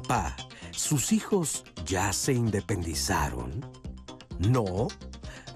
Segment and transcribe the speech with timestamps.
[0.00, 0.36] Papá,
[0.70, 3.68] ¿sus hijos ya se independizaron?
[4.38, 4.86] ¿No?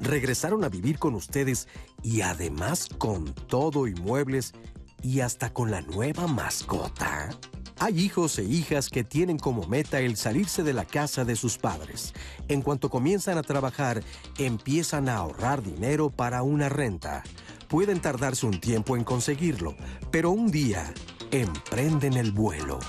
[0.01, 1.68] ¿Regresaron a vivir con ustedes
[2.02, 4.52] y además con todo y muebles
[5.01, 7.30] y hasta con la nueva mascota?
[7.78, 11.56] Hay hijos e hijas que tienen como meta el salirse de la casa de sus
[11.56, 12.12] padres.
[12.48, 14.02] En cuanto comienzan a trabajar,
[14.38, 17.23] empiezan a ahorrar dinero para una renta.
[17.68, 19.77] Pueden tardarse un tiempo en conseguirlo,
[20.10, 20.93] pero un día
[21.30, 22.80] emprenden el vuelo.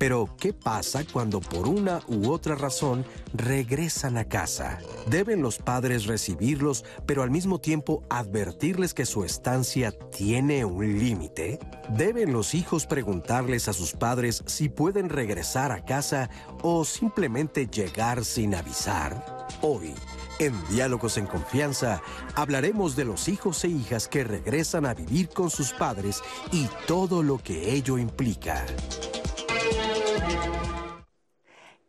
[0.00, 3.04] Pero, ¿qué pasa cuando por una u otra razón
[3.34, 4.78] regresan a casa?
[5.08, 11.58] ¿Deben los padres recibirlos, pero al mismo tiempo advertirles que su estancia tiene un límite?
[11.90, 16.30] ¿Deben los hijos preguntarles a sus padres si pueden regresar a casa
[16.62, 19.46] o simplemente llegar sin avisar?
[19.60, 19.92] Hoy,
[20.38, 22.00] en Diálogos en Confianza,
[22.36, 27.22] hablaremos de los hijos e hijas que regresan a vivir con sus padres y todo
[27.22, 28.64] lo que ello implica.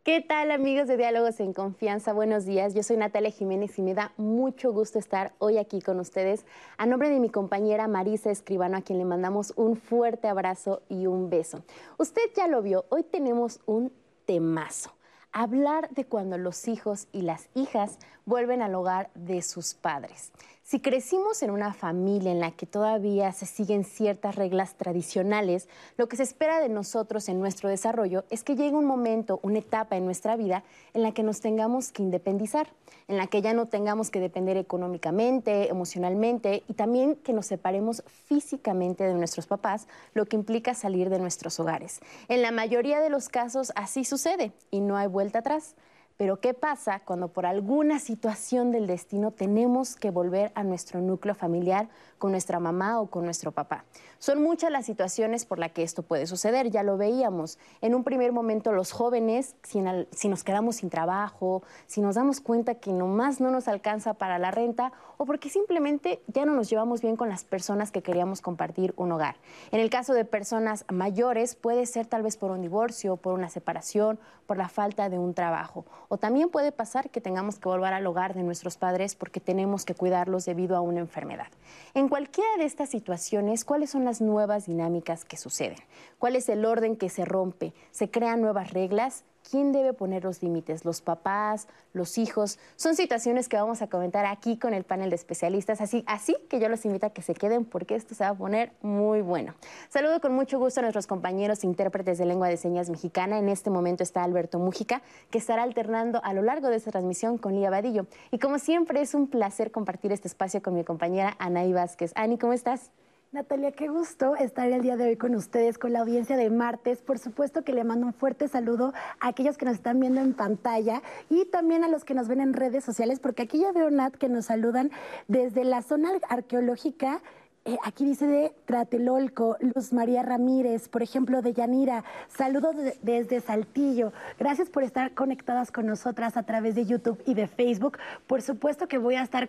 [0.04, 2.12] ¿Qué tal amigos de Diálogos en Confianza?
[2.12, 6.00] Buenos días, yo soy Natalia Jiménez y me da mucho gusto estar hoy aquí con
[6.00, 6.46] ustedes
[6.78, 11.06] a nombre de mi compañera Marisa Escribano a quien le mandamos un fuerte abrazo y
[11.06, 11.64] un beso.
[11.98, 13.94] Usted ya lo vio, hoy tenemos un
[14.26, 14.92] temazo
[15.32, 20.32] hablar de cuando los hijos y las hijas vuelven al hogar de sus padres.
[20.72, 26.08] Si crecimos en una familia en la que todavía se siguen ciertas reglas tradicionales, lo
[26.08, 29.98] que se espera de nosotros en nuestro desarrollo es que llegue un momento, una etapa
[29.98, 32.70] en nuestra vida en la que nos tengamos que independizar,
[33.10, 38.02] en la que ya no tengamos que depender económicamente, emocionalmente y también que nos separemos
[38.30, 42.00] físicamente de nuestros papás, lo que implica salir de nuestros hogares.
[42.30, 45.76] En la mayoría de los casos así sucede y no hay vuelta atrás.
[46.22, 51.34] Pero ¿qué pasa cuando por alguna situación del destino tenemos que volver a nuestro núcleo
[51.34, 51.90] familiar
[52.22, 53.84] con nuestra mamá o con nuestro papá?
[54.20, 57.58] Son muchas las situaciones por las que esto puede suceder, ya lo veíamos.
[57.82, 62.76] En un primer momento los jóvenes, si, nos quedamos sin trabajo, si nos damos cuenta
[62.76, 67.02] que nomás no nos alcanza para la renta o porque simplemente ya no nos llevamos
[67.02, 69.38] bien con las personas que queríamos compartir un hogar.
[69.72, 73.50] En el caso de personas mayores puede ser tal vez por un divorcio, por una
[73.50, 77.94] separación, por la falta de un trabajo o también puede pasar que tengamos que volver
[77.94, 81.48] al hogar de nuestros padres porque tenemos que cuidarlos debido a una enfermedad.
[81.94, 85.78] En cualquiera de estas situaciones, ¿cuáles son las nuevas dinámicas que suceden?
[86.20, 87.74] ¿Cuál es el orden que se rompe?
[87.92, 89.24] ¿Se crean nuevas reglas?
[89.50, 90.86] ¿Quién debe poner los límites?
[90.86, 91.68] ¿Los papás?
[91.94, 92.60] ¿Los hijos?
[92.76, 96.60] Son situaciones que vamos a comentar aquí con el panel de especialistas, así, así que
[96.60, 99.54] yo los invito a que se queden porque esto se va a poner muy bueno.
[99.90, 103.40] Saludo con mucho gusto a nuestros compañeros intérpretes de lengua de señas mexicana.
[103.40, 107.38] En este momento está Alberto Mújica, que estará alternando a lo largo de esta transmisión
[107.38, 108.06] con Lía Vadillo.
[108.32, 112.12] Y como siempre, es un placer compartir este espacio con mi compañera Anaí Vázquez.
[112.16, 112.92] Ani, ¿cómo estás?
[113.34, 117.02] Natalia, qué gusto estar el día de hoy con ustedes, con la audiencia de martes.
[117.02, 120.34] Por supuesto que le mando un fuerte saludo a aquellos que nos están viendo en
[120.34, 123.90] pantalla y también a los que nos ven en redes sociales, porque aquí ya veo,
[123.90, 124.92] Nat, que nos saludan
[125.30, 127.22] desde la zona arqueológica.
[127.64, 132.04] Eh, aquí dice de Tratelolco, Luz María Ramírez, por ejemplo, de Yanira.
[132.28, 134.12] Saludos desde Saltillo.
[134.40, 137.98] Gracias por estar conectadas con nosotras a través de YouTube y de Facebook.
[138.28, 139.48] Por supuesto que voy a estar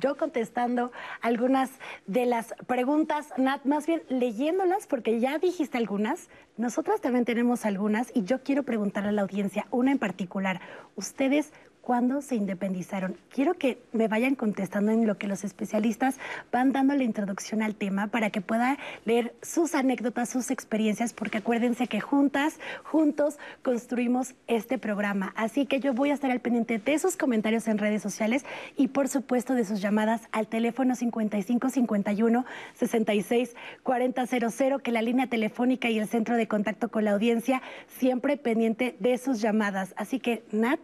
[0.00, 0.90] yo contestando
[1.20, 1.70] algunas
[2.06, 8.10] de las preguntas, Nat, más bien leyéndolas, porque ya dijiste algunas, nosotras también tenemos algunas
[8.14, 10.60] y yo quiero preguntarle a la audiencia, una en particular,
[10.96, 11.52] ¿ustedes
[11.90, 13.16] cuándo se independizaron.
[13.34, 16.18] Quiero que me vayan contestando en lo que los especialistas
[16.52, 21.38] van dando la introducción al tema para que pueda leer sus anécdotas, sus experiencias, porque
[21.38, 25.32] acuérdense que juntas, juntos construimos este programa.
[25.34, 28.44] Así que yo voy a estar al pendiente de sus comentarios en redes sociales
[28.76, 32.44] y por supuesto de sus llamadas al teléfono 5551
[32.76, 37.62] 66 4000, que la línea telefónica y el centro de contacto con la audiencia
[37.98, 39.92] siempre pendiente de sus llamadas.
[39.96, 40.78] Así que, Nat,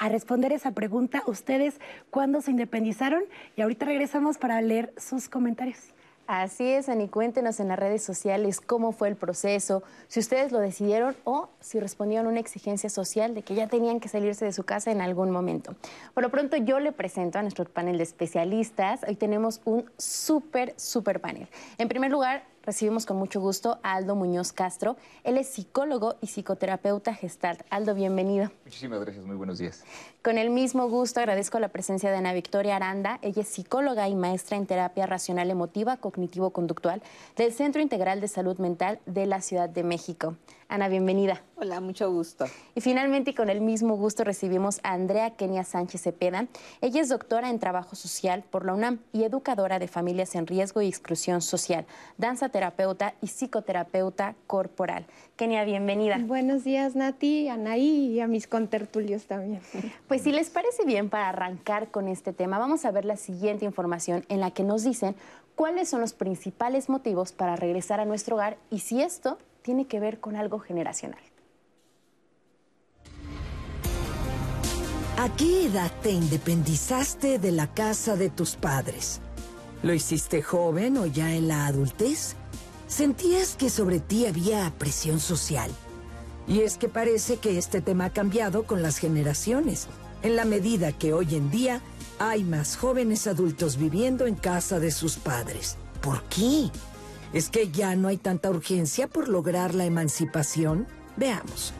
[0.00, 1.22] a responder esa pregunta.
[1.26, 3.22] ¿Ustedes cuándo se independizaron?
[3.54, 5.78] Y ahorita regresamos para leer sus comentarios.
[6.26, 10.60] Así es, Ani, cuéntenos en las redes sociales cómo fue el proceso, si ustedes lo
[10.60, 14.62] decidieron o si respondieron una exigencia social de que ya tenían que salirse de su
[14.62, 15.74] casa en algún momento.
[16.14, 19.00] Por lo pronto yo le presento a nuestro panel de especialistas.
[19.06, 21.48] Hoy tenemos un súper, súper panel.
[21.78, 24.96] En primer lugar, recibimos con mucho gusto a Aldo Muñoz Castro.
[25.24, 27.62] Él es psicólogo y psicoterapeuta gestalt.
[27.68, 28.52] Aldo, bienvenido.
[28.64, 29.82] Muchísimas gracias, muy buenos días.
[30.22, 33.18] Con el mismo gusto agradezco la presencia de Ana Victoria Aranda.
[33.22, 37.02] Ella es psicóloga y maestra en terapia racional emotiva cognitivo-conductual
[37.36, 40.36] del Centro Integral de Salud Mental de la Ciudad de México.
[40.68, 41.42] Ana, bienvenida.
[41.56, 42.44] Hola, mucho gusto.
[42.76, 46.46] Y finalmente, con el mismo gusto, recibimos a Andrea Kenia Sánchez Cepeda.
[46.80, 50.80] Ella es doctora en trabajo social por la UNAM y educadora de familias en riesgo
[50.80, 51.86] y exclusión social,
[52.18, 55.06] danza masoterapeuta y psicoterapeuta corporal.
[55.36, 56.18] Kenia, bienvenida.
[56.20, 59.60] Buenos días, Nati, Anaí y a mis contertulios también.
[60.08, 63.64] Pues si les parece bien para arrancar con este tema, vamos a ver la siguiente
[63.64, 65.14] información en la que nos dicen
[65.54, 70.00] cuáles son los principales motivos para regresar a nuestro hogar y si esto tiene que
[70.00, 71.20] ver con algo generacional.
[75.16, 79.20] ¿A qué edad te independizaste de la casa de tus padres?
[79.82, 82.36] ¿Lo hiciste joven o ya en la adultez?
[82.90, 85.70] ¿Sentías que sobre ti había presión social?
[86.48, 89.86] Y es que parece que este tema ha cambiado con las generaciones,
[90.24, 91.82] en la medida que hoy en día
[92.18, 95.76] hay más jóvenes adultos viviendo en casa de sus padres.
[96.02, 96.68] ¿Por qué?
[97.32, 100.88] ¿Es que ya no hay tanta urgencia por lograr la emancipación?
[101.16, 101.72] Veamos.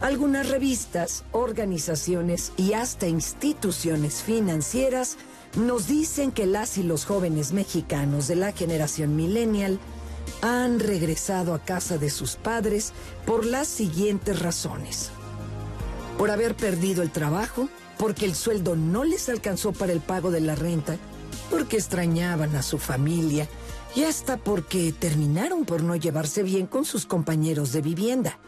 [0.00, 5.18] Algunas revistas, organizaciones y hasta instituciones financieras
[5.56, 9.78] nos dicen que las y los jóvenes mexicanos de la generación millennial
[10.42, 12.92] han regresado a casa de sus padres
[13.26, 15.10] por las siguientes razones.
[16.18, 17.68] Por haber perdido el trabajo,
[17.98, 20.96] porque el sueldo no les alcanzó para el pago de la renta,
[21.50, 23.48] porque extrañaban a su familia
[23.94, 28.38] y hasta porque terminaron por no llevarse bien con sus compañeros de vivienda.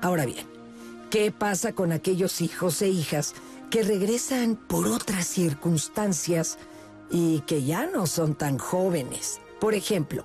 [0.00, 0.52] Ahora bien,
[1.12, 3.34] ¿Qué pasa con aquellos hijos e hijas
[3.68, 6.56] que regresan por otras circunstancias
[7.10, 9.38] y que ya no son tan jóvenes?
[9.60, 10.24] Por ejemplo,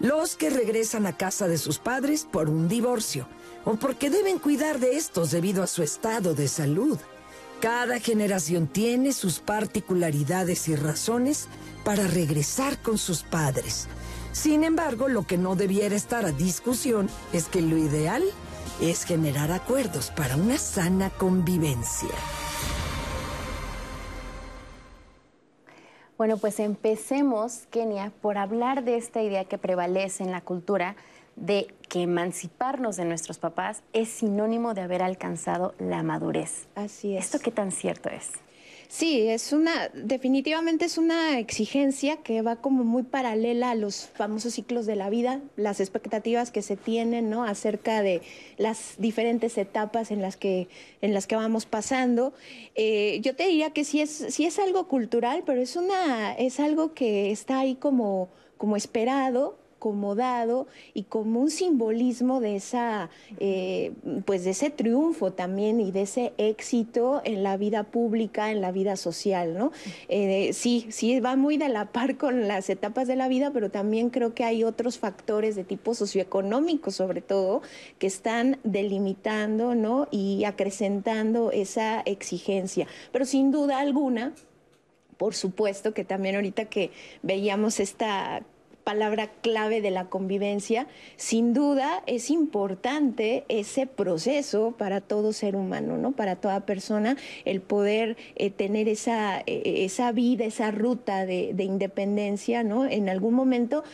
[0.00, 3.26] los que regresan a casa de sus padres por un divorcio
[3.64, 6.98] o porque deben cuidar de estos debido a su estado de salud.
[7.60, 11.48] Cada generación tiene sus particularidades y razones
[11.84, 13.88] para regresar con sus padres.
[14.32, 18.22] Sin embargo, lo que no debiera estar a discusión es que lo ideal
[18.80, 22.10] es generar acuerdos para una sana convivencia.
[26.18, 30.96] Bueno, pues empecemos, Kenia, por hablar de esta idea que prevalece en la cultura
[31.36, 36.66] de que emanciparnos de nuestros papás es sinónimo de haber alcanzado la madurez.
[36.74, 37.26] Así es.
[37.26, 38.32] ¿Esto qué tan cierto es?
[38.90, 44.54] Sí, es una, definitivamente es una exigencia que va como muy paralela a los famosos
[44.54, 47.44] ciclos de la vida, las expectativas que se tienen, ¿no?
[47.44, 48.22] Acerca de
[48.56, 50.68] las diferentes etapas en las que,
[51.02, 52.32] en las que vamos pasando.
[52.76, 56.58] Eh, yo te diría que sí es, sí es algo cultural, pero es una, es
[56.58, 63.92] algo que está ahí como, como esperado acomodado y como un simbolismo de esa, eh,
[64.24, 68.72] pues de ese triunfo también y de ese éxito en la vida pública, en la
[68.72, 69.70] vida social, ¿no?
[70.08, 73.70] Eh, sí, sí va muy de la par con las etapas de la vida, pero
[73.70, 77.62] también creo que hay otros factores de tipo socioeconómico, sobre todo,
[77.98, 80.08] que están delimitando, ¿no?
[80.10, 82.88] Y acrecentando esa exigencia.
[83.12, 84.34] Pero sin duda alguna,
[85.18, 86.90] por supuesto que también ahorita que
[87.22, 88.42] veíamos esta
[88.88, 90.86] palabra clave de la convivencia,
[91.16, 96.12] sin duda es importante ese proceso para todo ser humano, ¿no?
[96.12, 101.64] Para toda persona, el poder eh, tener esa, eh, esa vida, esa ruta de, de
[101.64, 102.86] independencia, ¿no?
[102.86, 103.84] En algún momento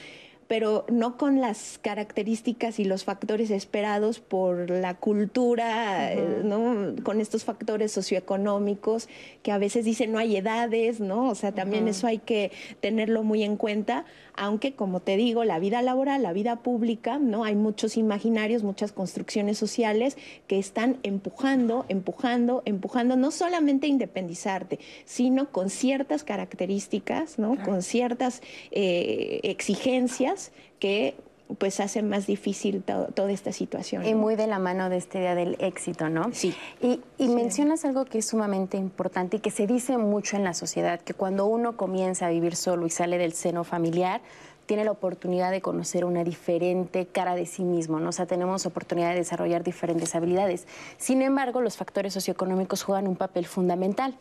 [0.47, 6.95] pero no con las características y los factores esperados por la cultura, eh, ¿no?
[7.03, 9.09] Con estos factores socioeconómicos
[9.43, 11.29] que a veces dicen no hay edades, ¿no?
[11.29, 14.05] O sea, también eso hay que tenerlo muy en cuenta,
[14.37, 17.45] aunque como te digo, la vida laboral, la vida pública, ¿no?
[17.45, 24.79] Hay muchos imaginarios, muchas construcciones sociales que están empujando, empujando, empujando no solamente a independizarte,
[25.05, 27.57] sino con ciertas características, ¿no?
[27.65, 31.15] Con ciertas eh, exigencias que
[31.59, 34.05] pues hace más difícil toda esta situación.
[34.07, 36.31] Y muy de la mano de este día del éxito, ¿no?
[36.33, 36.55] Sí.
[36.81, 41.01] Y, mencionas algo que es sumamente importante y que se dice mucho en la sociedad,
[41.01, 44.21] que cuando uno comienza a vivir solo y sale del seno familiar,
[44.67, 48.09] tiene la oportunidad de conocer una diferente cara de sí mismo, ¿no?
[48.09, 50.67] O sea, tenemos oportunidad de desarrollar diferentes habilidades.
[50.97, 54.17] Sin embargo, los factores socioeconómicos juegan un papel fundamental,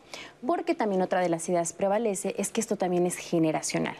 [0.45, 3.95] porque también otra de las ideas prevalece es que esto también es generacional.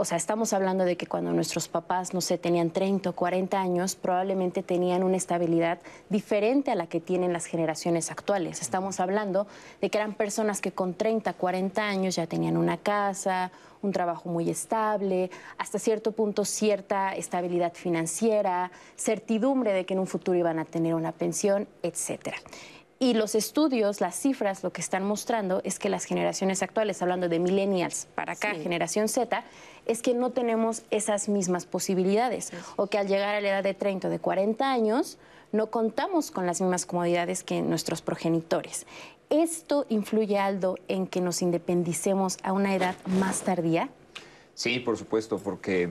[0.00, 3.60] O sea, estamos hablando de que cuando nuestros papás, no sé, tenían 30 o 40
[3.60, 8.62] años, probablemente tenían una estabilidad diferente a la que tienen las generaciones actuales.
[8.62, 9.48] Estamos hablando
[9.80, 13.50] de que eran personas que con 30, 40 años ya tenían una casa,
[13.82, 20.06] un trabajo muy estable, hasta cierto punto cierta estabilidad financiera, certidumbre de que en un
[20.06, 22.36] futuro iban a tener una pensión, etcétera.
[23.00, 27.28] Y los estudios, las cifras, lo que están mostrando es que las generaciones actuales, hablando
[27.28, 29.44] de millennials para acá, generación Z,
[29.88, 32.52] es que no tenemos esas mismas posibilidades.
[32.76, 35.18] O que al llegar a la edad de 30 o de 40 años,
[35.50, 38.86] no contamos con las mismas comodidades que nuestros progenitores.
[39.30, 43.88] ¿Esto influye, Aldo, en que nos independicemos a una edad más tardía?
[44.54, 45.90] Sí, por supuesto, porque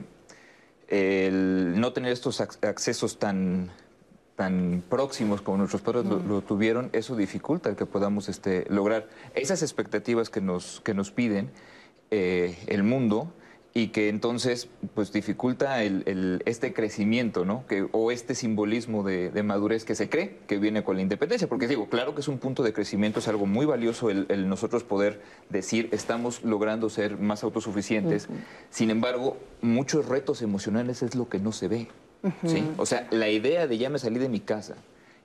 [0.88, 3.70] el no tener estos accesos tan
[4.36, 9.62] tan próximos como nuestros padres lo, tuvieron, eso dificulta el que podamos este, lograr esas
[9.62, 11.50] expectativas que nos, que nos piden
[12.12, 13.32] eh, el mundo
[13.74, 17.66] y que entonces pues dificulta el, este crecimiento, ¿no?
[17.66, 21.48] Que, o este simbolismo de, madurez que se cree que viene con la independencia.
[21.48, 24.84] Porque digo, claro que es un punto de crecimiento, es algo muy valioso el, nosotros
[24.84, 28.28] poder decir estamos logrando ser más autosuficientes.
[28.70, 31.88] Sin embargo, muchos retos emocionales es lo que no se ve.
[32.46, 32.64] ¿sí?
[32.78, 34.76] O sea, la idea de ya me salí de mi casa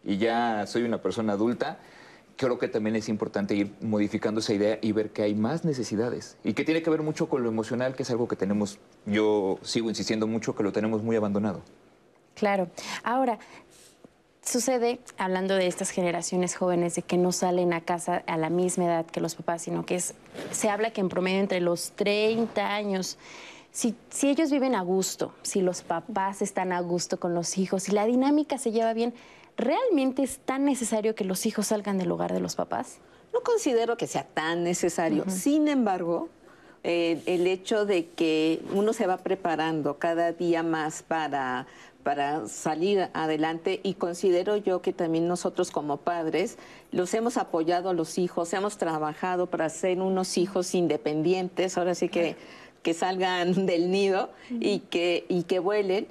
[0.03, 1.79] y ya soy una persona adulta,
[2.37, 6.37] creo que también es importante ir modificando esa idea y ver que hay más necesidades
[6.43, 9.59] y que tiene que ver mucho con lo emocional, que es algo que tenemos, yo
[9.61, 11.61] sigo insistiendo mucho que lo tenemos muy abandonado.
[12.35, 12.69] Claro.
[13.03, 13.39] Ahora,
[14.41, 18.85] sucede, hablando de estas generaciones jóvenes, de que no salen a casa a la misma
[18.85, 20.15] edad que los papás, sino que es,
[20.51, 23.17] se habla que en promedio entre los 30 años
[23.73, 27.91] si, ellos viven a gusto, si los papás están a gusto con los hijos, si
[27.91, 29.15] la dinámica se lleva bien,
[29.57, 32.97] ¿realmente es tan necesario que los hijos salgan del hogar de los papás?
[33.33, 35.25] No considero que sea tan necesario.
[35.27, 36.29] Sin embargo,
[36.83, 41.65] eh, el hecho de que uno se va preparando cada día más para,
[42.03, 46.57] para salir adelante y considero yo que también nosotros como padres
[46.91, 52.09] los hemos apoyado a los hijos, hemos trabajado para ser unos hijos independientes, ahora sí
[52.09, 52.35] que
[52.83, 56.05] que salgan del nido y, que, y que vuelen.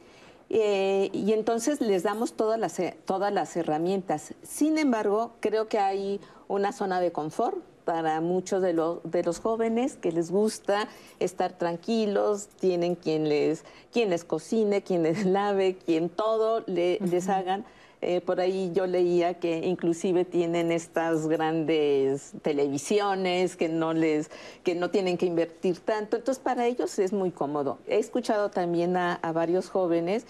[0.54, 4.34] Eh, y entonces les damos todas las, todas las herramientas.
[4.42, 7.56] Sin embargo, creo que hay una zona de confort
[7.86, 10.88] para muchos de, los de los jóvenes que les gusta
[11.20, 17.64] estar tranquilos, tienen quien les, quien les cocine, quien les lave, quien todo les hagan.
[18.04, 24.28] Eh, por ahí yo leía que inclusive tienen estas grandes televisiones que no les,
[24.64, 26.16] que no tienen que invertir tanto.
[26.16, 27.78] Entonces para ellos es muy cómodo.
[27.86, 30.26] He escuchado también a, varios jóvenes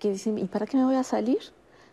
[0.00, 1.38] que dicen, ¿y para qué me voy a salir?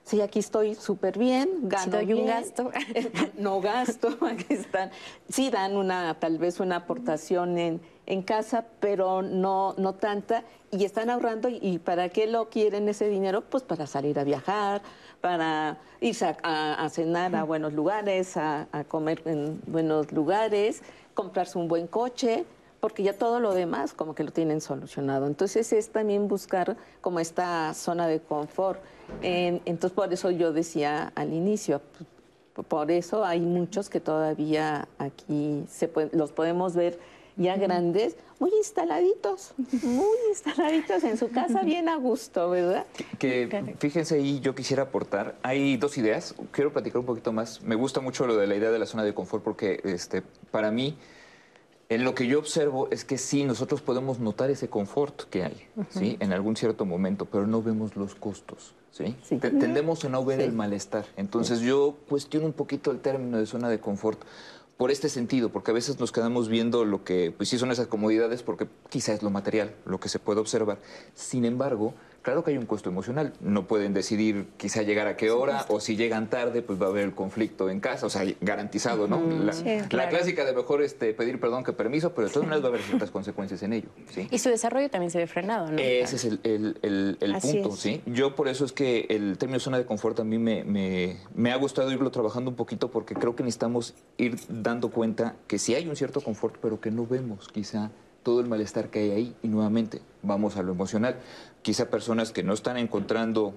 [0.04, 2.72] Si aquí estoy súper bien, gano un gasto.
[3.38, 4.90] no gasto, aquí están.
[5.30, 10.84] Sí dan una, tal vez una aportación en, en casa, pero no, no tanta, y
[10.84, 11.48] están ahorrando.
[11.48, 13.42] ¿Y para qué lo quieren ese dinero?
[13.42, 14.82] Pues para salir a viajar,
[15.22, 20.82] para irse a, cenar a buenos lugares, a, comer en buenos lugares,
[21.14, 22.46] comprarse un buen coche,
[22.80, 25.28] porque ya todo lo demás como que lo tienen solucionado.
[25.28, 28.82] Entonces es también buscar como esta zona de confort.
[29.22, 31.82] entonces por eso yo decía al inicio,
[32.68, 37.00] por eso hay muchos que todavía aquí se los podemos ver
[37.40, 42.86] ya grandes, muy instaladitos, muy instaladitos en su casa, bien a gusto, ¿verdad?
[43.18, 47.62] Que, fíjense ahí, yo quisiera aportar, hay dos ideas, quiero platicar un poquito más.
[47.62, 50.70] Me gusta mucho lo de la idea de la zona de confort porque este, para
[50.70, 50.98] mí,
[51.88, 55.68] en lo que yo observo es que sí, nosotros podemos notar ese confort que hay,
[55.90, 56.18] ¿sí?
[56.20, 58.76] En algún cierto momento, pero no vemos los costos.
[58.92, 59.16] ¿Sí?
[59.40, 61.06] Tendemos a no ver el malestar.
[61.16, 64.20] Entonces yo cuestiono un poquito el término de zona de confort
[64.80, 67.88] por este sentido, porque a veces nos quedamos viendo lo que, pues sí son esas
[67.88, 70.80] comodidades, porque quizá es lo material, lo que se puede observar.
[71.14, 73.34] Sin embargo, Claro que hay un costo emocional.
[73.40, 76.90] No pueden decidir quizá llegar a qué hora o si llegan tarde, pues va a
[76.90, 79.22] haber el conflicto en casa, o sea, garantizado, ¿no?
[79.92, 82.72] la, clásica de mejor este, pedir perdón que permiso, pero de todas maneras va a
[82.76, 83.90] haber ciertas consecuencias en ello.
[84.12, 84.28] ¿sí?
[84.32, 85.78] Y su desarrollo también se ve frenado, ¿no?
[85.78, 88.02] Ese es el, punto, ¿sí?
[88.06, 90.64] Yo por eso es que el término zona de confort a mí me,
[91.34, 95.60] me ha gustado irlo trabajando un poquito porque creo que necesitamos ir dando cuenta que
[95.60, 97.92] sí hay un cierto confort, pero que no vemos quizá
[98.24, 101.16] todo el malestar que hay ahí y nuevamente vamos a lo emocional.
[101.62, 103.54] Quizá personas que no están encontrando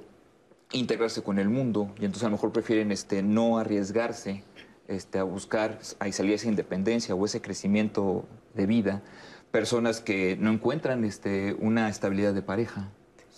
[0.72, 4.42] integrarse con el mundo y entonces a lo mejor prefieren este, no arriesgarse
[4.88, 9.02] este, a buscar a salir esa independencia o ese crecimiento de vida.
[9.50, 12.90] Personas que no encuentran este, una estabilidad de pareja,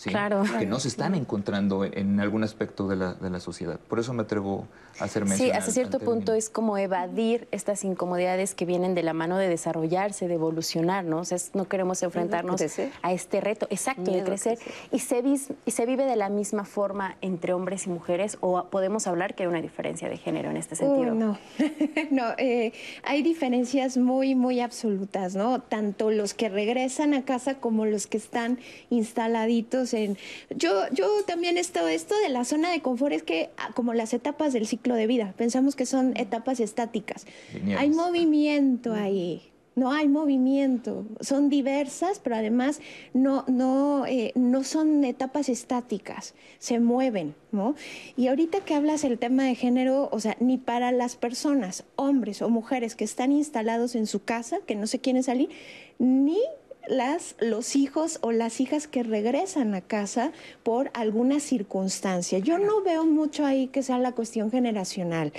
[0.03, 3.79] que no se están encontrando en algún aspecto de la, de la sociedad.
[3.79, 4.67] Por eso me atrevo
[4.99, 5.51] a hacer mención.
[5.51, 9.49] Sí, hasta cierto punto es como evadir estas incomodidades que vienen de la mano de
[9.49, 11.21] desarrollarse, de evolucionar, ¿no?
[11.21, 12.61] O sea, no queremos enfrentarnos
[13.03, 14.59] a este reto, exacto, de crecer.
[14.91, 15.23] Y, se
[15.65, 19.45] y se vive de la misma forma entre hombres y mujeres o podemos hablar que
[19.45, 21.15] hay una diferencia de género en este sentido.
[21.15, 21.39] no,
[22.11, 22.73] no eh,
[23.05, 25.61] hay diferencias muy, muy absolutas, ¿no?
[25.61, 28.59] Tanto los que regresan a casa como los que están
[28.91, 29.84] instaladitos
[30.51, 34.15] yo, yo también esto, esto de la zona de confort es que ah, como las
[34.15, 37.27] etapas del ciclo de vida, pensamos que son etapas estáticas.
[37.77, 39.51] Hay movimiento ahí.
[39.77, 42.81] No hay movimiento, son diversas, pero además
[43.13, 47.75] no, no, eh, no son etapas estáticas, se mueven, ¿no?
[48.17, 52.41] Y ahorita que hablas el tema de género, o sea, ni para las personas, hombres
[52.41, 55.49] o mujeres que están instalados en su casa, que no se quieren salir,
[55.99, 56.39] ni
[56.89, 62.39] las, los hijos o las hijas que regresan a casa por alguna circunstancia.
[62.39, 65.33] Yo no veo mucho ahí que sea la cuestión generacional.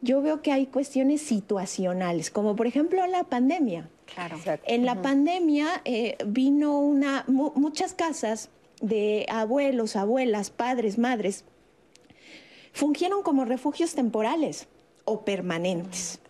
[0.00, 3.88] Yo veo que hay cuestiones situacionales, como por ejemplo la pandemia.
[4.12, 4.38] Claro.
[4.66, 11.44] En la pandemia eh, vino una, muchas casas de abuelos, abuelas, padres, madres,
[12.72, 14.66] fungieron como refugios temporales
[15.04, 16.20] o permanentes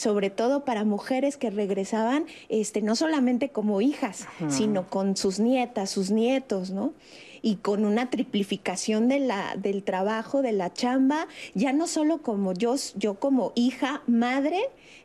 [0.00, 5.90] sobre todo para mujeres que regresaban este, no solamente como hijas, sino con sus nietas,
[5.90, 6.94] sus nietos, ¿no?
[7.42, 12.54] Y con una triplificación de la, del trabajo, de la chamba, ya no solo como
[12.54, 14.58] yo, yo como hija, madre,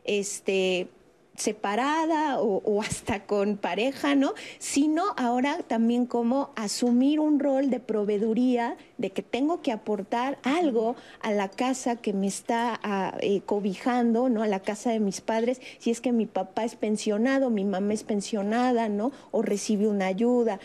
[0.04, 0.88] este,
[1.36, 4.34] separada o, hasta con pareja, ¿no?
[4.58, 10.96] Sino ahora también como asumir un rol de proveeduría, de que tengo que aportar algo
[11.20, 14.42] a la casa que me está ah, eh, cobijando, ¿no?
[14.42, 17.92] A la casa de mis padres, si es que mi papá es pensionado, mi mamá
[17.92, 19.12] es pensionada, ¿no?
[19.30, 20.58] O recibe una ayuda.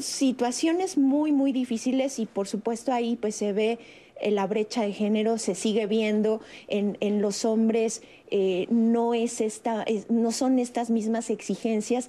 [0.00, 3.78] situaciones muy, muy difíciles y por supuesto ahí pues se ve eh,
[4.22, 9.84] la brecha de género se sigue viendo en, en los hombres, eh, no, es esta,
[10.08, 12.08] no son estas mismas exigencias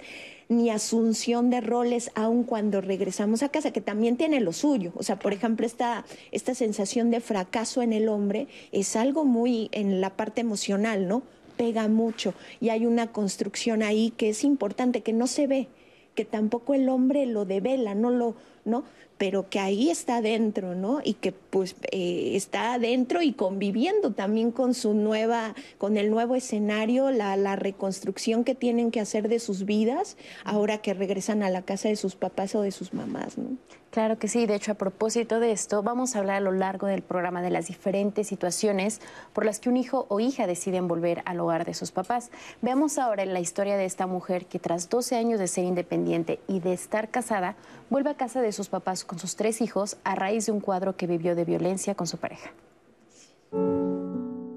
[0.50, 4.92] ni asunción de roles aun cuando regresamos a casa, que también tiene lo suyo.
[4.96, 9.68] O sea, por ejemplo, esta, esta sensación de fracaso en el hombre es algo muy
[9.72, 11.22] en la parte emocional, ¿no?
[11.56, 15.68] Pega mucho y hay una construcción ahí que es importante, que no se ve,
[16.16, 18.82] que tampoco el hombre lo devela, no lo, ¿no?
[19.20, 21.02] Pero que ahí está dentro, ¿no?
[21.04, 26.36] Y que pues eh, está adentro y conviviendo también con su nueva, con el nuevo
[26.36, 31.50] escenario, la, la, reconstrucción que tienen que hacer de sus vidas ahora que regresan a
[31.50, 33.58] la casa de sus papás o de sus mamás, ¿no?
[33.90, 36.86] Claro que sí, de hecho a propósito de esto vamos a hablar a lo largo
[36.86, 39.00] del programa de las diferentes situaciones
[39.32, 42.30] por las que un hijo o hija deciden volver al hogar de sus papás.
[42.62, 46.60] Veamos ahora la historia de esta mujer que tras 12 años de ser independiente y
[46.60, 47.56] de estar casada,
[47.90, 50.96] vuelve a casa de sus papás con sus tres hijos a raíz de un cuadro
[50.96, 52.52] que vivió de violencia con su pareja.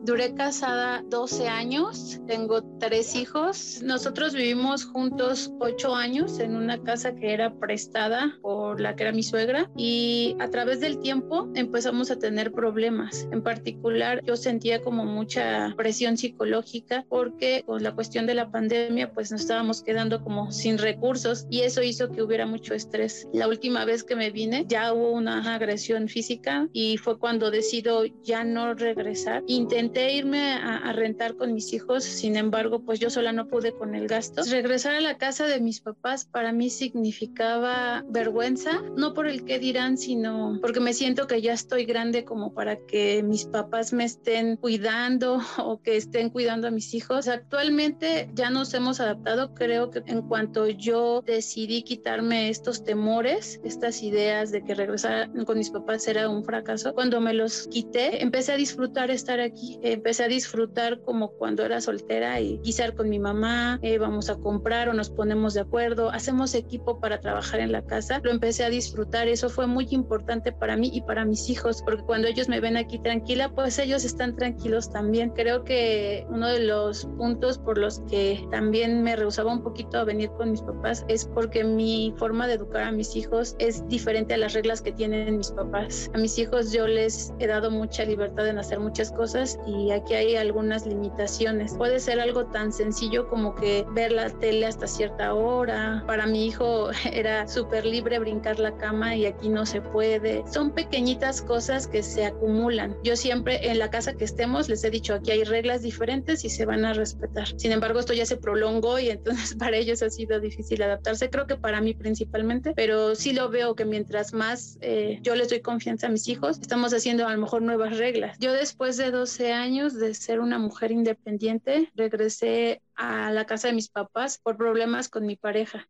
[0.05, 3.81] Duré casada 12 años, tengo tres hijos.
[3.81, 9.13] Nosotros vivimos juntos 8 años en una casa que era prestada por la que era
[9.13, 13.29] mi suegra y a través del tiempo empezamos a tener problemas.
[13.31, 19.13] En particular, yo sentía como mucha presión psicológica porque con la cuestión de la pandemia
[19.13, 23.29] pues nos estábamos quedando como sin recursos y eso hizo que hubiera mucho estrés.
[23.31, 28.03] La última vez que me vine ya hubo una agresión física y fue cuando decido
[28.21, 29.43] ya no regresar.
[29.47, 33.95] Intenté irme a, rentar con mis hijos, sin embargo, pues yo sola no pude con
[33.95, 34.43] el gasto.
[34.49, 39.59] Regresar a la casa de mis papás para mí significaba vergüenza, no por el qué
[39.59, 44.05] dirán, sino porque me siento que ya estoy grande como para que mis papás me
[44.05, 47.27] estén cuidando o que estén cuidando a mis hijos.
[47.27, 54.03] Actualmente ya nos hemos adaptado, creo que en cuanto yo decidí quitarme estos temores, estas
[54.03, 58.53] ideas de que regresar con mis papás era un fracaso, cuando me los quité, empecé
[58.53, 63.19] a disfrutar estar aquí empecé a disfrutar como cuando era soltera y guisar con mi
[63.19, 67.71] mamá, eh, vamos a comprar o nos ponemos de acuerdo, hacemos equipo para trabajar en
[67.71, 68.19] la casa.
[68.23, 72.03] Lo empecé a disfrutar, eso fue muy importante para mí y para mis hijos, porque
[72.03, 75.29] cuando ellos me ven aquí tranquila, pues ellos están tranquilos también.
[75.31, 80.03] Creo que uno de los puntos por los que también me rehusaba un poquito a
[80.03, 84.33] venir con mis papás es porque mi forma de educar a mis hijos es diferente
[84.33, 86.09] a las reglas que tienen mis papás.
[86.13, 90.13] A mis hijos yo les he dado mucha libertad en hacer muchas cosas y aquí
[90.13, 91.73] hay algunas limitaciones.
[91.75, 96.03] Puede ser algo tan sencillo como que ver la tele hasta cierta hora.
[96.07, 100.43] Para mi hijo era súper libre brincar la cama y aquí no se puede.
[100.51, 102.95] Son pequeñitas cosas que se acumulan.
[103.03, 106.49] Yo siempre en la casa que estemos les he dicho aquí hay reglas diferentes y
[106.49, 107.47] se van a respetar.
[107.57, 111.29] Sin embargo, esto ya se prolongó y entonces para ellos ha sido difícil adaptarse.
[111.29, 115.49] Creo que para mí principalmente, pero sí lo veo que mientras más eh, yo les
[115.49, 118.37] doy confianza a mis hijos, estamos haciendo a lo mejor nuevas reglas.
[118.39, 123.75] Yo después de 12 años de ser una mujer independiente, regresé a la casa de
[123.75, 125.89] mis papás por problemas con mi pareja.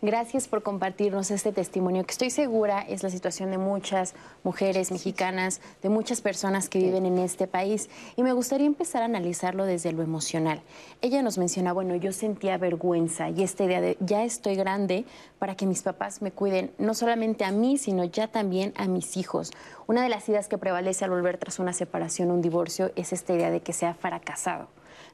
[0.00, 5.60] Gracias por compartirnos este testimonio que estoy segura es la situación de muchas mujeres mexicanas,
[5.82, 7.90] de muchas personas que viven en este país.
[8.16, 10.62] Y me gustaría empezar a analizarlo desde lo emocional.
[11.00, 15.04] Ella nos menciona, bueno, yo sentía vergüenza y esta idea de ya estoy grande
[15.38, 19.16] para que mis papás me cuiden, no solamente a mí, sino ya también a mis
[19.16, 19.50] hijos.
[19.86, 23.12] Una de las ideas que prevalece al volver tras una separación o un divorcio es
[23.12, 24.68] esta idea de que sea fracasado.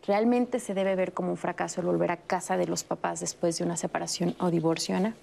[0.06, 3.56] ¿Realmente se debe ver como un fracaso el volver a casa de los papás después
[3.56, 5.14] de una separación o divorcio, Ana?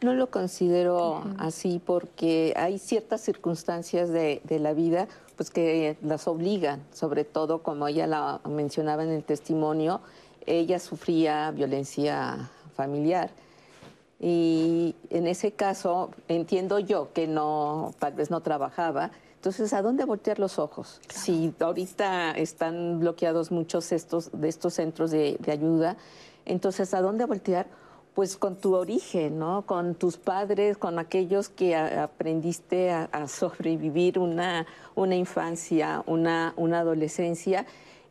[0.00, 6.82] No lo considero así porque hay ciertas circunstancias de, la vida pues que las obligan,
[6.92, 10.00] sobre todo como ella la mencionaba en el testimonio,
[10.46, 13.30] ella sufría violencia familiar.
[14.20, 19.10] Y en ese caso entiendo yo que no, tal vez no trabajaba.
[19.44, 21.02] Entonces, ¿a dónde voltear los ojos?
[21.10, 25.98] Si ahorita están bloqueados muchos estos, de estos centros de, de ayuda,
[26.46, 27.66] entonces, ¿a dónde voltear?
[28.14, 29.66] Pues con tu origen, ¿no?
[29.66, 36.54] Con tus padres, con aquellos que a- aprendiste a, a sobrevivir una, una infancia, una,
[36.56, 37.66] una adolescencia.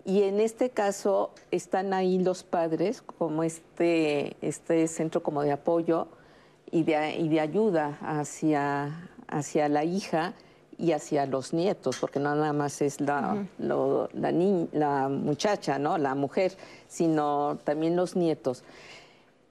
[0.05, 6.09] Y en este caso están ahí los padres, como este, este centro como de apoyo
[6.69, 10.35] y de, y de ayuda hacia, hacia la hija
[10.83, 15.79] y hacia los nietos, porque no nada más es la, lo- la, ni- la muchacha,
[15.79, 15.97] ¿no?
[15.97, 16.57] la mujer,
[16.89, 18.63] sino también los nietos.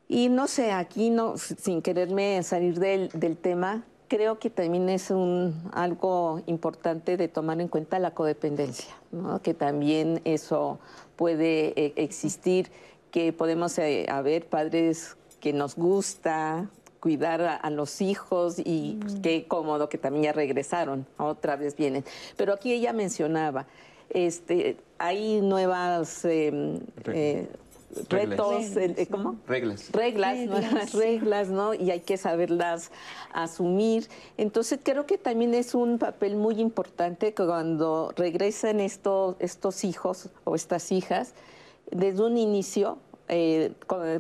[0.09, 5.11] Y no sé, aquí no, sin quererme salir del, del tema, creo que también es
[5.11, 9.41] un, algo importante de tomar en cuenta la codependencia, ¿no?
[9.41, 10.79] que también eso
[11.17, 12.71] puede eh, existir,
[13.11, 16.69] que podemos eh, haber padres que nos gusta
[17.03, 21.77] cuidar a, a los hijos y pues, qué cómodo que también ya regresaron, otra vez
[21.77, 22.05] vienen.
[22.37, 23.67] Pero aquí ella mencionaba,
[24.09, 27.49] este, hay nuevas eh, eh,
[28.09, 28.39] Reglas.
[28.39, 29.37] retos, eh, eh, ¿cómo?
[29.49, 29.91] Reglas.
[29.91, 31.75] reglas, nuevas reglas, ¿no?
[31.75, 32.93] Y hay que saberlas
[33.35, 34.09] asumir.
[34.39, 40.29] Entonces creo que también es un papel muy importante que cuando regresan estos, estos hijos
[40.45, 41.35] o estas hijas,
[41.91, 42.99] desde un inicio,
[43.35, 43.73] eh,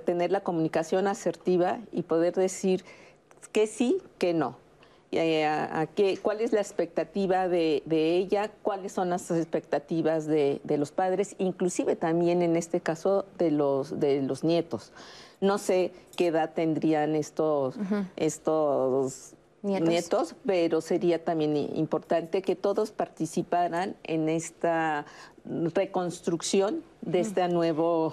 [0.04, 2.84] tener la comunicación asertiva y poder decir
[3.52, 4.56] que sí, que no.
[5.14, 8.50] Eh, a- a qué- ¿Cuál es la expectativa de, de ella?
[8.62, 11.34] ¿Cuáles son las expectativas de, de los padres?
[11.38, 14.90] Inclusive también en este caso de los, de los nietos.
[15.42, 17.74] No sé qué edad tendrían estos,
[18.16, 19.88] estos Nietos.
[19.88, 20.34] nietos.
[20.46, 25.04] pero sería también importante que todos participaran en esta
[25.44, 28.12] reconstrucción de este nuevo,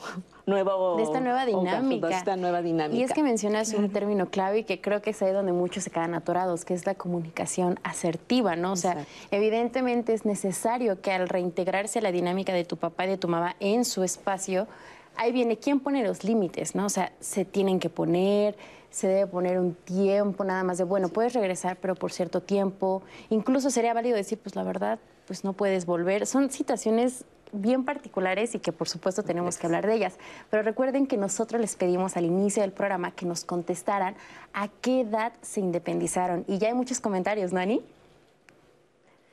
[0.49, 2.07] nuevo de esta nueva dinámica.
[2.07, 2.99] de esta nueva dinámica.
[2.99, 5.83] Y es que mencionas un término clave y que creo que es ahí donde muchos
[5.83, 8.73] se quedan atorados, que es la comunicación asertiva, ¿no?
[8.73, 9.12] O sea, Exacto.
[9.31, 13.27] evidentemente es necesario que al reintegrarse a la dinámica de tu papá y de tu
[13.27, 14.67] mamá en su espacio,
[15.15, 16.85] ahí viene quién pone los límites, ¿no?
[16.85, 18.55] O sea, se tienen que poner,
[18.89, 23.03] se debe poner un tiempo nada más de, bueno, puedes regresar, pero por cierto tiempo.
[23.29, 26.25] Incluso sería válido decir, pues la verdad, pues no puedes volver.
[26.25, 30.17] Son situaciones bien particulares y que por supuesto tenemos que hablar de ellas.
[30.49, 34.15] Pero recuerden que nosotros les pedimos al inicio del programa que nos contestaran
[34.53, 36.45] a qué edad se independizaron.
[36.47, 37.81] Y ya hay muchos comentarios, ¿no, Ani?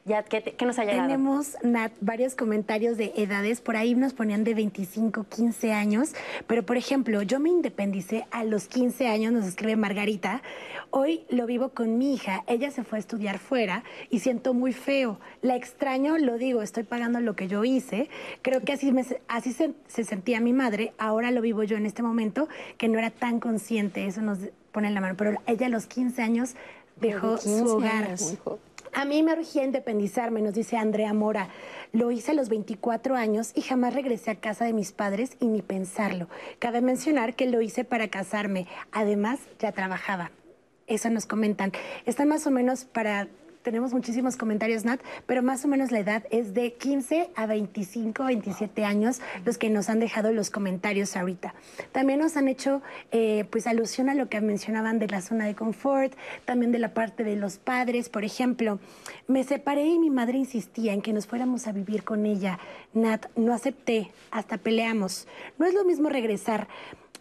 [0.06, 1.02] Ya, ¿qué, te- qué nos ha llegado?
[1.02, 3.60] Tenemos, Nat, varios comentarios de edades.
[3.60, 6.12] Por ahí nos ponían de 25, 15 años.
[6.46, 10.42] Pero, por ejemplo, yo me independicé a los 15 años, nos escribe Margarita.
[10.90, 12.44] Hoy lo vivo con mi hija.
[12.46, 15.18] Ella se fue a estudiar fuera y siento muy feo.
[15.42, 18.08] La extraño, lo digo, estoy pagando lo que yo hice.
[18.42, 20.92] Creo que así, me, así se, se sentía mi madre.
[20.98, 24.06] Ahora lo vivo yo en este momento, que no era tan consciente.
[24.06, 24.38] Eso nos
[24.70, 25.16] pone en la mano.
[25.16, 26.54] Pero ella a los 15 años
[27.00, 28.04] dejó De 15 su hogar.
[28.04, 28.38] años.
[28.96, 31.50] A mí me urgía independizarme, nos dice Andrea Mora.
[31.92, 35.48] Lo hice a los 24 años y jamás regresé a casa de mis padres y
[35.48, 36.30] ni pensarlo.
[36.60, 38.66] Cabe mencionar que lo hice para casarme.
[38.92, 40.30] Además, ya trabajaba.
[40.86, 41.72] Eso nos comentan.
[42.06, 43.28] Están más o menos para...
[43.66, 48.22] Tenemos muchísimos comentarios, Nat, pero más o menos la edad es de 15 a 25,
[48.22, 51.52] 27 años los que nos han dejado los comentarios ahorita.
[51.90, 55.56] También nos han hecho eh, pues alusión a lo que mencionaban de la zona de
[55.56, 56.12] confort,
[56.44, 58.08] también de la parte de los padres.
[58.08, 58.78] Por ejemplo,
[59.26, 62.60] me separé y mi madre insistía en que nos fuéramos a vivir con ella.
[62.94, 65.26] Nat, no acepté, hasta peleamos.
[65.58, 66.68] No es lo mismo regresar.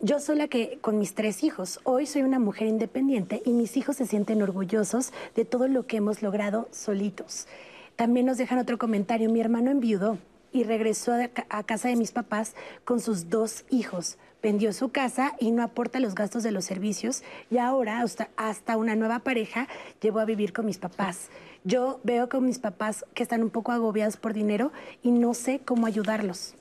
[0.01, 1.79] Yo sola que con mis tres hijos.
[1.84, 5.97] Hoy soy una mujer independiente y mis hijos se sienten orgullosos de todo lo que
[5.97, 7.47] hemos logrado solitos.
[7.95, 9.29] También nos dejan otro comentario.
[9.31, 10.17] Mi hermano enviudó
[10.51, 14.17] y regresó a, ca- a casa de mis papás con sus dos hijos.
[14.43, 18.03] Vendió su casa y no aporta los gastos de los servicios y ahora
[18.36, 19.67] hasta una nueva pareja
[20.01, 21.29] llevó a vivir con mis papás.
[21.63, 25.62] Yo veo con mis papás que están un poco agobiados por dinero y no sé
[25.65, 26.53] cómo ayudarlos.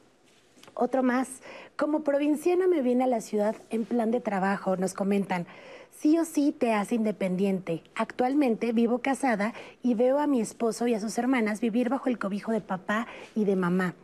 [0.76, 1.28] Otro más.
[1.76, 5.44] Como provinciana me vine a la ciudad en plan de trabajo, nos comentan.
[5.90, 7.82] Sí o sí te hace independiente.
[7.96, 12.16] Actualmente vivo casada y veo a mi esposo y a sus hermanas vivir bajo el
[12.16, 13.96] cobijo de papá y de mamá.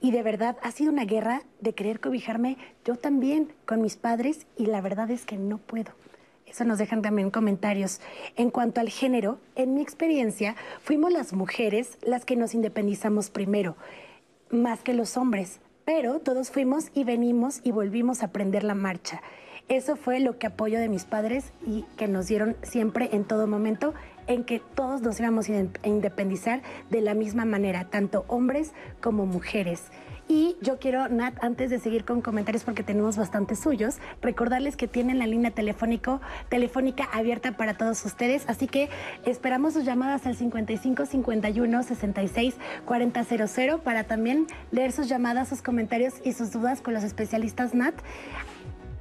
[0.00, 4.46] Y de verdad ha sido una guerra de querer cobijarme yo también con mis padres
[4.56, 5.92] y la verdad es que no puedo.
[6.46, 8.00] Eso nos dejan también comentarios.
[8.36, 13.76] En cuanto al género, en mi experiencia, fuimos las mujeres las que nos independizamos primero,
[14.50, 19.22] más que los hombres, pero todos fuimos y venimos y volvimos a aprender la marcha.
[19.70, 23.46] Eso fue lo que apoyo de mis padres y que nos dieron siempre en todo
[23.46, 23.94] momento
[24.26, 29.84] en que todos nos íbamos a independizar de la misma manera, tanto hombres como mujeres.
[30.30, 34.86] Y yo quiero, Nat, antes de seguir con comentarios, porque tenemos bastantes suyos, recordarles que
[34.86, 38.44] tienen la línea telefónico, telefónica abierta para todos ustedes.
[38.46, 38.90] Así que
[39.24, 46.14] esperamos sus llamadas al 55 51 66 4000 para también leer sus llamadas, sus comentarios
[46.22, 47.94] y sus dudas con los especialistas Nat,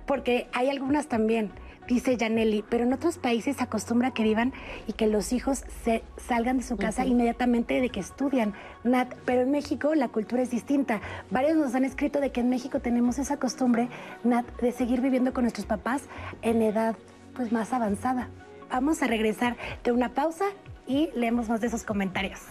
[0.05, 1.51] porque hay algunas también
[1.87, 4.53] dice Janelli, pero en otros países se acostumbra que vivan
[4.87, 8.53] y que los hijos se salgan de su casa inmediatamente de que estudian.
[8.83, 11.01] Nat, pero en México la cultura es distinta.
[11.31, 13.89] Varios nos han escrito de que en México tenemos esa costumbre,
[14.23, 16.03] Nat, de seguir viviendo con nuestros papás
[16.41, 16.95] en edad
[17.35, 18.29] pues más avanzada.
[18.69, 20.45] Vamos a regresar de una pausa
[20.87, 22.41] y leemos más de esos comentarios.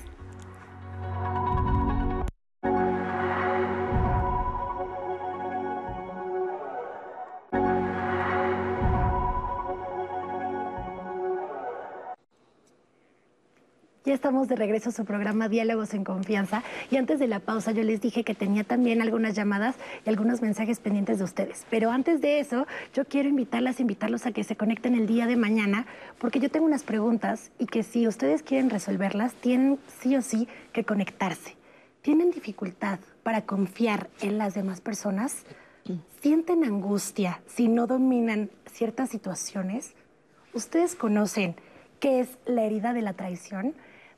[14.07, 17.73] Ya estamos de regreso a su programa Diálogos en Confianza y antes de la pausa
[17.73, 21.67] yo les dije que tenía también algunas llamadas y algunos mensajes pendientes de ustedes.
[21.71, 25.35] Pero antes de eso, yo quiero invitarlas, invitarlos a que se conecten el día de
[25.35, 25.87] mañana
[26.21, 30.47] porque yo tengo unas preguntas y que si ustedes quieren resolverlas, tienen sí o sí
[30.73, 31.57] que conectarse.
[32.03, 35.43] ¿Tienen dificultad para confiar en las demás personas?
[36.23, 39.95] ¿Sienten angustia si no dominan ciertas situaciones?
[40.55, 41.57] ¿Ustedes conocen
[41.99, 43.75] qué es la herida de la traición?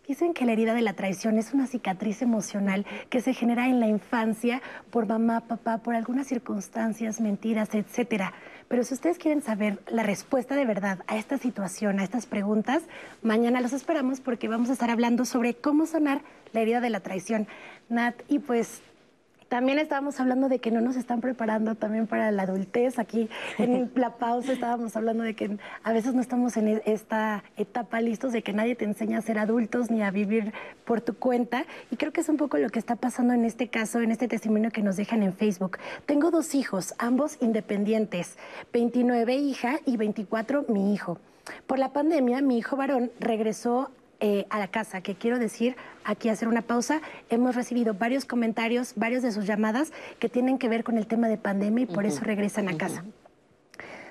[0.08, 3.78] Dicen que la herida de la traición es una cicatriz emocional que se genera en
[3.78, 8.32] la infancia por mamá, papá, por algunas circunstancias, mentiras, etcétera.
[8.68, 12.84] Pero si ustedes quieren saber la respuesta de verdad a esta situación, a estas preguntas,
[13.20, 16.22] mañana los esperamos porque vamos a estar hablando sobre cómo sanar
[16.54, 17.46] la herida de la traición.
[17.90, 18.80] Nat, y pues
[19.48, 22.98] también estábamos hablando de que no nos están preparando también para la adultez.
[22.98, 27.42] Aquí en la pausa estábamos hablando de que a veces no estamos en e-, esta
[27.56, 30.52] etapa listos de que nadie te enseña a ser adultos ni a vivir
[30.84, 31.64] por tu cuenta.
[31.90, 34.28] Y creo que es un poco lo que está pasando en este caso, en este
[34.28, 35.78] testimonio que nos dejan en Facebook.
[36.04, 38.36] Tengo dos hijos, ambos independientes,
[38.72, 41.18] 29 hija y 24 mi hijo.
[41.66, 46.28] Por la pandemia, mi hijo varón regresó eh, a la casa, que quiero decir, aquí
[46.28, 47.00] hacer una pausa,
[47.30, 51.28] hemos recibido varios comentarios, varios de sus llamadas que tienen que ver con el tema
[51.28, 53.04] de pandemia y por eso regresan a casa.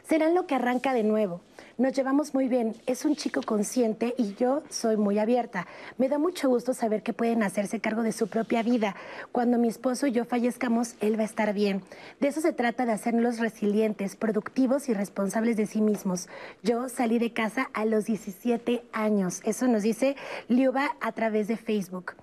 [0.08, 1.42] Serán lo que arranca de nuevo.
[1.78, 5.68] Nos llevamos muy bien, es un chico consciente y yo soy muy abierta.
[5.98, 8.96] Me da mucho gusto saber que pueden hacerse cargo de su propia vida.
[9.34, 11.84] Cuando mi esposo y yo fallezcamos, él va a estar bien.
[12.22, 16.30] De eso se trata de hacernos resilientes, productivos y responsables de sí mismos.
[16.64, 19.42] Yo salí de casa a los 17 años.
[19.44, 20.16] Eso nos dice
[20.48, 22.14] Liuba a través de Facebook.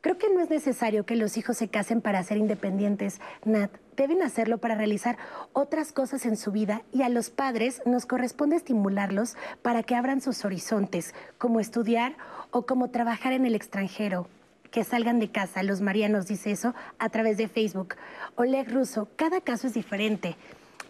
[0.00, 3.70] Creo que no es necesario que los hijos se casen para ser independientes, Nat.
[3.96, 5.18] Deben hacerlo para realizar
[5.52, 10.22] otras cosas en su vida y a los padres nos corresponde estimularlos para que abran
[10.22, 12.16] sus horizontes, como estudiar
[12.50, 14.26] o como trabajar en el extranjero.
[14.70, 17.96] Que salgan de casa, los Marianos dice eso a través de Facebook.
[18.36, 20.36] Oleg Russo, cada caso es diferente.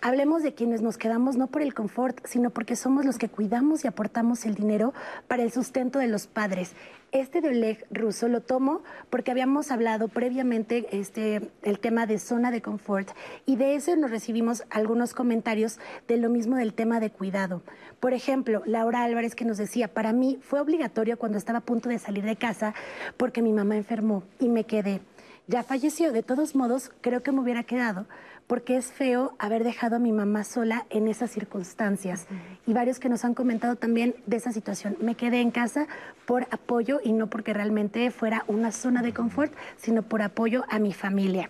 [0.02, 3.84] Hablemos de quienes nos quedamos no por el confort, sino porque somos los que cuidamos
[3.84, 4.94] y aportamos el dinero
[5.28, 6.72] para el sustento de los padres.
[7.12, 12.50] Este de Oleg Russo lo tomo porque habíamos hablado previamente este, el tema de zona
[12.50, 13.10] de confort
[13.44, 17.60] y de eso nos recibimos algunos comentarios de lo mismo del tema de cuidado.
[17.98, 21.90] Por ejemplo, Laura Álvarez que nos decía, para mí fue obligatorio cuando estaba a punto
[21.90, 22.72] de salir de casa
[23.18, 25.02] porque mi mamá enfermó y me quedé.
[25.46, 28.06] Ya falleció, de todos modos creo que me hubiera quedado
[28.50, 32.26] porque es feo haber dejado a mi mamá sola en esas circunstancias.
[32.66, 34.96] Y varios que nos han comentado también de esa situación.
[35.00, 35.86] Me quedé en casa
[36.26, 40.80] por apoyo y no porque realmente fuera una zona de confort, sino por apoyo a
[40.80, 41.48] mi familia.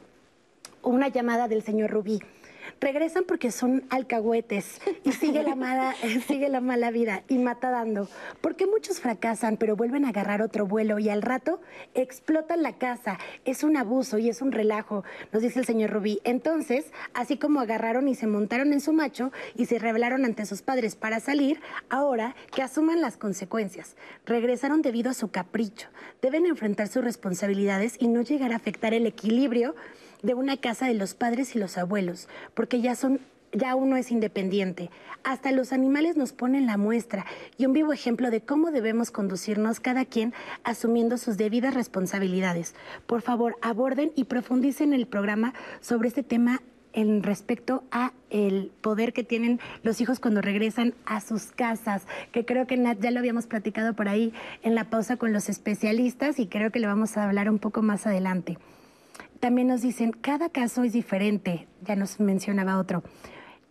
[0.83, 2.21] Una llamada del señor Rubí
[2.81, 5.95] regresan porque son alcahuetes y sigue la mala,
[6.27, 8.09] sigue la mala vida y mata dando.
[8.41, 11.61] Porque muchos fracasan, pero vuelven a agarrar otro vuelo y al rato
[11.95, 13.19] explotan la casa.
[13.45, 16.21] Es un abuso y es un relajo, nos dice el señor Rubí.
[16.25, 20.63] Entonces, así como agarraron y se montaron en su macho y se rebelaron ante sus
[20.63, 23.97] padres para salir, ahora que asuman las consecuencias.
[24.27, 25.89] Regresaron debido a su capricho.
[26.23, 29.75] Deben enfrentar sus responsabilidades y no llegar a afectar el equilibrio
[30.23, 33.21] de una casa de los padres y los abuelos, porque ya son
[33.53, 34.91] ya uno es independiente.
[35.25, 37.27] Hasta los animales nos ponen la muestra
[37.59, 40.33] y un vivo ejemplo de cómo debemos conducirnos cada quien
[40.65, 42.75] asumiendo sus debidas responsabilidades.
[43.07, 49.13] Por favor, aborden y profundicen el programa sobre este tema en respecto a el poder
[49.13, 53.47] que tienen los hijos cuando regresan a sus casas, que creo que ya lo habíamos
[53.47, 57.29] platicado por ahí en la pausa con los especialistas y creo que le vamos a
[57.29, 58.59] hablar un poco más adelante.
[59.41, 63.03] También nos dicen, cada caso es diferente, ya nos mencionaba otro.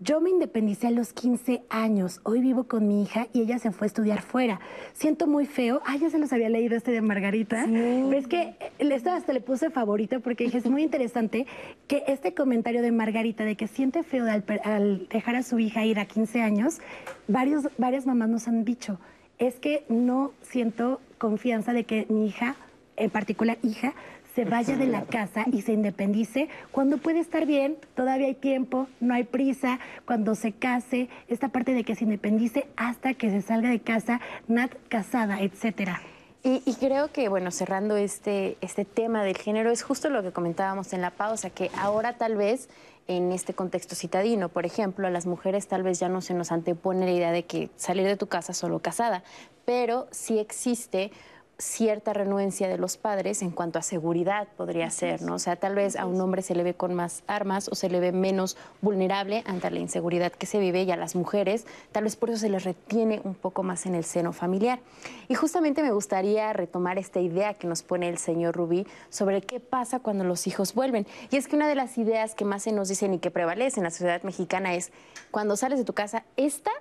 [0.01, 2.21] Yo me independicé a los 15 años.
[2.23, 4.62] Hoy vivo con mi hija y ella se fue a estudiar fuera.
[4.93, 5.82] Siento muy feo.
[5.86, 7.65] Ah, ya se los había leído este de Margarita.
[7.67, 11.45] Pero es que esto hasta le puse favorito porque dije, es muy interesante
[11.88, 15.86] que este comentario de Margarita de que siente feo al, al dejar a su hija
[15.86, 16.79] ir a 15 años,
[17.27, 18.99] varios, varias mamás nos han dicho,
[19.38, 22.55] es que no siento confianza de que mi hija,
[22.95, 23.93] en particular hija,
[24.35, 28.87] se vaya de la casa y se independice cuando puede estar bien, todavía hay tiempo,
[28.99, 33.41] no hay prisa, cuando se case, esta parte de que se independice hasta que se
[33.41, 36.01] salga de casa, nat casada, etcétera.
[36.41, 40.93] Y, creo que, bueno, cerrando este, este tema del género, es justo lo que comentábamos
[40.93, 42.69] en la pausa, que ahora tal vez
[43.09, 46.53] en este contexto citadino, por ejemplo, a las mujeres tal vez ya no se nos
[46.53, 49.23] antepone la idea de que salir de tu casa solo casada,
[49.65, 51.11] pero sí existe
[51.59, 55.35] cierta renuencia de los padres en cuanto a seguridad podría ser, ¿no?
[55.35, 57.89] O sea, tal vez a un hombre se le ve con más armas o se
[57.89, 62.05] le ve menos vulnerable ante la inseguridad que se vive y a las mujeres tal
[62.05, 64.79] vez por eso se les retiene un poco más en el seno familiar.
[65.27, 69.59] Y justamente me gustaría retomar esta idea que nos pone el señor Rubí sobre qué
[69.59, 71.05] pasa cuando los hijos vuelven.
[71.29, 73.81] Y es que una de las ideas que más se nos dicen y que prevalece
[73.81, 74.91] en la sociedad mexicana es
[75.29, 76.71] cuando sales de tu casa, esta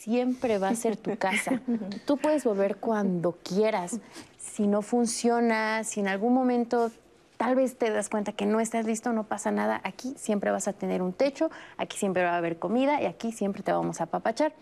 [0.00, 1.60] siempre va a ser tu casa.
[2.06, 4.00] Tú puedes volver cuando quieras.
[4.38, 6.90] Si no funciona, si en algún momento
[7.36, 9.80] tal vez te das cuenta que no estás listo, no pasa nada.
[9.84, 13.32] Aquí siempre vas a tener un techo, aquí siempre va a haber comida y aquí
[13.32, 14.54] siempre te vamos a apapachar.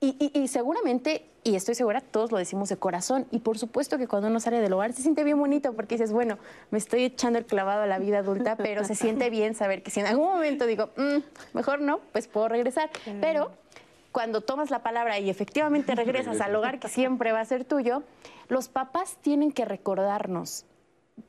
[0.00, 3.26] Y, y, seguramente, y estoy segura, todos lo decimos de corazón.
[3.30, 6.12] Y por supuesto que cuando uno sale del hogar se siente bien bonito porque dices,
[6.12, 6.38] bueno,
[6.72, 9.92] me estoy echando el clavado a la vida adulta, pero se siente bien saber que
[9.92, 12.90] si en algún momento digo, mm, mejor no, pues puedo regresar.
[13.20, 13.52] Pero
[14.12, 18.02] cuando tomas la palabra y efectivamente regresas al hogar que siempre va a ser tuyo,
[18.48, 20.66] los papás tienen que recordarnos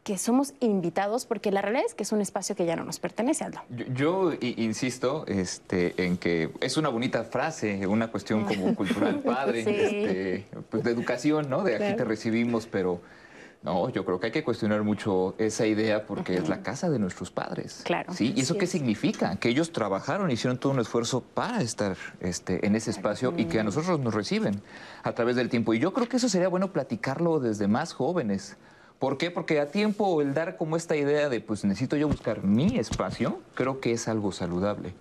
[0.04, 3.00] que somos invitados porque la realidad es que es un espacio que ya no nos
[3.00, 3.62] pertenece, Aldo.
[3.70, 9.60] Yo, yo insisto este, en que es una bonita frase, una cuestión como cultural padre,
[9.60, 11.64] este, pues de educación, ¿no?
[11.64, 13.02] De aquí te recibimos, pero
[13.64, 17.00] no, yo creo que hay que cuestionar mucho esa idea porque es la casa de
[17.00, 17.82] nuestros padres.
[17.86, 18.14] Claro.
[18.14, 18.34] ¿sí?
[18.36, 19.38] ¿Y eso qué significa?
[19.38, 23.62] Que ellos trabajaron, hicieron todo un esfuerzo para estar este, en ese espacio y que
[23.62, 24.62] a nosotros nos reciben
[25.04, 25.74] a través del tiempo.
[25.74, 28.58] Y yo creo que eso sería bueno platicarlo desde más jóvenes.
[29.00, 29.32] ¿Por qué?
[29.32, 33.40] Porque a tiempo el dar como esta idea de, pues necesito yo buscar mi espacio,
[33.56, 34.94] creo que es algo saludable.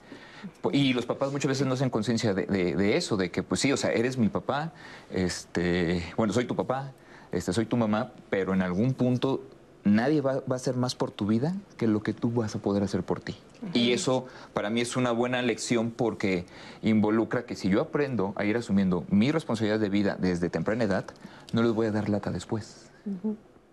[0.73, 3.73] Y los papás muchas veces no hacen conciencia de, de, eso, de que pues sí,
[3.73, 4.73] o sea, eres mi papá,
[5.11, 6.93] este, bueno, soy tu papá,
[7.33, 9.43] este, soy tu mamá, pero en algún punto
[9.85, 12.83] nadie va, a hacer más por tu vida que lo que tú vas a poder
[12.83, 13.37] hacer por ti.
[13.73, 16.45] Y eso para mí es una buena lección porque
[16.83, 21.05] involucra que si yo aprendo a ir asumiendo mi responsabilidad de vida desde temprana edad,
[21.53, 22.91] no les voy a dar lata después.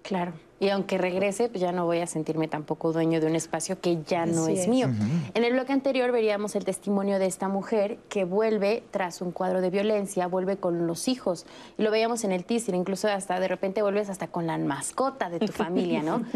[0.04, 0.34] Claro.
[0.60, 4.04] Y aunque regrese, pues ya no voy a sentirme tampoco dueño de un espacio que
[4.04, 4.90] ya no es, mío.
[5.34, 9.62] En el bloque anterior veríamos el testimonio de esta mujer que vuelve tras un cuadro
[9.62, 11.46] de violencia, vuelve con los hijos.
[11.78, 15.30] Y lo veíamos en el teaser, incluso hasta de repente vuelves hasta con la mascota
[15.30, 16.24] de tu familia, ¿no?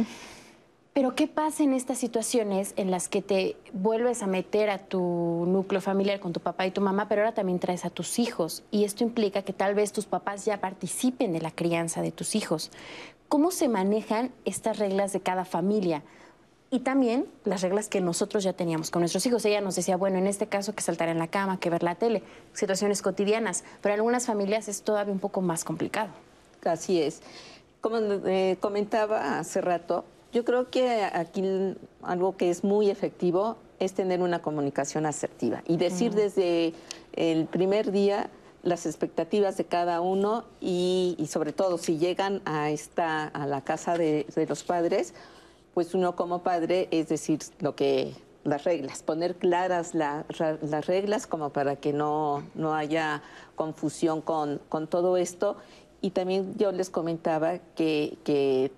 [0.93, 5.43] Pero ¿qué pasa en estas situaciones en las que te vuelves a meter a tu
[5.47, 8.61] núcleo familiar con tu papá y tu mamá, pero ahora también traes a tus hijos?
[8.69, 12.35] Y esto implica que tal vez tus papás ya participen de la crianza de tus
[12.35, 12.69] hijos.
[13.33, 16.03] ¿Cómo se manejan estas reglas de cada familia?
[16.69, 19.43] Y también las reglas que nosotros ya teníamos con nuestros hijos.
[19.45, 21.95] Ella nos decía, bueno, en este caso que saltar en la cama, que ver la
[21.95, 22.21] tele,
[22.53, 26.11] situaciones cotidianas, pero en algunas familias es todavía un poco más complicado.
[26.63, 27.23] Así es.
[27.81, 33.93] Como eh, comentaba hace rato, yo creo que aquí algo que es muy efectivo es
[33.93, 36.75] tener una comunicación asertiva y decir desde
[37.13, 38.29] el primer día
[38.63, 43.97] las expectativas de cada uno y, sobre todo si llegan a esta a la casa
[43.97, 45.13] de, los padres,
[45.73, 48.13] pues uno como padre es decir lo que
[48.45, 53.21] las reglas, poner claras las reglas como para que no, no haya
[53.55, 55.57] confusión con, con todo esto.
[56.01, 58.69] Y también yo les comentaba que,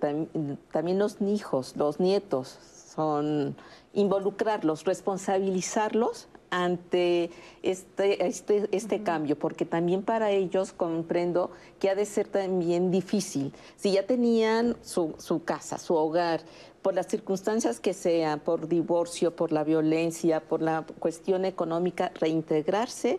[0.70, 2.56] también los hijos, los nietos,
[2.94, 3.56] son
[3.92, 7.30] involucrarlos, responsabilizarlos ante
[7.62, 13.52] este, este, este cambio, porque también para ellos comprendo que ha de ser también difícil.
[13.76, 16.40] Si ya tenían su, su casa, su hogar,
[16.82, 23.18] por las circunstancias que sean, por divorcio, por la violencia, por la cuestión económica, reintegrarse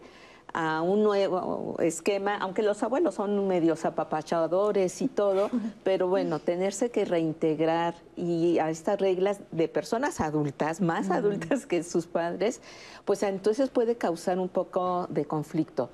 [0.54, 5.50] a un nuevo esquema, aunque los abuelos son medios apapachadores y todo,
[5.84, 11.84] pero bueno, tenerse que reintegrar y a estas reglas de personas adultas, más adultas que
[11.84, 12.62] sus padres,
[13.06, 15.90] pues entonces puede causar un poco de conflicto.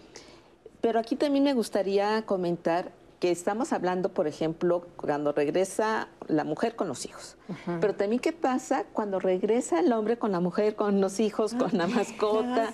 [0.82, 2.92] Pero aquí también me gustaría comentar
[3.24, 7.38] porque estamos hablando, por ejemplo, cuando regresa la mujer con los hijos.
[7.80, 11.70] Pero también qué pasa cuando regresa el hombre con la mujer, con los hijos, con
[11.78, 12.74] la mascota.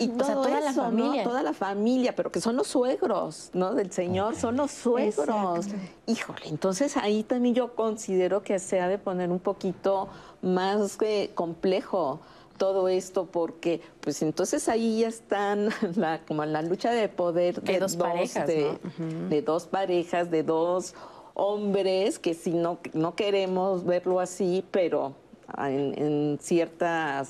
[0.00, 1.22] Y todo toda la familia.
[1.22, 3.74] Toda la familia, pero que son los suegros, ¿no?
[3.74, 5.66] Del Señor, son los suegros.
[6.06, 10.08] Híjole, entonces ahí también yo considero que se ha de poner un poquito
[10.42, 12.22] más eh, complejo
[12.56, 17.78] todo esto porque pues entonces ahí ya están la, como la lucha de poder De
[17.78, 19.28] dos parejas, de, ¿no?
[19.28, 20.94] de dos parejas, de dos
[21.34, 25.14] hombres que si no, no queremos verlo así, pero
[25.58, 27.28] en, en ciertos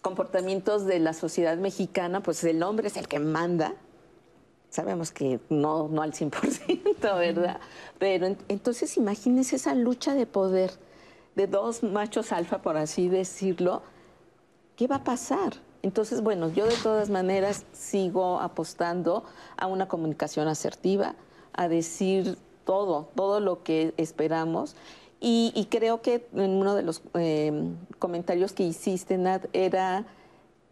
[0.00, 3.74] comportamientos de la sociedad mexicana, pues el hombre es el que manda.
[4.70, 7.60] Sabemos que no, no al 100%, ¿verdad?
[7.98, 10.72] Pero en- entonces imagínense esa lucha de poder
[11.34, 13.82] de dos machos alfa, por así decirlo,
[14.82, 15.52] ¿qué va a pasar?
[15.82, 19.22] Entonces, bueno, yo de todas maneras sigo apostando
[19.56, 21.14] a una comunicación asertiva,
[21.52, 24.74] a decir todo, todo lo que esperamos.
[25.20, 27.52] Y, y creo que en uno de los eh,
[28.00, 30.04] comentarios que hiciste, Nat, era,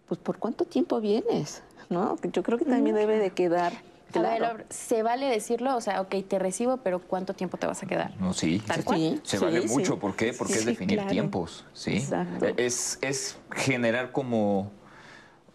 [0.08, 1.62] pues, ¿por cuánto tiempo vienes?
[1.88, 2.16] ¿No?
[2.32, 3.74] Yo creo que también debe de quedar
[4.18, 4.64] A ver, claro.
[4.68, 5.76] ¿se vale decirlo?
[5.76, 8.16] O sea, ok, te recibo, pero ¿cuánto tiempo te vas a quedar?
[8.20, 8.62] No, sí.
[8.66, 8.98] Tal se, cual.
[8.98, 9.68] Sí, se sí, vale sí.
[9.68, 9.98] mucho.
[9.98, 10.32] ¿Por qué?
[10.32, 11.10] Porque es definir claro.
[11.10, 11.64] tiempos.
[11.72, 11.96] ¿sí?
[11.96, 12.46] Exacto.
[12.56, 14.72] Es, es generar como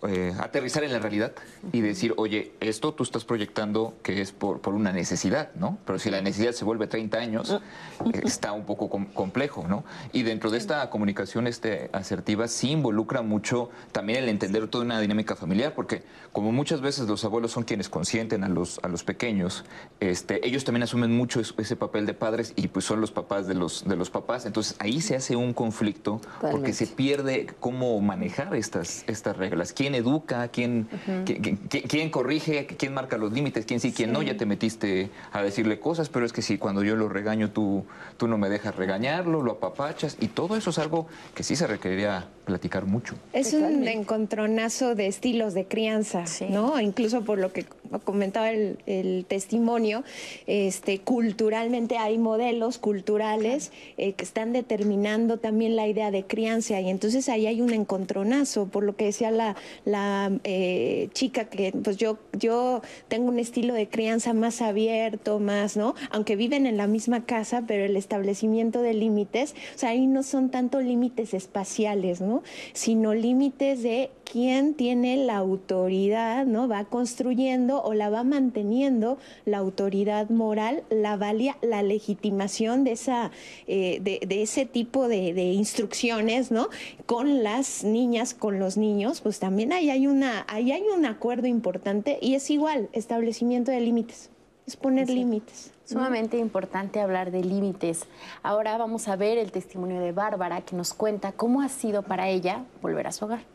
[0.08, 1.34] eh, aterrizar en la realidad
[1.72, 5.78] y decir, oye, esto tú estás proyectando que es por, por una necesidad, ¿no?
[5.86, 9.84] Pero si la necesidad se vuelve 30 años, eh, está un poco com- complejo, ¿no?
[10.14, 15.00] Y dentro de esta comunicación este, asertiva sí involucra mucho también el entender toda una
[15.00, 19.04] dinámica familiar, porque como muchas veces los abuelos son quienes consienten a los, a los
[19.04, 19.64] pequeños,
[20.00, 23.48] este, ellos también asumen mucho es- ese papel de padres y pues son los papás
[23.48, 24.46] de los, de los papás.
[24.46, 26.74] Entonces ahí se hace un conflicto porque Totalmente.
[26.74, 29.74] se pierde cómo manejar estas, estas reglas.
[29.74, 30.48] ¿Quién educa?
[30.50, 30.88] ¿Quién,
[31.26, 32.66] qui- qui- qui- quién corrige?
[32.68, 33.66] ¿Quién marca los límites?
[33.66, 34.22] ¿Quién sí, quién no?
[34.22, 37.86] Ya te metiste a decirle cosas, pero es que si cuando yo lo regaño tú,
[38.18, 41.68] tú no me dejas regañarlo, lo apapachas y todo eso es algo que sí se
[41.68, 43.16] requeriría platicar mucho.
[43.34, 46.46] Es un encontronazo de estilos de crianza, Sí.
[46.50, 46.80] ¿no?
[46.80, 47.66] Incluso por lo que
[48.04, 50.04] comentaba el, el testimonio,
[50.48, 56.90] este, culturalmente hay modelos culturales eh, que están determinando también la idea de crianza y
[56.90, 61.98] entonces ahí hay un encontronazo, por lo que decía la, la eh, chica que pues
[61.98, 65.96] yo, yo tengo un estilo de crianza más abierto, más, ¿no?
[66.12, 70.24] Aunque viven en la misma casa, pero el establecimiento de límites, o sea, ahí no
[70.24, 72.35] son tanto límites espaciales, ¿no?
[72.74, 76.68] Sino límites de quién tiene la autoridad, ¿no?
[76.68, 83.32] Va construyendo o la va manteniendo la autoridad moral, la valía, la legitimación de esa,
[83.68, 86.70] eh, de, ese tipo de, de instrucciones, ¿no?
[87.06, 91.48] Con las niñas, con los niños, pues también ahí hay una, ahí hay un acuerdo
[91.48, 94.30] importante y es igual, establecimiento de límites,
[94.66, 95.72] es poner límites.
[95.86, 98.08] Sumamente importante hablar de límites.
[98.42, 102.28] Ahora vamos a ver el testimonio de Bárbara que nos cuenta cómo ha sido para
[102.28, 103.55] ella volver a su hogar.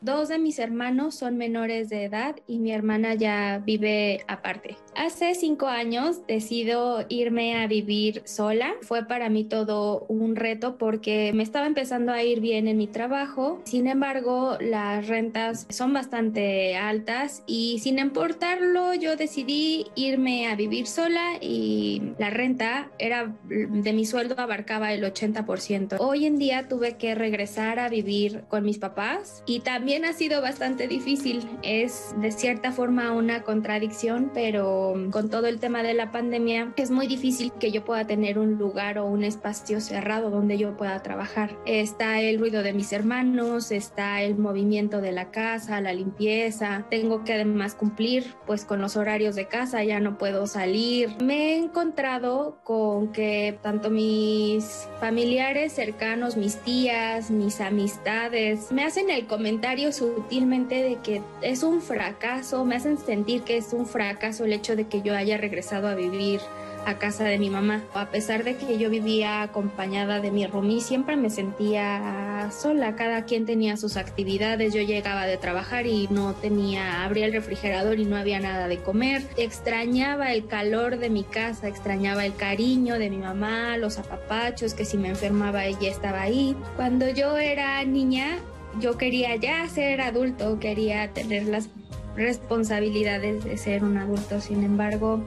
[0.00, 4.76] Dos de mis hermanos son menores de edad y mi hermana ya vive aparte.
[4.94, 8.74] Hace cinco años decido irme a vivir sola.
[8.82, 12.86] Fue para mí todo un reto porque me estaba empezando a ir bien en mi
[12.86, 13.60] trabajo.
[13.64, 20.86] Sin embargo, las rentas son bastante altas y sin importarlo yo decidí irme a vivir
[20.86, 25.96] sola y la renta era de mi sueldo abarcaba el 80%.
[25.98, 30.42] Hoy en día tuve que regresar a vivir con mis papás y también ha sido
[30.42, 31.48] bastante difícil.
[31.62, 36.90] Es de cierta forma una contradicción, pero con todo el tema de la pandemia es
[36.90, 41.02] muy difícil que yo pueda tener un lugar o un espacio cerrado donde yo pueda
[41.02, 41.56] trabajar.
[41.64, 46.86] Está el ruido de mis hermanos, está el movimiento de la casa, la limpieza.
[46.90, 51.16] Tengo que además cumplir pues con los horarios de casa, ya no puedo salir.
[51.22, 59.10] Me he encontrado con que tanto mis familiares cercanos, mis tías, mis amistades, me hacen
[59.10, 64.44] el comentario sutilmente de que es un fracaso, me hacen sentir que es un fracaso
[64.44, 66.40] el hecho de que yo haya regresado a vivir
[66.86, 67.82] a casa de mi mamá.
[67.94, 72.96] A pesar de que yo vivía acompañada de mi roomie, siempre me sentía sola.
[72.96, 74.72] Cada quien tenía sus actividades.
[74.72, 78.78] Yo llegaba de trabajar y no tenía, abría el refrigerador y no había nada de
[78.78, 79.22] comer.
[79.36, 84.84] Extrañaba el calor de mi casa, extrañaba el cariño de mi mamá, los apapachos, que
[84.84, 86.56] si me enfermaba ella estaba ahí.
[86.76, 88.38] Cuando yo era niña,
[88.80, 91.68] yo quería ya ser adulto, quería tener las
[92.16, 94.40] responsabilidades de ser un adulto.
[94.40, 95.24] Sin embargo,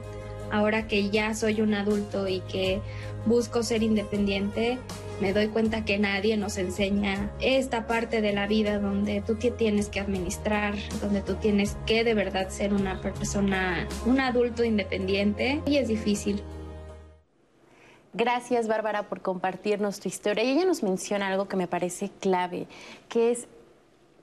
[0.50, 2.80] ahora que ya soy un adulto y que
[3.26, 4.78] busco ser independiente,
[5.20, 9.50] me doy cuenta que nadie nos enseña esta parte de la vida donde tú te
[9.50, 15.62] tienes que administrar, donde tú tienes que de verdad ser una persona, un adulto independiente
[15.66, 16.42] y es difícil.
[18.14, 20.44] Gracias Bárbara por compartirnos tu historia.
[20.44, 22.66] Y ella nos menciona algo que me parece clave,
[23.08, 23.48] que es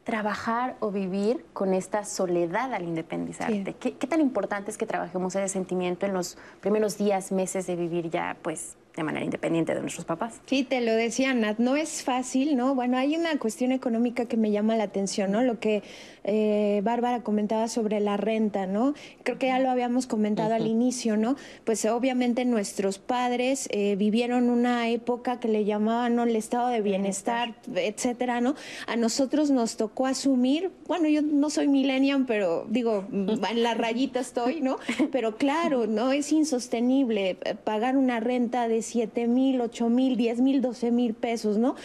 [0.03, 3.75] trabajar o vivir con esta soledad al independizarte.
[3.79, 7.75] ¿Qué, ¿Qué, tan importante es que trabajemos ese sentimiento en los primeros días, meses de
[7.75, 10.41] vivir ya, pues, de manera independiente de nuestros papás.
[10.45, 12.75] Sí, te lo decía Nat, no es fácil, ¿no?
[12.75, 15.41] Bueno, hay una cuestión económica que me llama la atención, ¿no?
[15.41, 15.83] Lo que
[16.23, 18.93] eh, Bárbara comentaba sobre la renta, ¿no?
[19.23, 21.35] Creo que ya lo habíamos comentado al inicio, ¿no?
[21.63, 26.23] Pues obviamente nuestros padres eh, vivieron una época que le llamaban ¿no?
[26.23, 28.55] el estado de bienestar, etcétera, ¿no?
[28.87, 34.19] A nosotros nos tocó asumir, bueno, yo no soy millennial, pero digo, en la rayita
[34.19, 34.77] estoy, ¿no?
[35.11, 36.11] Pero claro, ¿no?
[36.11, 41.13] Es insostenible eh, pagar una renta de 7 mil, 8 mil, 10 mil, 12 mil
[41.13, 41.75] pesos, ¿no?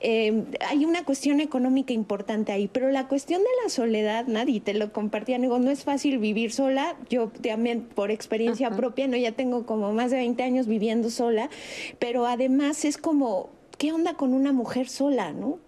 [0.00, 4.74] Eh, hay una cuestión económica importante ahí, pero la cuestión de la soledad, nadie te
[4.74, 9.16] lo compartía, digo, no es fácil vivir sola, yo también por experiencia propia, ¿no?
[9.16, 11.48] Ya tengo como más de 20 años viviendo sola,
[12.00, 15.60] pero además es como, ¿qué onda con una mujer sola, ¿no?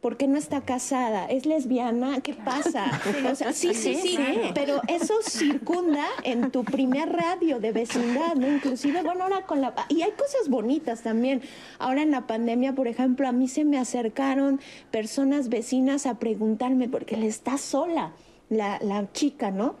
[0.00, 1.26] ¿Por qué no está casada?
[1.26, 2.22] ¿Es lesbiana?
[2.22, 2.86] ¿Qué pasa?
[3.52, 4.18] sí, sí, sí,
[4.54, 8.50] pero eso circunda en tu primer radio de vecindad, ¿no?
[8.50, 9.74] Inclusive, bueno, ahora con la...
[9.90, 11.42] Y hay cosas bonitas también.
[11.78, 14.58] Ahora en la pandemia, por ejemplo, a mí se me acercaron
[14.90, 18.12] personas vecinas a preguntarme, porque le está sola
[18.48, 19.76] la, la chica, ¿no?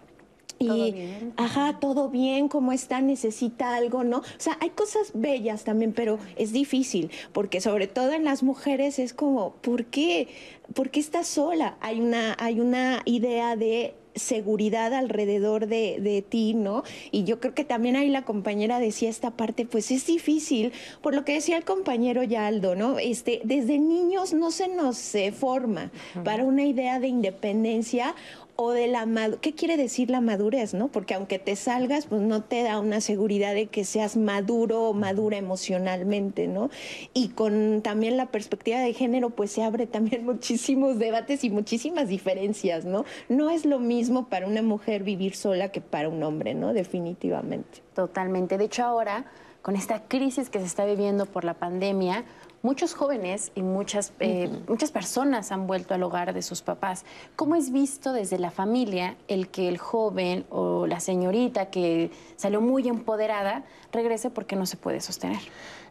[0.62, 0.94] Y
[1.38, 3.00] ajá, todo bien, ¿cómo está?
[3.00, 4.18] Necesita algo, ¿no?
[4.18, 8.98] O sea, hay cosas bellas también, pero es difícil, porque sobre todo en las mujeres
[8.98, 10.28] es como, ¿por qué?
[10.74, 11.78] ¿Por qué estás sola?
[11.80, 16.82] Hay una, hay una idea de seguridad alrededor de, de, ti, ¿no?
[17.10, 21.14] Y yo creo que también ahí la compañera decía esta parte, pues es difícil, por
[21.14, 22.98] lo que decía el compañero Yaldo, ¿no?
[22.98, 25.90] Este, desde niños no se nos forma
[26.24, 28.14] para una idea de independencia
[28.56, 29.06] o de la
[29.40, 30.88] ¿qué quiere decir la madurez, no?
[30.88, 34.94] Porque aunque te salgas, pues no te da una seguridad de que seas maduro o
[34.94, 36.70] madura emocionalmente, ¿no?
[37.14, 42.08] Y con también la perspectiva de género, pues se abre también muchísimos debates y muchísimas
[42.08, 43.04] diferencias, ¿no?
[43.28, 46.72] No es lo mismo para una mujer vivir sola que para un hombre, ¿no?
[46.72, 47.80] Definitivamente.
[47.94, 48.58] Totalmente.
[48.58, 49.24] De hecho, ahora,
[49.62, 52.24] con esta crisis que se está viviendo por la pandemia,
[52.62, 57.04] muchos jóvenes y muchas, eh, muchas personas han vuelto al hogar de sus papás.
[57.36, 62.60] ¿Cómo es visto desde la familia el que el joven o la señorita que salió
[62.60, 65.40] muy empoderada regrese porque no se puede sostener?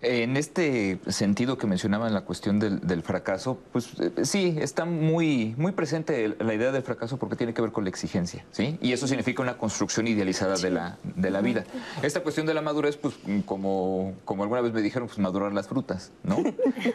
[0.02, 5.56] En este sentido que mencionaba en la cuestión del, fracaso, pues eh, sí, está muy,
[5.58, 8.78] muy presente la idea del fracaso porque tiene que ver con la exigencia, ¿sí?
[8.82, 11.64] Y eso significa una construcción idealizada de, la, de la vida.
[12.02, 15.68] Esta cuestión de la madurez, pues como, como alguna vez me dijeron, pues madurar las
[15.68, 16.38] frutas, ¿no?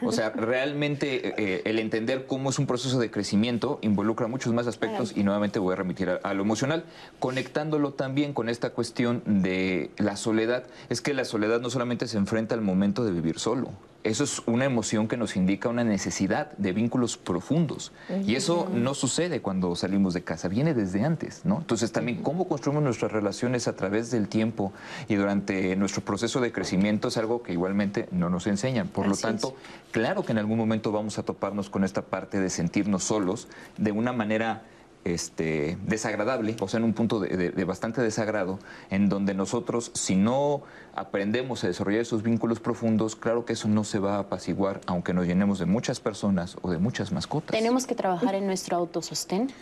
[0.02, 4.66] O sea, realmente eh, el entender cómo es un proceso de crecimiento involucra muchos más
[4.66, 6.84] aspectos y nuevamente voy a remitir a lo emocional,
[7.18, 10.64] conectándolo también con esta cuestión de la soledad.
[10.88, 13.70] Es que la soledad no solamente se enfrenta al momento de vivir solo.
[14.04, 17.90] Eso es una emoción que nos indica una necesidad de vínculos profundos.
[18.26, 21.56] Y eso no sucede cuando salimos de casa, viene desde antes, ¿no?
[21.56, 24.74] Entonces también cómo construimos nuestras relaciones a través del tiempo
[25.08, 28.88] y durante nuestro proceso de crecimiento es algo que igualmente no nos enseñan.
[28.88, 29.56] Por lo tanto,
[29.90, 33.90] claro que en algún momento vamos a toparnos con esta parte de sentirnos solos de
[33.90, 34.64] una manera
[35.04, 38.58] este, desagradable, o sea, en un punto de, bastante desagrado,
[38.90, 40.62] en donde nosotros, si no
[40.94, 45.12] aprendemos a desarrollar esos vínculos profundos, claro que eso no se va a apaciguar, aunque
[45.12, 47.56] nos llenemos de muchas personas o de muchas mascotas.
[47.56, 49.52] ¿Tenemos que trabajar en nuestro autosostén?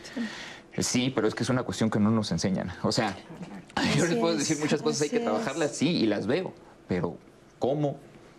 [0.79, 2.73] Sí, pero es que es una cuestión que no nos enseñan.
[2.83, 3.17] O sea,
[3.97, 6.53] yo les puedo decir muchas cosas, hay que trabajarlas, sí, y las veo,
[6.89, 7.17] pero
[7.59, 7.97] ¿cómo?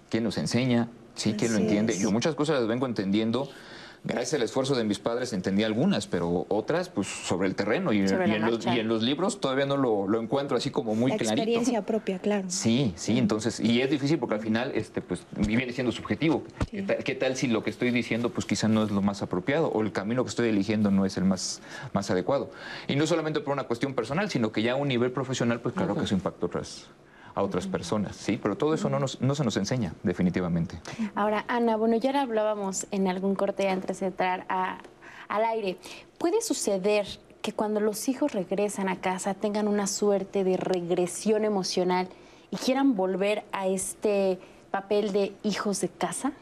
[0.09, 0.89] ¿Quién nos enseña?
[1.15, 1.35] ¿Sí?
[1.37, 1.97] ¿Quién lo entiende?
[1.97, 3.49] Yo muchas cosas las vengo entendiendo
[4.03, 7.99] gracias al esfuerzo de mis padres entendí algunas, pero otras pues sobre el terreno y,
[7.99, 11.33] en, los, libros todavía no lo, encuentro así como muy clarito.
[11.33, 12.45] experiencia propia, claro.
[12.49, 16.43] Sí, sí, entonces, y es difícil porque al final este, pues viene siendo subjetivo.
[16.69, 19.81] ¿Qué, tal, si lo que estoy diciendo pues quizá no es lo más apropiado o
[19.81, 21.61] el camino que estoy eligiendo no es el más,
[21.93, 22.51] más adecuado?
[22.87, 25.75] Y no solamente por una cuestión personal, sino que ya a un nivel profesional pues
[25.75, 26.87] claro que eso impacta otras
[27.35, 28.39] a otras personas, ¿sí?
[28.41, 30.79] Pero todo eso no, nos, no se nos enseña, definitivamente.
[31.15, 35.77] Ahora, Ana, bueno, ya hablábamos en algún corte antes de entrar al aire.
[36.17, 37.07] ¿Puede suceder
[37.41, 42.07] que cuando los hijos regresan a casa tengan una suerte de regresión emocional
[42.51, 44.39] y quieran volver a este
[44.71, 46.33] papel de hijos de casa?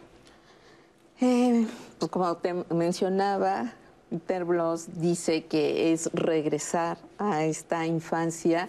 [1.22, 1.68] Eh,
[2.00, 3.74] pues como te mencionaba,
[4.26, 8.68] Terblos dice que es regresar a esta infancia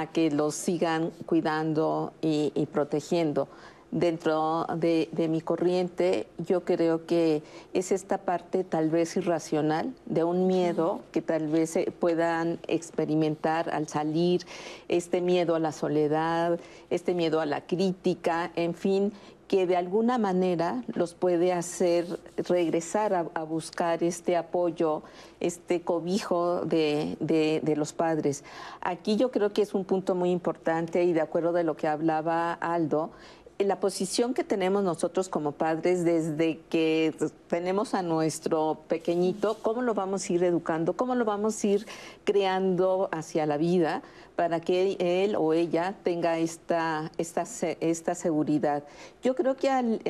[0.00, 3.48] a que los sigan cuidando y, protegiendo.
[3.92, 7.42] Dentro de, mi corriente, yo creo que
[7.72, 13.88] es esta parte tal vez irracional de un miedo que tal vez puedan experimentar al
[13.88, 14.42] salir,
[14.88, 16.58] este miedo a la soledad,
[16.90, 19.12] este miedo a la crítica, en fin,
[19.48, 25.02] que de alguna manera los puede hacer regresar a, buscar este apoyo,
[25.38, 28.42] este cobijo de, de, los padres.
[28.80, 31.86] Aquí yo creo que es un punto muy importante y de acuerdo de lo que
[31.86, 33.10] hablaba Aldo,
[33.58, 37.14] la posición que tenemos nosotros como padres desde que
[37.48, 41.86] tenemos a nuestro pequeñito, cómo lo vamos a ir educando, cómo lo vamos a ir
[42.24, 44.02] creando hacia la vida
[44.36, 47.44] para que él o ella tenga esta, esta,
[47.80, 48.84] esta seguridad.
[49.22, 50.00] Yo creo que al,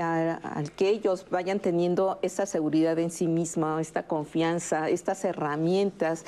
[0.76, 6.24] que ellos vayan teniendo esta seguridad en sí misma, esta confianza, estas herramientas,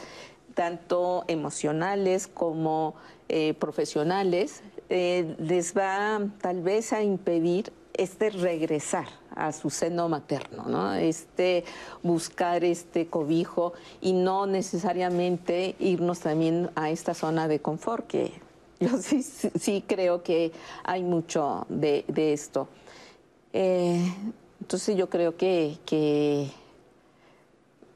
[0.54, 2.94] tanto emocionales como
[3.28, 10.64] eh, profesionales, eh, les va tal vez a impedir este regresar a su seno materno,
[10.66, 10.94] ¿no?
[10.94, 11.64] Este
[12.02, 18.32] buscar este cobijo y no necesariamente irnos también a esta zona de confort, que
[18.80, 20.52] yo sí, creo que
[20.84, 22.68] hay mucho de, esto.
[23.52, 24.12] Eh,
[24.60, 26.50] entonces yo creo que, que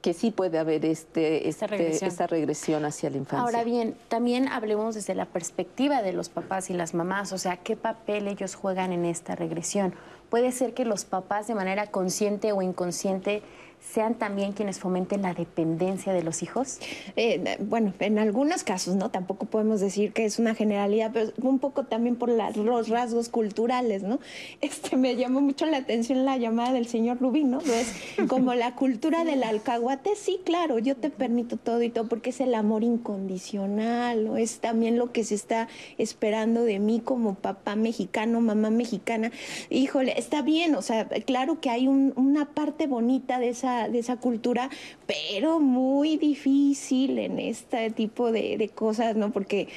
[0.02, 2.10] que sí puede haber este, esta, regresión.
[2.10, 3.40] esta regresión hacia la infancia.
[3.44, 7.56] Ahora bien, también hablemos desde la perspectiva de los papás y las mamás, o sea,
[7.56, 9.94] ¿qué papel ellos juegan en esta regresión?
[10.28, 13.42] Puede ser que los papás de manera consciente o inconsciente
[13.82, 16.78] sean también quienes fomenten la dependencia de los hijos?
[17.16, 19.10] Eh, bueno, en algunos casos, ¿no?
[19.10, 24.02] Tampoco podemos decir que es una generalidad, pero un poco también por los rasgos culturales,
[24.02, 24.18] ¿no?
[24.60, 27.60] Este, me llamó mucho la atención la llamada del señor Rubín, ¿no?
[27.60, 27.92] Es
[28.28, 32.40] como la cultura del alcahuate, sí, claro, yo te permito todo y todo, porque es
[32.40, 34.36] el amor incondicional, ¿no?
[34.36, 35.68] Es también lo que se está
[35.98, 39.32] esperando de mí como papá mexicano, mamá mexicana.
[39.68, 44.16] Híjole, está bien, o sea, claro que hay una parte bonita de esa de esa
[44.16, 44.70] cultura,
[45.06, 49.32] pero muy difícil en este tipo de, cosas, ¿no?
[49.32, 49.68] Porque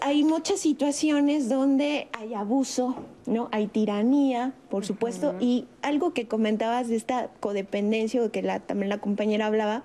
[0.00, 2.96] hay muchas situaciones donde hay abuso,
[3.26, 3.48] ¿no?
[3.52, 8.88] Hay tiranía, por supuesto, y algo que comentabas de esta codependencia, de que la, también
[8.88, 9.82] la compañera hablaba,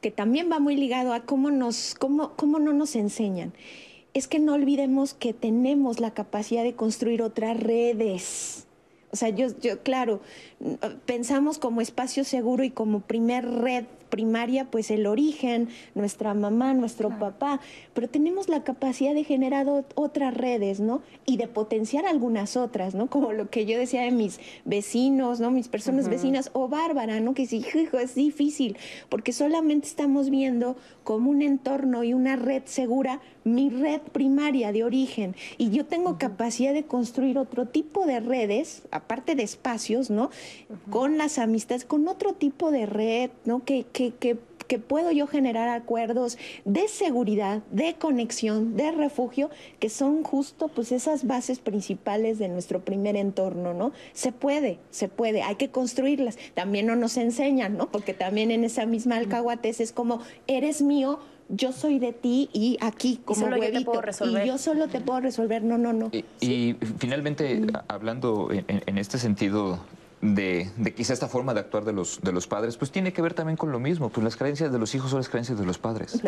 [0.00, 3.52] que también va muy ligado a cómo nos, cómo, cómo no nos enseñan.
[4.14, 8.65] Es que no olvidemos que tenemos la capacidad de construir otras redes
[9.16, 10.20] o sea, yo, yo, claro,
[11.06, 17.18] pensamos como espacio seguro y como primer red primaria, pues el origen, nuestra mamá, nuestro
[17.18, 17.60] papá,
[17.94, 21.02] pero tenemos la capacidad de generar otras redes, ¿no?
[21.24, 23.08] Y de potenciar algunas otras, ¿no?
[23.08, 25.50] Como lo que yo decía de mis vecinos, ¿no?
[25.50, 27.34] Mis personas vecinas, o Bárbara, ¿no?
[27.34, 28.76] Que sí, hijo, es difícil,
[29.08, 34.82] porque solamente estamos viendo como un entorno y una red segura mi red primaria de
[34.82, 40.30] origen y yo tengo capacidad de construir otro tipo de redes, aparte de espacios, ¿no?
[40.90, 43.64] Con las amistades, con otro tipo de red, ¿no?
[43.64, 44.36] Que, que, que,
[44.66, 46.36] que puedo yo generar acuerdos
[46.66, 49.48] de seguridad, de conexión, de refugio,
[49.80, 53.92] que son justo pues esas bases principales de nuestro primer entorno, ¿no?
[54.12, 56.36] Se puede, se puede, hay que construirlas.
[56.52, 57.90] También no nos enseñan, ¿no?
[57.90, 61.18] Porque también en esa misma alcahuates es como, eres mío,
[61.48, 64.44] yo soy de ti y aquí como y solo yo te puedo resolver.
[64.44, 66.10] y yo solo te puedo resolver, no, no, no.
[66.40, 69.78] Y, finalmente, hablando en, este sentido
[70.20, 73.22] de, de, quizá esta forma de actuar de los, de los padres, pues tiene que
[73.22, 75.66] ver también con lo mismo, pues las creencias de los hijos son las creencias de
[75.66, 76.20] los padres.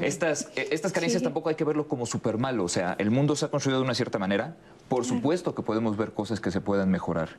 [0.00, 3.36] Estas, eh, estas creencias tampoco hay que verlo como súper malo, o sea, el mundo
[3.36, 4.56] se ha construido de una cierta manera,
[4.88, 7.30] por supuesto que podemos ver cosas que se puedan mejorar.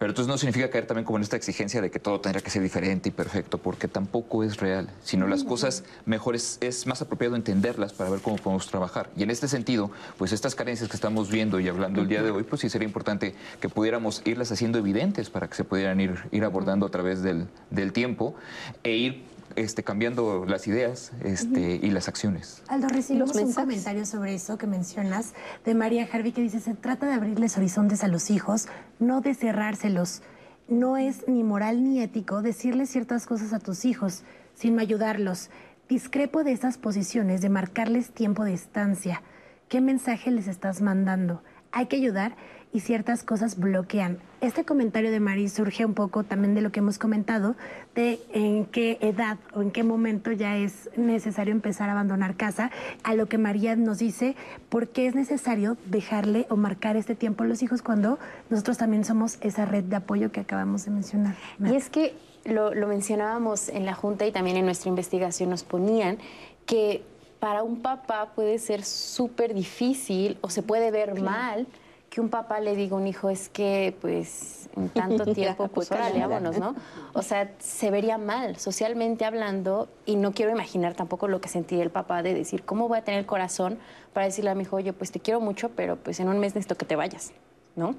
[0.00, 2.48] Pero entonces no significa caer también como en esta exigencia de que todo tendrá que
[2.48, 7.36] ser diferente y perfecto, porque tampoco es real, sino las cosas mejores es más apropiado
[7.36, 9.10] entenderlas para ver cómo podemos trabajar.
[9.14, 12.30] Y en este sentido, pues estas carencias que estamos viendo y hablando el día de
[12.30, 16.14] hoy, pues sí sería importante que pudiéramos irlas haciendo evidentes para que se pudieran ir,
[16.30, 18.34] ir abordando a través del, del tiempo
[18.82, 22.62] e ir este, cambiando las ideas este, y las acciones.
[22.68, 25.34] Aldo, recibimos un comentario sobre eso que mencionas
[25.64, 29.34] de María Harvey que dice, se trata de abrirles horizontes a los hijos, no de
[29.34, 30.22] cerrárselos.
[30.68, 34.22] No es ni moral ni ético decirles ciertas cosas a tus hijos,
[34.54, 35.50] sino ayudarlos.
[35.88, 39.22] Discrepo de esas posiciones de marcarles tiempo de estancia.
[39.68, 41.42] ¿Qué mensaje les estás mandando?
[41.72, 42.36] Hay que ayudar
[42.72, 44.18] y ciertas cosas bloquean.
[44.40, 47.56] Este comentario de Mari surge un poco también de lo que hemos comentado,
[47.94, 52.70] de en qué edad o en qué momento ya es necesario empezar a abandonar casa,
[53.02, 54.36] a lo que María nos dice,
[54.68, 58.18] por qué es necesario dejarle o marcar este tiempo a los hijos cuando
[58.48, 61.34] nosotros también somos esa red de apoyo que acabamos de mencionar.
[61.58, 62.14] Y es que
[62.44, 66.18] lo, lo mencionábamos en la Junta y también en nuestra investigación nos ponían
[66.66, 67.02] que
[67.40, 71.66] para un papá puede ser súper difícil o se puede ver mal
[72.10, 75.90] que un papá le diga a un hijo es que pues en tanto tiempo pues
[75.92, 76.74] órale, vámonos, ¿no?
[77.12, 81.84] O sea, se vería mal socialmente hablando y no quiero imaginar tampoco lo que sentiría
[81.84, 83.78] el papá de decir, ¿cómo voy a tener el corazón
[84.12, 86.54] para decirle a mi hijo, oye, pues te quiero mucho, pero pues en un mes
[86.54, 87.32] necesito que te vayas,
[87.76, 87.94] ¿no?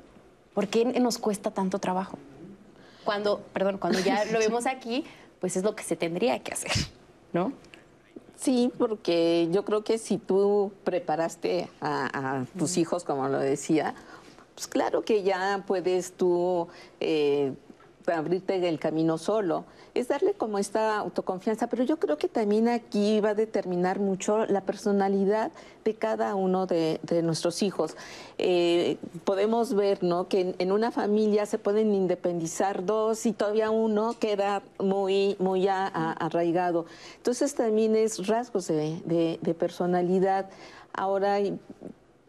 [0.54, 2.18] ¿Por qué nos cuesta tanto trabajo?
[3.06, 5.06] Cuando, perdón, cuando ya lo vemos aquí,
[5.40, 6.74] pues es lo que se tendría que hacer,
[7.32, 7.54] ¿no?
[8.42, 13.94] Sí, porque yo creo que si tú preparaste a, tus hijos, como lo decía,
[14.56, 16.68] pues claro que ya puedes tú
[17.00, 17.54] eh,
[18.08, 23.20] abrirte el camino solo es darle como esta autoconfianza, pero yo creo que también aquí
[23.20, 25.52] va a determinar mucho la personalidad
[25.84, 27.98] de cada uno de, nuestros hijos.
[28.38, 30.28] Eh, podemos ver ¿no?
[30.28, 36.86] que en, una familia se pueden independizar dos y todavía uno queda muy, muy arraigado.
[37.18, 40.50] Entonces también es rasgos de, de personalidad.
[40.94, 41.40] Ahora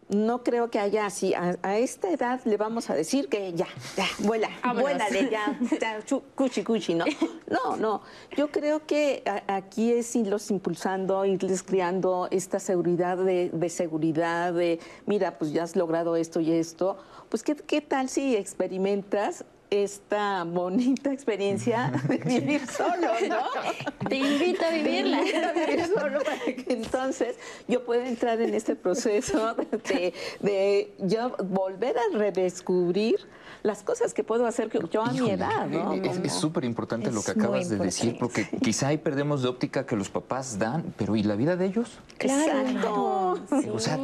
[0.09, 1.33] no creo que haya así.
[1.33, 5.99] A, esta edad le vamos a decir que ya, ya, vuela, vuélale, ya, ya,
[6.35, 7.05] cuchi, cuchi, ¿no?
[7.49, 8.01] No, no.
[8.35, 14.79] Yo creo que aquí es irlos impulsando, irles creando esta seguridad de, de, seguridad, de,
[15.05, 16.97] mira, pues ya has logrado esto y esto.
[17.29, 24.07] Pues, ¿qué, qué tal si experimentas esta bonita experiencia de vivir solo, ¿no?
[24.07, 25.17] Te invito a vivirla.
[25.17, 30.13] Te invito a vivir solo para que entonces yo pueda entrar en este proceso de,
[30.41, 33.27] de yo volver a redescubrir
[33.63, 35.93] las cosas que puedo hacer yo a mi edad, ¿no?
[35.93, 39.95] Es súper importante lo que acabas de decir, porque quizá ahí perdemos de óptica que
[39.95, 41.99] los papás dan, pero ¿y la vida de ellos?
[42.17, 43.39] Claro.
[43.73, 43.97] o sea,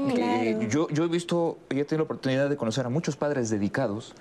[0.70, 4.16] yo, yo he visto, he tenido la oportunidad de conocer a muchos padres dedicados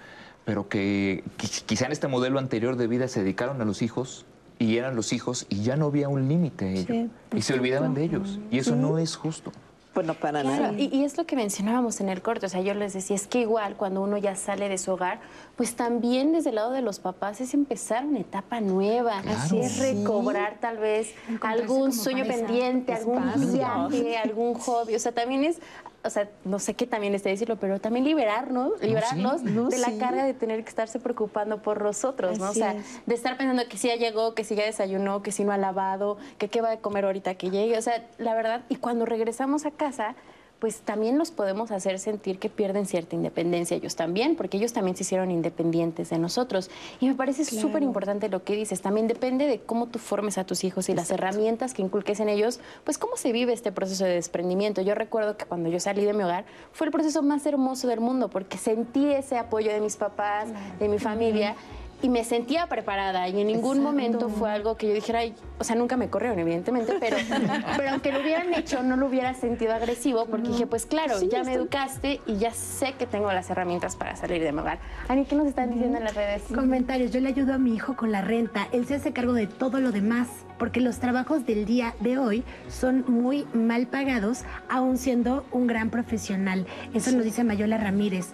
[0.48, 1.24] pero que
[1.66, 4.24] quizá en este modelo anterior de vida se dedicaron a los hijos
[4.58, 8.40] y eran los hijos y ya no había un límite y se olvidaban de ellos
[8.50, 9.52] y eso no es justo.
[9.94, 10.72] Bueno, para nada.
[10.72, 13.26] Y, y, es lo que mencionábamos en el corte, o sea, yo les decía, es
[13.26, 15.18] que igual cuando uno ya sale de su hogar,
[15.56, 19.78] pues también desde el lado de los papás es empezar una etapa nueva, así es
[19.78, 25.58] recobrar tal vez algún sueño pendiente, algún viaje, algún hobby, o sea, también es
[26.04, 30.24] o sea, no sé qué también esté decirlo, pero también liberarnos, liberarnos de la carga
[30.24, 32.50] de tener que estarse preocupando por nosotros, ¿no?
[32.50, 32.76] o sea,
[33.06, 35.58] de estar pensando que si ya llegó, que si ya desayunó, que si no ha
[35.58, 37.76] lavado, que qué va a comer ahorita que llegue.
[37.76, 40.14] O sea, la verdad, y cuando regresamos a casa,
[40.58, 44.96] pues también los podemos hacer sentir que pierden cierta independencia ellos también, porque ellos también
[44.96, 46.70] se hicieron independientes de nosotros.
[47.00, 50.44] Y me parece súper importante lo que dices, también depende de cómo tú formes a
[50.44, 54.04] tus hijos y las herramientas que inculques en ellos, pues cómo se vive este proceso
[54.04, 54.82] de desprendimiento.
[54.82, 58.00] Yo recuerdo que cuando yo salí de mi hogar fue el proceso más hermoso del
[58.00, 60.48] mundo, porque sentí ese apoyo de mis papás,
[60.78, 61.54] de mi familia
[62.02, 65.20] y me sentía preparada y en ningún momento fue algo que yo dijera,
[65.58, 67.16] o sea, nunca me corrieron, evidentemente, pero,
[67.76, 71.42] pero aunque lo hubieran hecho, no lo hubiera sentido agresivo porque dije, pues claro, ya
[71.42, 74.78] me educaste y ya sé que tengo las herramientas para salir de mi hogar.
[75.08, 76.42] Ani, ¿qué nos están diciendo en las redes?
[76.54, 79.46] Comentarios, yo le ayudo a mi hijo con la renta, él se hace cargo de
[79.46, 80.28] todo lo demás,
[80.58, 85.90] porque los trabajos del día de hoy son muy mal pagados, aún siendo un gran
[85.90, 86.66] profesional.
[86.94, 88.32] Eso nos dice Mayola Ramírez.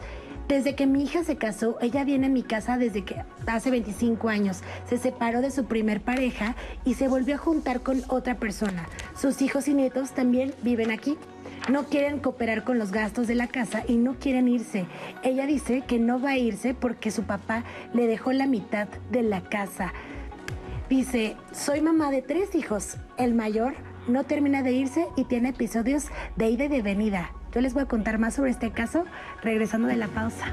[0.49, 4.29] Desde que mi hija se casó, ella viene a mi casa desde que hace 25
[4.29, 4.61] años.
[4.87, 8.87] Se separó de su primer pareja y se volvió a juntar con otra persona.
[9.17, 11.17] Sus hijos y nietos también viven aquí.
[11.71, 14.85] No quieren cooperar con los gastos de la casa y no quieren irse.
[15.23, 17.65] Ella dice que no va a irse porque su papá
[17.95, 19.95] le dejó la mitad de la casa.
[20.91, 22.99] Dice, soy mamá de tres hijos.
[23.17, 23.73] El mayor
[24.07, 27.31] no termina de irse y tiene episodios de ida y de venida.
[27.55, 29.05] Yo les voy a contar más sobre este caso
[29.41, 30.47] regresando de la pausa.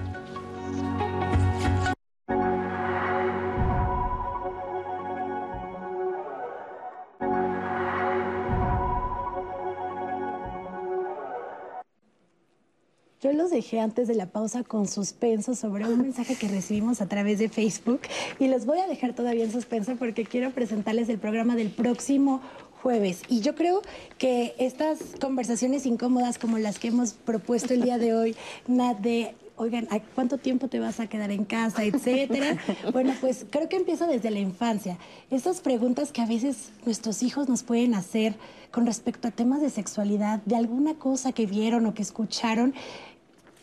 [13.20, 17.08] Yo los dejé antes de la pausa con suspenso sobre un mensaje que recibimos a
[17.08, 18.02] través de Facebook
[18.38, 22.42] y los voy a dejar todavía en suspenso porque quiero presentarles el programa del próximo
[22.82, 23.22] jueves.
[23.30, 23.82] Y yo creo
[24.18, 28.36] que estas conversaciones incómodas como las que hemos propuesto el día de hoy,
[28.68, 32.58] Nat, de oigan, ¿cuánto tiempo te vas a quedar en casa, etcétera?
[32.92, 34.98] Bueno, pues creo que empieza desde la infancia.
[35.30, 38.34] Estas preguntas que a veces nuestros hijos nos pueden hacer
[38.72, 42.74] con respecto a temas de sexualidad, de alguna cosa que vieron o que escucharon,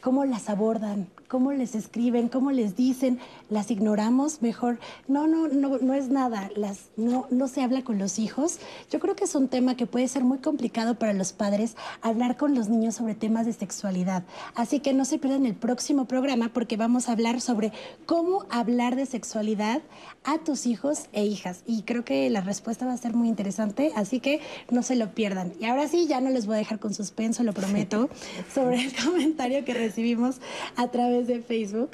[0.00, 1.08] ¿cómo las abordan?
[1.28, 3.18] Cómo les escriben, cómo les dicen,
[3.50, 7.98] las ignoramos, mejor, no, no, no, no es nada, las, no, no se habla con
[7.98, 8.58] los hijos.
[8.90, 12.36] Yo creo que es un tema que puede ser muy complicado para los padres hablar
[12.36, 14.24] con los niños sobre temas de sexualidad.
[14.54, 17.72] Así que no se pierdan el próximo programa porque vamos a hablar sobre
[18.06, 19.82] cómo hablar de sexualidad
[20.24, 21.62] a tus hijos e hijas.
[21.66, 25.14] Y creo que la respuesta va a ser muy interesante, así que no se lo
[25.14, 25.52] pierdan.
[25.60, 28.08] Y ahora sí, ya no les voy a dejar con suspenso, lo prometo,
[28.54, 30.36] sobre el comentario que recibimos
[30.76, 31.90] a través de Facebook.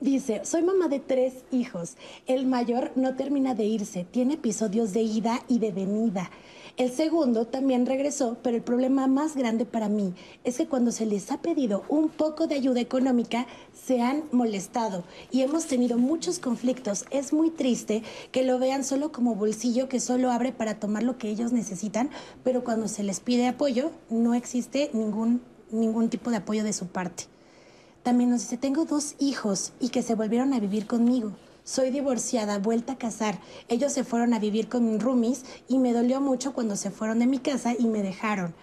[0.00, 1.96] Dice, soy mamá de tres hijos.
[2.26, 6.30] El mayor no termina de irse, tiene episodios de ida y de venida.
[6.78, 11.04] El segundo también regresó, pero el problema más grande para mí es que cuando se
[11.04, 16.38] les ha pedido un poco de ayuda económica, se han molestado y hemos tenido muchos
[16.38, 17.04] conflictos.
[17.10, 21.18] Es muy triste que lo vean solo como bolsillo que solo abre para tomar lo
[21.18, 22.08] que ellos necesitan,
[22.42, 26.86] pero cuando se les pide apoyo, no existe ningún, ningún tipo de apoyo de su
[26.86, 27.24] parte.
[28.02, 31.32] También nos dice, tengo dos hijos y que se volvieron a vivir conmigo.
[31.64, 33.38] Soy divorciada, vuelta a casar.
[33.68, 37.18] Ellos se fueron a vivir con mis roomies y me dolió mucho cuando se fueron
[37.18, 38.54] de mi casa y me dejaron.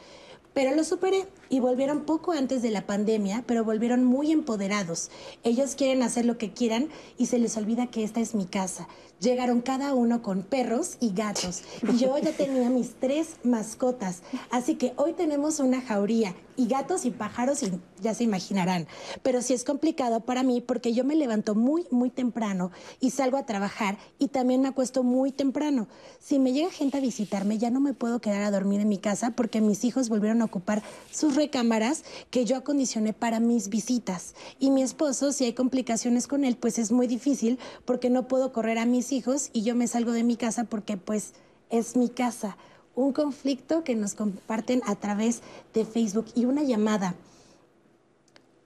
[0.53, 5.09] Pero lo superé y volvieron poco antes de la pandemia, pero volvieron muy empoderados.
[5.43, 8.87] Ellos quieren hacer lo que quieran y se les olvida que esta es mi casa.
[9.19, 14.21] Llegaron cada uno con perros y gatos y yo ya tenía mis tres mascotas.
[14.51, 17.71] Así que hoy tenemos una jauría y gatos y pájaros, y
[18.01, 18.87] ya se imaginarán.
[19.23, 23.37] Pero sí es complicado para mí porque yo me levanto muy, muy temprano y salgo
[23.37, 25.87] a trabajar y también me acuesto muy temprano.
[26.19, 28.97] Si me llega gente a visitarme, ya no me puedo quedar a dormir en mi
[28.97, 34.35] casa porque mis hijos volvieron a ocupar sus recámaras que yo acondicioné para mis visitas.
[34.59, 38.51] Y mi esposo, si hay complicaciones con él, pues es muy difícil porque no puedo
[38.51, 41.33] correr a mis hijos y yo me salgo de mi casa porque pues
[41.69, 42.57] es mi casa
[42.97, 45.41] un conflicto que nos comparten a través
[45.73, 47.15] de Facebook y una llamada.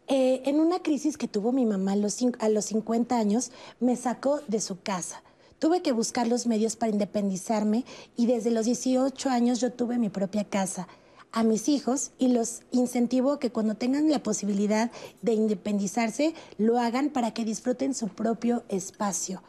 [0.08, 3.52] Eh, en una crisis que tuvo mi mamá a los, a los 50 años,
[3.82, 5.22] me sacó de su casa.
[5.60, 7.84] Tuve que buscar los medios para independizarme
[8.16, 10.88] y desde los 18 años yo tuve mi propia casa
[11.32, 17.10] a mis hijos y los incentivo que cuando tengan la posibilidad de independizarse lo hagan
[17.10, 19.42] para que disfruten su propio espacio.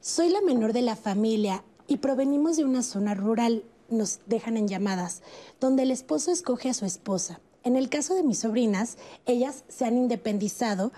[0.00, 4.68] Soy la menor de la familia y provenimos de una zona rural, nos dejan en
[4.68, 5.22] llamadas,
[5.60, 7.40] donde el esposo escoge a su esposa.
[7.64, 8.96] En el caso de mis sobrinas,
[9.26, 10.92] ellas se han independizado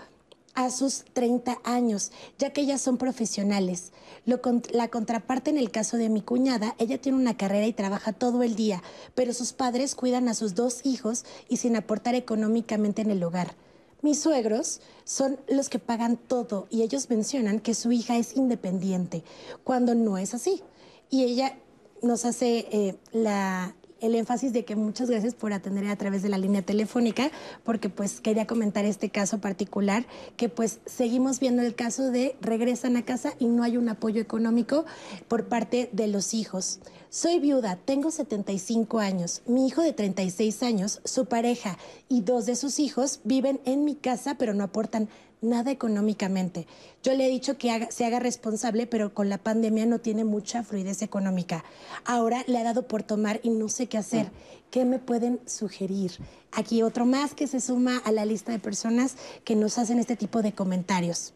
[0.55, 3.91] a sus 30 años, ya que ellas son profesionales.
[4.25, 8.43] la contraparte en el caso de mi cuñada, ella tiene una carrera y trabaja todo
[8.43, 8.81] el día,
[9.15, 13.55] pero sus padres cuidan a sus dos hijos y sin aportar económicamente en el hogar.
[14.01, 19.23] Mis suegros son los que pagan todo y ellos mencionan que su hija es independiente,
[19.63, 20.61] cuando no es así
[21.09, 21.57] y ella
[22.01, 26.29] nos hace eh, la, el énfasis de que muchas gracias por atender a través de
[26.29, 27.31] la línea telefónica,
[27.63, 32.97] porque pues quería comentar este caso particular, que pues seguimos viendo el caso de regresan
[32.97, 34.85] a casa y no hay un apoyo económico
[35.27, 36.79] por parte de los hijos.
[37.09, 41.77] Soy viuda, tengo 75 años, mi hijo de 36 años, su pareja
[42.09, 45.07] y dos de sus hijos viven en mi casa, pero no aportan
[45.43, 46.65] nada económicamente.
[47.03, 50.63] Yo le he dicho que se haga responsable, pero con la pandemia no tiene mucha
[50.63, 51.63] fluidez económica.
[52.05, 54.31] Ahora le ha dado por tomar y no sé qué hacer.
[54.71, 56.13] ¿Qué me pueden sugerir?
[56.51, 60.15] Aquí otro más que se suma a la lista de personas que nos hacen este
[60.15, 61.33] tipo de comentarios.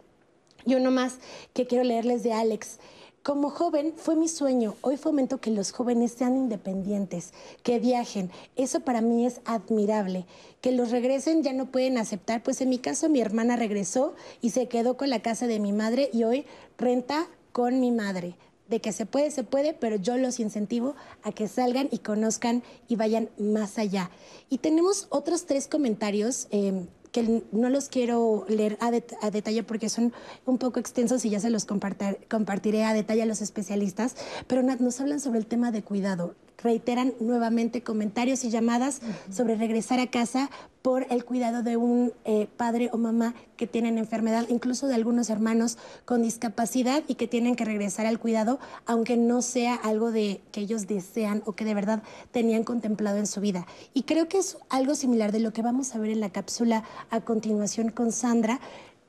[0.65, 1.19] Y uno más
[1.53, 2.79] que quiero leerles de Alex.
[3.28, 4.75] Como joven fue mi sueño.
[4.80, 8.32] Hoy fomento que los jóvenes sean independientes, que viajen.
[8.55, 10.25] Eso para mí es admirable.
[10.61, 12.41] Que los regresen ya no pueden aceptar.
[12.41, 15.73] Pues en mi caso mi hermana regresó y se quedó con la casa de mi
[15.73, 16.45] madre y hoy
[16.78, 18.36] renta con mi madre.
[18.69, 22.63] De que se puede, se puede, pero yo los incentivo a que salgan y conozcan
[22.88, 24.09] y vayan más allá.
[24.49, 28.91] Y tenemos otros tres comentarios eh, que no los quiero leer a,
[29.31, 30.13] detalle porque son
[30.45, 34.15] un poco extensos y ya se los compartiré a detalle a los especialistas,
[34.47, 39.99] pero nos hablan sobre el tema de cuidado reiteran nuevamente comentarios y llamadas sobre regresar
[39.99, 40.49] a casa
[40.81, 45.29] por el cuidado de un eh, padre o mamá que tienen enfermedad, incluso de algunos
[45.29, 50.41] hermanos con discapacidad y que tienen que regresar al cuidado, aunque no sea algo de
[50.51, 53.67] que ellos desean o que de verdad tenían contemplado en su vida.
[53.93, 56.83] Y creo que es algo similar de lo que vamos a ver en la cápsula
[57.09, 58.59] a continuación con Sandra.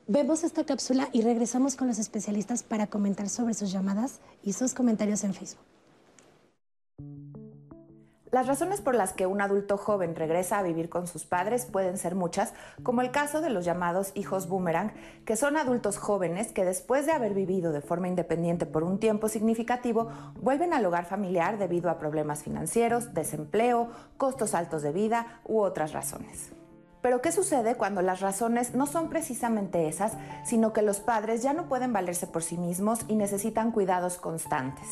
[0.07, 4.73] Vemos esta cápsula y regresamos con los especialistas para comentar sobre sus llamadas y sus
[4.73, 5.61] comentarios en Facebook.
[8.31, 11.97] Las razones por las que un adulto joven regresa a vivir con sus padres pueden
[11.97, 12.53] ser muchas,
[12.83, 14.93] como el caso de los llamados hijos boomerang,
[15.25, 19.29] que son adultos jóvenes que después de haber vivido de forma independiente por un tiempo
[19.29, 20.09] significativo,
[20.39, 25.91] vuelven al hogar familiar debido a problemas financieros, desempleo, costos altos de vida u otras
[25.93, 26.51] razones.
[27.01, 30.13] Pero ¿qué sucede cuando las razones no son precisamente esas,
[30.43, 34.85] sino que los padres ya no pueden valerse por sí mismos y necesitan cuidados constantes?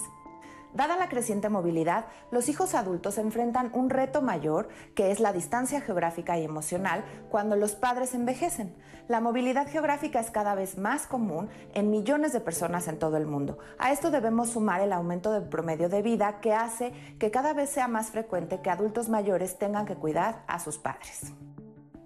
[0.78, 5.82] Dada la creciente movilidad, los hijos adultos enfrentan un reto mayor, que es la distancia
[5.82, 8.76] geográfica y emocional, cuando los padres envejecen.
[9.08, 13.26] La movilidad geográfica es cada vez más común en millones de personas en todo el
[13.26, 13.58] mundo.
[13.80, 17.72] A esto debemos sumar el aumento del promedio de vida que hace que cada vez
[17.72, 21.34] sea más frecuente que adultos mayores tengan que cuidar a sus padres.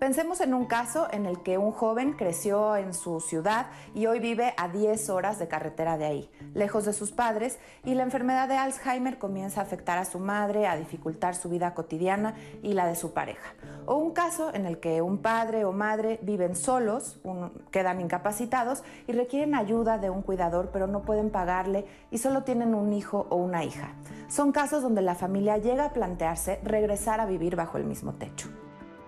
[0.01, 4.19] Pensemos en un caso en el que un joven creció en su ciudad y hoy
[4.19, 8.47] vive a 10 horas de carretera de ahí, lejos de sus padres, y la enfermedad
[8.47, 12.33] de Alzheimer comienza a afectar a su madre, a dificultar su vida cotidiana
[12.63, 13.53] y la de su pareja.
[13.85, 17.21] O un caso en el que un padre o madre viven solos,
[17.69, 22.73] quedan incapacitados y requieren ayuda de un cuidador, pero no pueden pagarle y solo tienen
[22.73, 23.93] un hijo o una hija.
[24.29, 28.49] Son casos donde la familia llega a plantearse regresar a vivir bajo el mismo techo.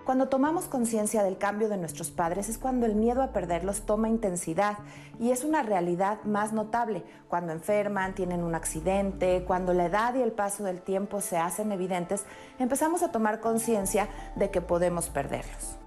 [0.06, 4.10] Cuando tomamos conciencia del cambio de nuestros padres es cuando el miedo a perderlos toma
[4.10, 4.80] intensidad
[5.18, 10.22] y es una realidad más notable, cuando enferman, tienen un accidente, cuando la edad y
[10.22, 12.26] el paso del tiempo se hacen evidentes,
[12.60, 15.78] empezamos a tomar conciencia de que podemos perderlos.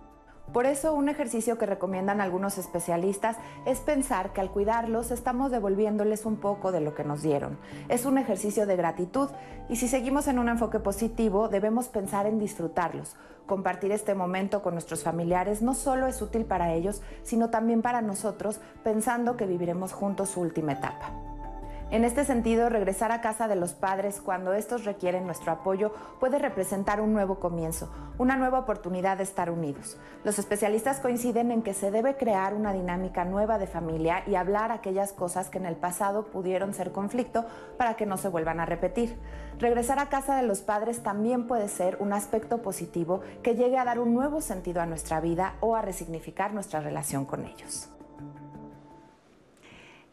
[0.52, 3.36] Por eso un ejercicio que recomiendan algunos especialistas
[3.66, 7.58] es pensar que al cuidarlos estamos devolviéndoles un poco de lo que nos dieron.
[7.88, 9.28] Es un ejercicio de gratitud
[9.68, 13.16] y si seguimos en un enfoque positivo debemos pensar en disfrutarlos.
[13.46, 18.02] Compartir este momento con nuestros familiares no solo es útil para ellos, sino también para
[18.02, 21.35] nosotros, pensando que viviremos juntos su última etapa.
[21.92, 26.40] En este sentido, regresar a casa de los padres cuando estos requieren nuestro apoyo puede
[26.40, 29.96] representar un nuevo comienzo, una nueva oportunidad de estar unidos.
[30.24, 34.72] Los especialistas coinciden en que se debe crear una dinámica nueva de familia y hablar
[34.72, 37.46] aquellas cosas que en el pasado pudieron ser conflicto
[37.78, 39.16] para que no se vuelvan a repetir.
[39.60, 43.84] Regresar a casa de los padres también puede ser un aspecto positivo que llegue a
[43.84, 47.90] dar un nuevo sentido a nuestra vida o a resignificar nuestra relación con ellos.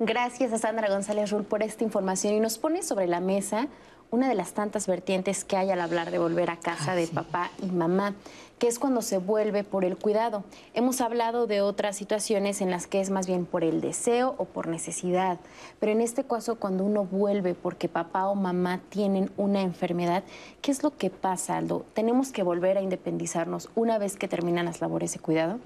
[0.05, 3.69] Gracias a Sandra González Rull por esta información y nos pone sobre la mesa
[4.11, 7.51] una de las tantas vertientes que hay al hablar de volver a casa de papá
[7.61, 8.13] y mamá,
[8.59, 10.43] que es cuando se vuelve por el cuidado.
[10.73, 14.43] Hemos hablado de otras situaciones en las que es más bien por el deseo o
[14.43, 15.39] por necesidad,
[15.79, 20.25] pero en este caso cuando uno vuelve porque papá o mamá tienen una enfermedad,
[20.61, 21.85] ¿qué es lo que pasa, Aldo?
[21.93, 25.59] ¿Tenemos que volver a independizarnos una vez que terminan las labores de cuidado?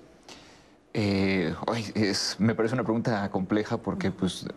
[1.00, 1.54] Eh,
[1.93, 4.48] es, me parece una pregunta compleja porque pues,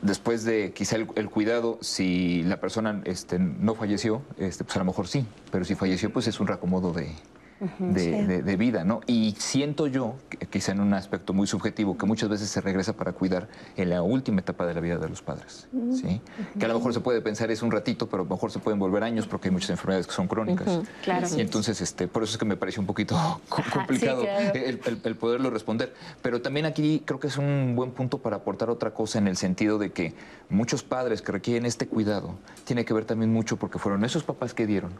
[0.00, 4.86] después de quizá el, cuidado, si la persona este, no falleció, este, pues a lo
[4.86, 7.12] mejor sí, pero si falleció, pues es un reacomodo de,
[7.78, 9.00] de, vida, ¿no?
[9.06, 10.16] Y siento yo,
[10.50, 14.02] quizá en un aspecto muy subjetivo, que muchas veces se regresa para cuidar en la
[14.02, 16.20] última etapa de la vida de los padres, ¿sí?
[16.58, 18.58] Que a lo mejor se puede pensar es un ratito, pero a lo mejor se
[18.58, 20.80] pueden volver años porque hay muchas enfermedades que son crónicas.
[21.02, 21.26] claro.
[21.36, 23.16] Y entonces, este, por eso es que me parece un poquito
[23.72, 24.22] complicado
[24.54, 24.78] el,
[25.16, 25.94] poderlo responder.
[26.20, 29.36] Pero también aquí creo que es un buen punto para aportar otra cosa en el
[29.36, 30.14] sentido de que
[30.48, 32.34] muchos padres que requieren este cuidado
[32.64, 34.92] tiene que ver también mucho porque fueron esos papás que dieron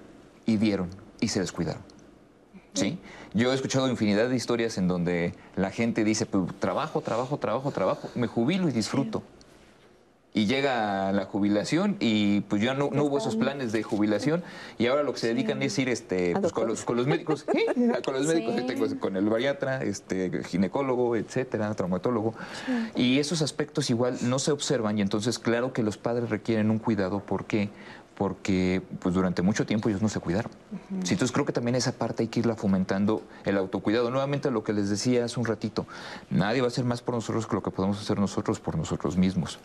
[0.47, 0.89] y dieron
[1.21, 1.83] y se descuidaron.
[2.75, 2.99] ¿Sí?
[3.35, 7.71] Yo he escuchado infinidad de historias en donde la gente dice, pues, trabajo, trabajo, trabajo,
[7.71, 9.23] trabajo, me jubilo y disfruto.
[10.35, 14.43] Y llega la jubilación y pues ya no, hubo esos planes de jubilación.
[14.79, 17.45] Y ahora lo que se dedican es ir este, pues, con, los, con los médicos,
[18.05, 18.55] con los médicos.
[18.55, 22.33] Que tengo, con el bariatra, este, ginecólogo, etcétera, traumatólogo.
[22.97, 26.79] Y esos aspectos igual no se observan y entonces claro que los padres requieren un
[26.79, 27.23] cuidado.
[27.27, 27.69] Porque
[28.23, 30.53] porque pues durante mucho tiempo ellos no se cuidaron.
[30.93, 34.13] entonces creo que también esa parte hay que irla fomentando, el autocuidado.
[34.13, 35.87] Nuevamente lo que les decía hace un ratito,
[36.31, 39.17] nadie va a hacer más por nosotros que lo que podemos hacer nosotros por nosotros
[39.17, 39.59] mismos.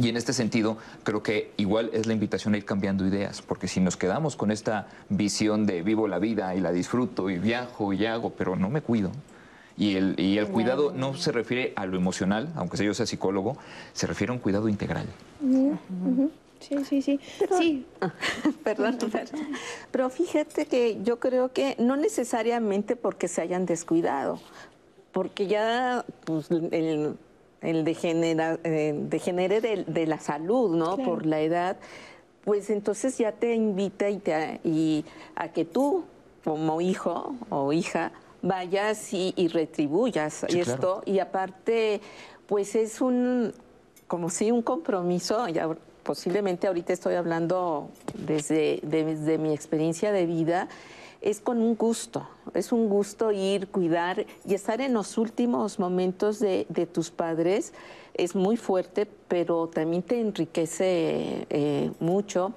[0.00, 3.66] Y en este sentido, creo que igual es la invitación a ir cambiando ideas, porque
[3.66, 7.92] si nos quedamos con esta visión de vivo la vida y la disfruto y viajo
[7.92, 9.10] y hago, pero no me cuido,
[9.76, 13.06] y el, y el cuidado no se refiere a lo emocional, aunque sea yo sea
[13.06, 13.56] psicólogo,
[13.92, 15.06] se refiere a un cuidado integral.
[16.62, 17.20] Sí, sí, sí.
[17.58, 17.86] sí.
[18.64, 18.98] perdón,
[19.90, 24.40] Pero fíjate que yo creo que no necesariamente porque se hayan descuidado,
[25.12, 27.16] porque ya pues, el,
[27.60, 30.96] el degenera, eh, degenere de, la salud, ¿no?
[30.96, 31.76] Por la edad,
[32.44, 35.04] pues entonces ya te invita y, te, y
[35.36, 36.04] a que tú,
[36.44, 41.02] como hijo o hija, vayas y, retribuyas esto.
[41.06, 42.00] Y aparte,
[42.46, 43.52] pues es un,
[44.08, 45.68] como si un compromiso, ya
[46.02, 50.68] posiblemente ahorita estoy hablando desde, desde mi experiencia de vida,
[51.22, 56.40] es con un gusto, es un gusto ir, cuidar y estar en los últimos momentos
[56.40, 57.72] de, tus padres.
[58.14, 62.52] Es muy fuerte, pero también te enriquece eh, mucho.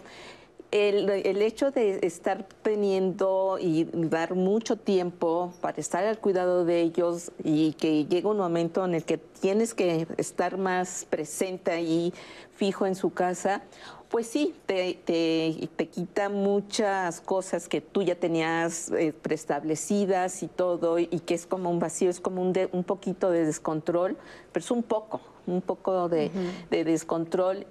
[0.71, 6.81] El, el, hecho de estar teniendo y dar mucho tiempo para estar al cuidado de
[6.81, 12.13] ellos y que llega un momento en el que tienes que estar más presente ahí,
[12.55, 13.63] fijo en su casa,
[14.09, 20.99] pues sí, te, te, quita muchas cosas que tú ya tenías eh, preestablecidas y todo,
[20.99, 24.15] y que es como un vacío, es como un, un poquito de descontrol,
[24.51, 26.31] pero es un poco, un poco de,
[26.69, 27.65] de descontrol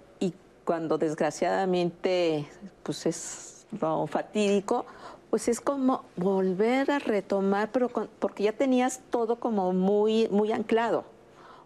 [0.64, 2.48] cuando desgraciadamente
[2.82, 3.66] pues es
[4.08, 4.86] fatídico,
[5.30, 11.04] pues es como volver a retomar, pero porque ya tenías todo como muy, muy anclado,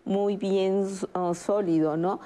[0.05, 0.87] muy bien
[1.35, 2.21] sólido, ¿no?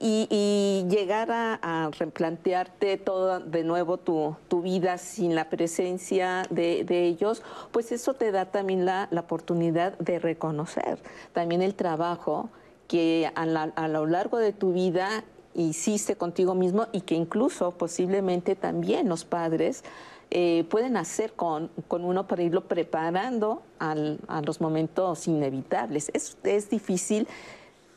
[0.00, 7.90] Y, llegar a, replantearte todo de nuevo tu, vida sin la presencia de, ellos, pues
[7.90, 10.98] eso te da también la, oportunidad de reconocer
[11.32, 12.50] también el trabajo
[12.86, 19.08] que a lo largo de tu vida hiciste contigo mismo y que incluso posiblemente también
[19.08, 19.84] los padres
[20.30, 26.10] eh, pueden hacer con, con, uno para irlo preparando al, a los momentos inevitables.
[26.12, 27.28] Es, es difícil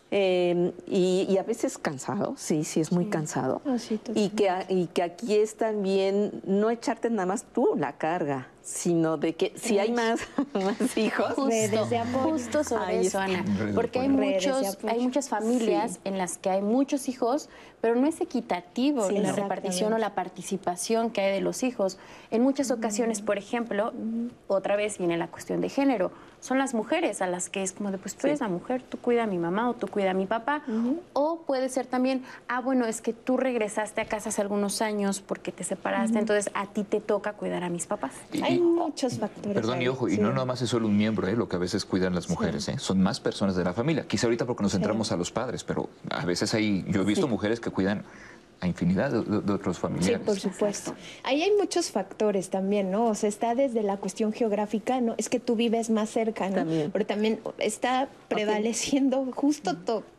[0.10, 3.62] eh, y, a veces cansado, sí, sí, es muy cansado.
[3.66, 3.76] Ah,
[4.16, 9.18] y, que, y que aquí es también no echarte nada más tú la carga, sino
[9.18, 10.22] de que si hay más,
[10.54, 11.34] más hijos.
[11.36, 13.44] Justo, sobre eso, Ana.
[13.76, 17.50] Porque hay, muchos, hay muchas familias en las que hay muchos hijos,
[17.82, 21.98] pero no es equitativo la repartición o la participación que hay de los hijos.
[22.32, 23.92] En muchas ocasiones, por ejemplo,
[24.48, 26.12] otra vez viene la cuestión de género
[26.48, 28.98] son las mujeres a las que es como de, pues tú eres la mujer, tú
[28.98, 30.62] cuida a mi mamá o tú cuida a mi papá.
[31.12, 35.20] O puede ser también, ah, bueno, es que tú regresaste a casa hace algunos años
[35.20, 38.14] porque te separaste, entonces a ti te toca cuidar a mis papás.
[38.42, 39.56] Hay muchos factores.
[39.56, 41.36] Perdón, y ojo, y no nada más es solo un miembro, ¿eh?
[41.36, 42.80] lo que a veces cuidan las mujeres, ¿eh?
[42.80, 44.08] son más personas de la familia.
[44.08, 47.28] Quizá ahorita porque nos centramos a los padres, pero a veces hay, yo he visto
[47.28, 48.06] mujeres que cuidan
[48.60, 50.20] a infinidad de, otros familiares.
[50.20, 50.96] Sí, por supuesto.
[51.24, 53.06] Ahí hay muchos factores también, ¿no?
[53.06, 55.16] O sea, está desde la cuestión geográfica, ¿no?
[55.18, 56.56] Es que tú vives más cerca, ¿no?
[56.56, 56.92] También.
[56.92, 59.76] Pero también está prevaleciendo justo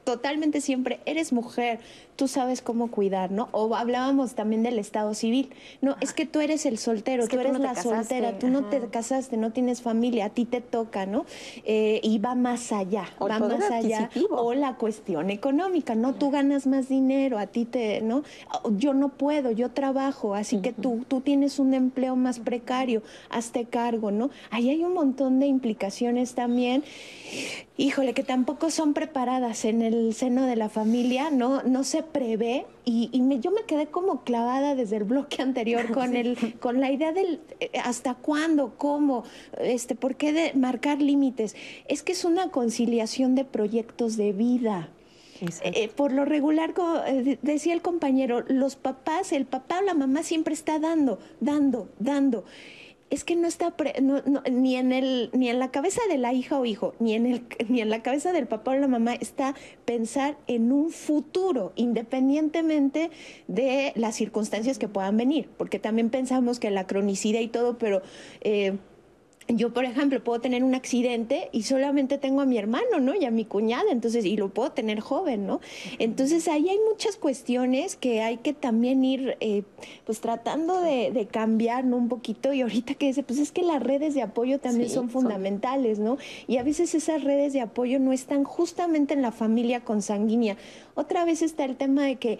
[0.08, 1.80] totalmente siempre, eres mujer,
[2.16, 3.50] tú sabes cómo cuidar, ¿no?
[3.52, 5.50] O hablábamos también del estado civil.
[5.82, 9.36] No, es que tú eres el soltero, tú eres la soltera, tú no te casaste,
[9.36, 11.26] no tienes familia, a ti te toca, ¿no?
[11.66, 14.08] Eh, y va más allá, va más allá.
[14.30, 16.14] O la cuestión económica, ¿no?
[16.14, 18.22] Tú ganas más dinero, a ti te, ¿no?
[18.78, 23.66] Yo no puedo, yo trabajo, así que tú, tú tienes un empleo más precario, hazte
[23.66, 24.30] cargo, ¿no?
[24.50, 26.82] Ahí hay un montón de implicaciones también
[27.78, 32.66] híjole, que tampoco son preparadas en el seno de la familia, no, no se prevé.
[32.84, 33.08] Y,
[33.40, 37.40] yo me quedé como clavada desde el bloque anterior con, el, con la idea del
[37.60, 39.24] eh, hasta cuándo, cómo,
[39.58, 41.56] este, por qué de marcar límites.
[41.86, 44.90] Es que es una conciliación de proyectos de vida.
[45.62, 49.94] Eh, por lo regular, como eh, decía el compañero, los papás, el papá o la
[49.94, 52.44] mamá siempre está dando, dando, dando
[53.10, 53.74] es que no está
[54.50, 57.44] ni en el ni en la cabeza de la hija o hijo ni en el
[57.68, 59.54] ni en la cabeza del papá o la mamá está
[59.84, 63.10] pensar en un futuro independientemente
[63.46, 65.48] de las circunstancias que puedan venir.
[65.56, 68.02] Porque también pensamos que la cronicidad y todo pero
[68.40, 68.78] eh,
[69.48, 73.14] yo, por ejemplo, puedo tener un accidente y solamente tengo a mi hermano, ¿no?
[73.14, 75.60] Y a mi cuñada, entonces, y lo puedo tener joven, ¿no?
[75.98, 79.62] Entonces, ahí hay muchas cuestiones que hay que también ir, eh,
[80.04, 81.96] pues, tratando de, cambiar, ¿no?
[81.96, 82.52] Un poquito.
[82.52, 86.18] Y ahorita que dice, pues es que las redes de apoyo también son fundamentales, ¿no?
[86.46, 90.56] Y a veces esas redes de apoyo no están justamente en la familia consanguínea.
[90.94, 92.38] Otra vez está el tema de que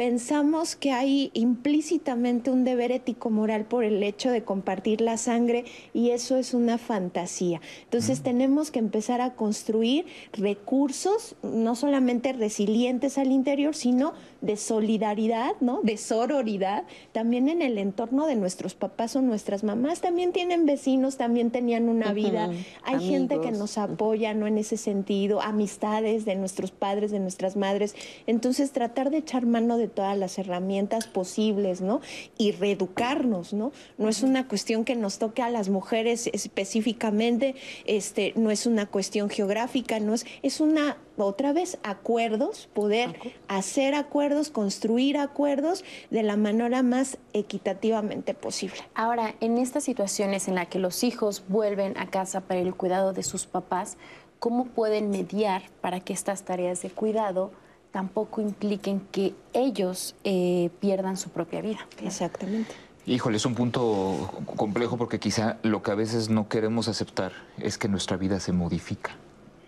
[0.00, 6.12] pensamos que hay implícitamente un deber ético-moral por el hecho de compartir la sangre y
[6.12, 7.60] eso es una fantasía.
[7.82, 15.52] Entonces tenemos que empezar a construir recursos no solamente resilientes al interior, sino de solidaridad,
[15.60, 15.80] ¿no?
[15.82, 20.00] De sororidad, también en el entorno de nuestros papás o nuestras mamás.
[20.00, 22.50] También tienen vecinos, también tenían una vida.
[22.84, 24.46] Hay gente que nos apoya, ¿no?
[24.46, 27.94] En ese sentido, amistades de nuestros padres, de nuestras madres.
[28.26, 32.00] Entonces, tratar de echar mano de todas las herramientas posibles, ¿no?
[32.38, 33.72] Y reeducarnos, ¿no?
[33.98, 37.54] No es una cuestión que nos toque a las mujeres específicamente,
[37.84, 43.16] este, no es una cuestión geográfica, no es, es una otra vez acuerdos, poder
[43.48, 48.76] hacer acuerdos, construir acuerdos de la manera más equitativamente posible.
[48.94, 53.12] Ahora, en estas situaciones en las que los hijos vuelven a casa para el cuidado
[53.12, 53.96] de sus papás,
[54.38, 57.50] ¿cómo pueden mediar para que estas tareas de cuidado
[57.90, 61.86] tampoco impliquen que ellos eh, pierdan su propia vida?
[62.02, 62.74] Exactamente.
[63.06, 67.78] Híjole, es un punto complejo porque quizá lo que a veces no queremos aceptar es
[67.78, 69.16] que nuestra vida se modifica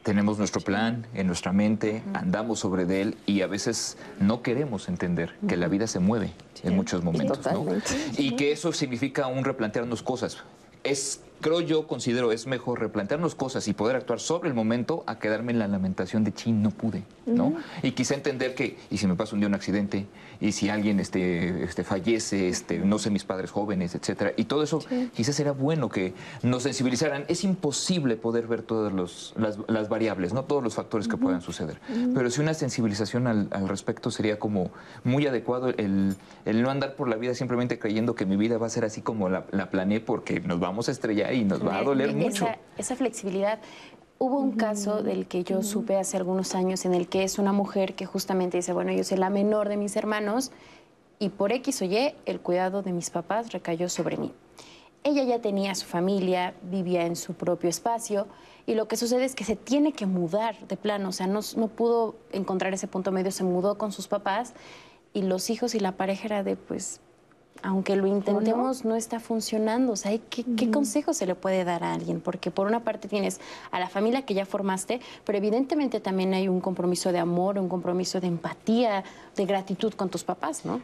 [0.02, 4.88] tenemos nuestro plan en nuestra mente, andamos sobre de él y a veces no queremos
[4.88, 7.38] entender que la vida se mueve en muchos momentos.
[7.52, 7.66] ¿no?
[8.16, 10.38] Y que eso significa un replantearnos cosas.
[10.84, 15.19] Es creo yo, considero, es mejor replantearnos cosas y poder actuar sobre el momento a
[15.19, 17.55] quedarme en la lamentación de, chin, no pude, ¿no?
[17.82, 20.06] Y quizá entender que, y si me pasa un día un accidente,
[20.40, 24.62] y si alguien este, este, fallece, este, no sé, mis padres jóvenes, etcétera, y todo
[24.62, 24.81] eso,
[25.14, 27.24] quizás era bueno que nos sensibilizaran.
[27.28, 31.78] Es imposible poder ver todas los, las, variables, no todos los factores que puedan suceder,
[32.14, 34.70] pero si una sensibilización al, respecto sería como
[35.05, 38.66] muy adecuado el, el, no andar por la vida simplemente creyendo que mi vida va
[38.66, 41.78] a ser así como la, la planeé porque nos vamos a estrellar y nos va
[41.78, 42.46] a doler mucho.
[42.76, 43.59] Esa flexibilidad.
[44.18, 47.52] Hubo un caso del que yo supe hace algunos años en el que es una
[47.52, 50.52] mujer que justamente dice, bueno, yo soy la menor de mis hermanos
[51.18, 54.32] y por X o Y el cuidado de mis papás recayó sobre mí.
[55.04, 58.28] Ella ya tenía su familia, vivía en su propio espacio
[58.64, 61.40] y lo que sucede es que se tiene que mudar de plano, o sea, no,
[61.56, 64.54] no pudo encontrar ese punto medio, se mudó con sus papás
[65.12, 67.00] y los hijos y la pareja era de, pues,
[67.62, 68.96] aunque lo intentemos, no?
[68.96, 69.92] está funcionando.
[69.92, 72.20] O sea, ¿qué, ¿qué, consejo se le puede dar a alguien?
[72.20, 76.48] Porque por una parte tienes a la familia que ya formaste, pero evidentemente también hay
[76.48, 79.04] un compromiso de amor, un compromiso de empatía,
[79.36, 80.80] de gratitud con tus papás, ¿no?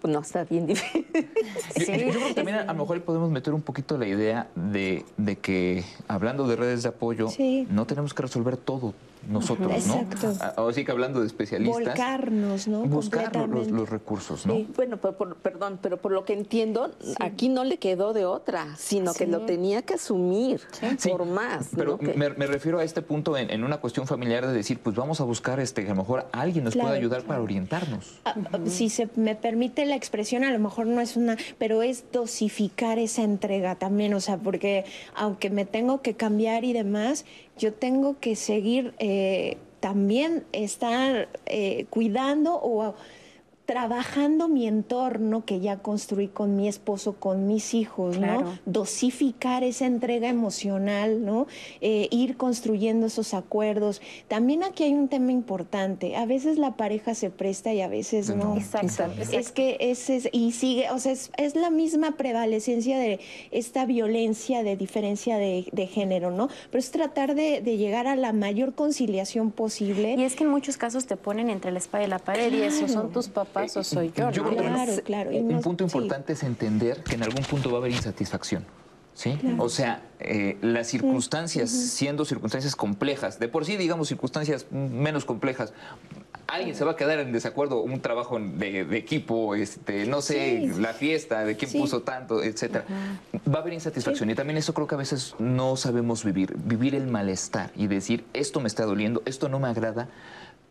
[0.00, 1.06] Pues no está bien difícil.
[1.76, 5.36] Yo, creo que también a, lo mejor podemos meter un poquito la idea de, de
[5.36, 7.28] que, hablando de redes de apoyo,
[7.70, 8.94] no tenemos que resolver todo
[9.28, 10.28] nosotros, Exacto.
[10.28, 10.52] ¿no?
[10.56, 11.84] Ahora sí que hablando de especialistas.
[11.84, 12.84] Volcarnos, ¿no?
[12.84, 14.54] Buscar los, recursos, ¿no?
[14.76, 16.90] Bueno, perdón, pero por lo que entiendo,
[17.20, 20.60] aquí no le quedó de otra, sino que lo tenía que asumir
[21.10, 21.70] por más.
[21.74, 25.24] Pero me, refiero a este punto en, una cuestión familiar de decir, pues vamos a
[25.24, 28.20] buscar este, que a lo mejor alguien nos pueda ayudar para orientarnos.
[28.24, 31.82] Ah, ah, si se me permite la expresión, a lo mejor no es una, pero
[31.82, 34.84] es dosificar esa entrega también, o sea, porque
[35.14, 37.24] aunque me tengo que cambiar y demás,
[37.58, 42.94] yo tengo que seguir eh, también estar eh, cuidando o
[43.66, 48.56] trabajando mi entorno que ya construí con mi esposo, con mis hijos, ¿no?
[48.64, 51.48] Dosificar esa entrega emocional, ¿no?
[51.80, 54.00] Eh, ir construyendo esos acuerdos.
[54.28, 56.16] También aquí hay un tema importante.
[56.16, 58.56] A veces la pareja se presta y a veces no.
[58.56, 59.02] Exacto.
[59.32, 63.18] Es que es, y sigue, o sea, es, la misma prevalecencia de
[63.50, 66.48] esta violencia de diferencia de, género, ¿no?
[66.70, 70.14] Pero es tratar de, llegar a la mayor conciliación posible.
[70.16, 72.62] Y es que en muchos casos te ponen entre la espada y la pared y
[72.62, 74.30] eso son tus papás paso soy yo.
[74.30, 75.30] claro, claro.
[75.30, 78.64] un punto importante es entender que en algún punto va a haber insatisfacción.
[79.14, 79.38] ¿Sí?
[79.56, 85.72] O sea, eh, las circunstancias, siendo circunstancias complejas, de por sí, digamos, circunstancias menos complejas,
[86.46, 90.92] alguien se va a quedar en desacuerdo, un trabajo de, equipo, este, no sé, la
[90.92, 92.84] fiesta, de quién puso tanto, etcétera.
[93.48, 96.94] Va a haber insatisfacción y también eso creo que a veces no sabemos vivir, vivir
[96.94, 100.08] el malestar y decir, esto me está doliendo, esto no me agrada,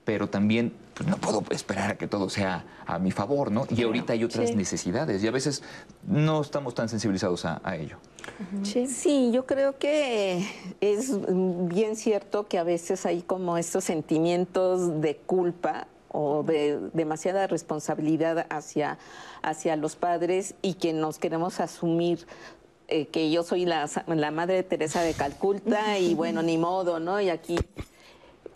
[0.06, 3.68] pero también pues, no puedo esperar a que todo sea a mi favor, ¿no?
[3.70, 5.64] Y ahorita hay otras necesidades y a veces
[6.08, 7.98] no estamos tan sensibilizados a, ello.
[8.64, 9.32] Sí.
[9.32, 10.48] yo creo que
[10.80, 11.12] es
[11.68, 18.46] bien cierto que a veces hay como estos sentimientos de culpa o de demasiada responsabilidad
[18.50, 18.98] hacia,
[19.42, 22.26] hacia los padres y que nos queremos asumir
[22.88, 27.00] eh, que yo soy la, la madre de Teresa de Calculta y bueno, ni modo,
[27.00, 27.20] ¿no?
[27.20, 27.58] Y aquí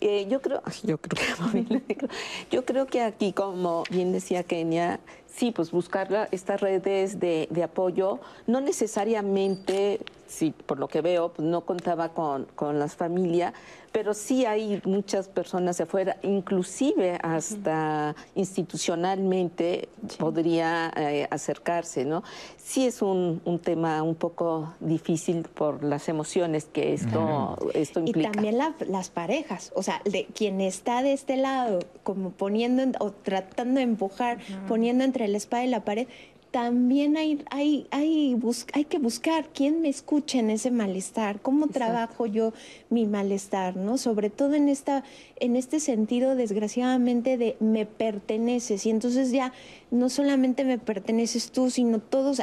[0.00, 2.08] eh, yo creo, yo creo que
[2.50, 5.00] yo creo que aquí, como bien decía Kenia,
[5.34, 10.00] sí, pues buscar estas redes de, de apoyo, no necesariamente
[10.30, 13.52] sí, por lo que veo, pues no contaba con, con las familias,
[13.92, 19.88] pero sí hay muchas personas de afuera, inclusive hasta institucionalmente
[20.18, 22.22] podría eh, acercarse, ¿no?
[22.56, 28.28] Sí es un, un, tema un poco difícil por las emociones que esto, esto implica.
[28.28, 33.10] Y también las parejas, o sea, de quien está de este lado, como poniendo o
[33.10, 34.38] tratando de empujar,
[34.68, 36.06] poniendo entre la espada y la pared,
[36.50, 38.36] también hay, hay, hay,
[38.72, 42.52] hay que buscar quién me escucha en ese malestar, cómo trabajo yo
[42.88, 43.98] mi malestar, ¿no?
[43.98, 45.04] Sobre todo en, esta,
[45.36, 48.84] en este sentido, desgraciadamente, de me perteneces.
[48.84, 49.52] Y entonces ya
[49.92, 52.42] no solamente me perteneces tú, sino todos,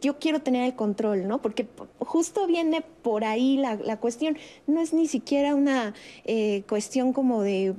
[0.00, 1.40] yo quiero tener el control, ¿no?
[1.40, 1.66] Porque
[1.98, 4.36] justo viene por ahí la, la cuestión,
[4.66, 5.94] no es ni siquiera una
[6.24, 7.74] eh, cuestión como de,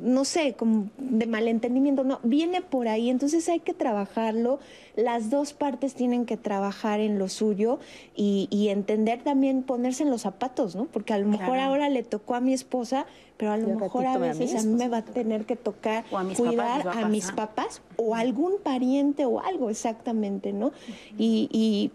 [0.00, 4.58] no sé, como de malentendimiento, no, viene por ahí, entonces hay que trabajarlo
[4.98, 7.78] las dos partes tienen que trabajar en lo suyo
[8.16, 10.86] y, entender también ponerse en los zapatos, ¿no?
[10.86, 13.06] Porque a lo mejor ahora le tocó a mi esposa,
[13.36, 16.04] pero a lo mejor a veces a mí, me va a tener que tocar
[16.36, 20.72] cuidar a mis papás o algún pariente o algo exactamente, ¿no?
[21.16, 21.92] Y, y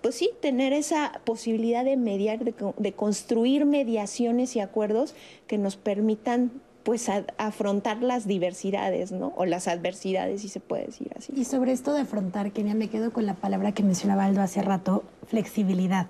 [0.00, 5.14] pues sí, tener esa posibilidad de mediar, de, de construir mediaciones y acuerdos
[5.46, 6.50] que nos permitan
[6.86, 9.32] pues afrontar las diversidades, ¿no?
[9.36, 11.32] O las adversidades, si se puede decir así.
[11.36, 14.62] Y sobre esto de afrontar, Kenia, me quedo con la palabra que mencionaba Aldo hace
[14.62, 16.06] rato, flexibilidad.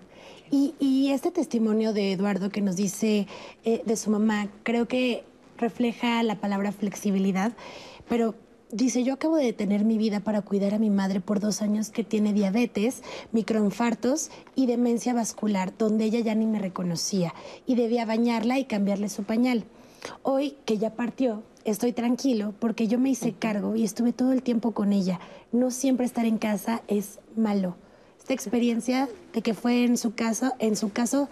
[0.50, 3.26] Y, este testimonio de Eduardo que nos dice
[3.64, 5.24] eh, de su mamá, creo que
[5.56, 7.52] refleja la palabra flexibilidad,
[8.06, 8.34] pero
[8.70, 11.88] dice, yo acabo de detener mi vida para cuidar a mi madre por dos años
[11.88, 17.32] que tiene diabetes, microinfartos y demencia vascular, donde ella ya ni me reconocía
[17.66, 19.64] y debía bañarla y cambiarle su pañal.
[20.22, 24.42] Hoy que ya partió, estoy tranquilo porque yo me hice cargo y estuve todo el
[24.42, 25.20] tiempo con ella.
[25.52, 27.76] No siempre estar en casa es malo.
[28.18, 31.28] Esta experiencia de que fue en su caso, en su caso,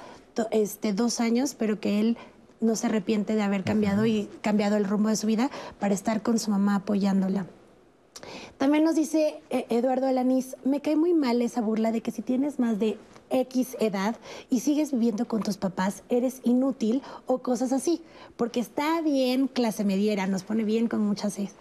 [0.51, 2.17] este, dos años, pero que él
[2.61, 6.23] no se arrepiente de haber cambiado y cambiado el rumbo de su vida para estar
[6.23, 7.47] con su mamá apoyándola.
[8.59, 12.23] También nos dice eh, Eduardo Alanís, me cae muy mal esa burla de que si
[12.23, 12.97] tienes más de
[13.31, 14.17] X edad
[14.51, 18.03] y sigues viviendo con tus papás, eres inútil o cosas así,
[18.37, 21.53] porque está bien clase mediera, nos pone bien con muchas es.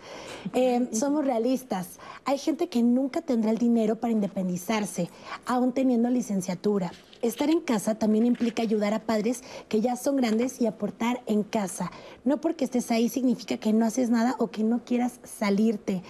[0.54, 2.00] Eh, somos realistas.
[2.26, 5.10] Hay gente que nunca tendrá el dinero para independizarse,
[5.46, 6.92] aún teniendo licenciatura.
[7.22, 11.44] Estar en casa también implica ayudar a padres que ya son grandes y aportar en
[11.44, 11.92] casa.
[12.26, 16.04] No porque estés ahí significa que no haces nada o que no quieras salirte.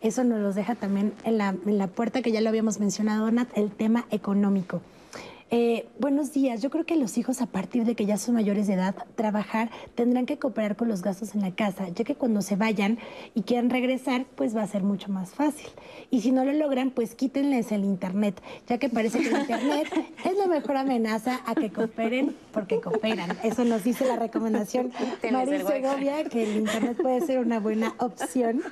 [0.00, 3.30] Eso nos los deja también en la, en la puerta que ya lo habíamos mencionado,
[3.30, 4.80] Nat, el tema económico.
[5.52, 6.62] Eh, buenos días.
[6.62, 9.68] Yo creo que los hijos, a partir de que ya son mayores de edad, trabajar,
[9.96, 12.98] tendrán que cooperar con los gastos en la casa, ya que cuando se vayan
[13.34, 15.68] y quieran regresar, pues va a ser mucho más fácil.
[16.08, 19.88] Y si no lo logran, pues quítenles el Internet, ya que parece que el Internet
[20.24, 23.36] es la mejor amenaza a que cooperen porque cooperan.
[23.42, 24.92] Eso nos dice la recomendación
[25.32, 28.62] María Segovia, que el Internet puede ser una buena opción.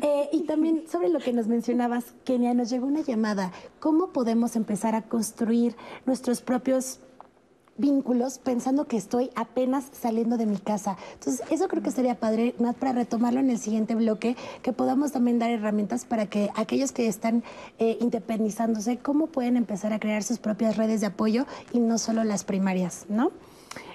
[0.00, 3.50] Eh, y también sobre lo que nos mencionabas, Kenia, nos llegó una llamada.
[3.80, 5.74] ¿Cómo podemos empezar a construir
[6.06, 6.98] nuestra nuestros propios
[7.78, 10.98] vínculos pensando que estoy apenas saliendo de mi casa.
[11.14, 15.12] Entonces, eso creo que sería padre, Nat, para retomarlo en el siguiente bloque, que podamos
[15.12, 17.42] también dar herramientas para que aquellos que están
[17.78, 22.22] eh, independizándose, cómo pueden empezar a crear sus propias redes de apoyo y no solo
[22.22, 23.30] las primarias, ¿no?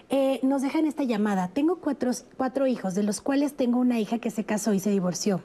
[0.10, 1.50] Eh, nos dejan esta llamada.
[1.50, 4.90] Tengo cuatro, cuatro hijos, de los cuales tengo una hija que se casó y se
[4.90, 5.42] divorció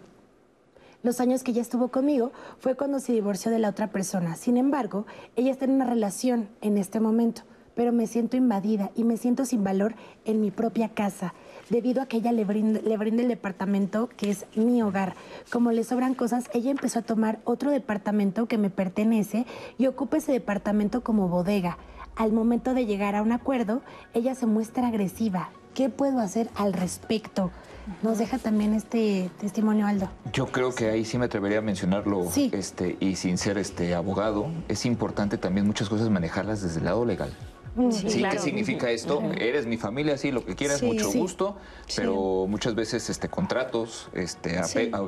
[1.02, 4.36] los años que ella estuvo conmigo fue cuando se divorció de la otra persona.
[4.36, 5.06] Sin embargo,
[5.36, 7.42] ella está en una relación en este momento,
[7.74, 9.94] pero me siento invadida y me siento sin valor
[10.26, 11.32] en mi propia casa,
[11.70, 15.14] debido a que ella le brinda, le el departamento que es mi hogar.
[15.50, 19.46] Como le sobran cosas, ella empezó a tomar otro departamento que me pertenece
[19.78, 21.78] y ocupa ese departamento como bodega.
[22.16, 23.80] Al momento de llegar a un acuerdo,
[24.12, 25.50] ella se muestra agresiva.
[25.72, 27.50] ¿Qué puedo hacer al respecto?
[28.02, 30.10] Nos deja también este testimonio, Aldo.
[30.32, 34.48] Yo creo que ahí sí me atrevería a mencionarlo, este, y sin ser este abogado,
[34.68, 37.30] es importante también muchas cosas manejarlas desde el lado legal.
[37.90, 39.22] Sí, ¿qué significa esto?
[39.38, 41.56] Eres mi familia, sí, lo que quieras, mucho gusto,
[41.96, 44.60] pero muchas veces este contratos, este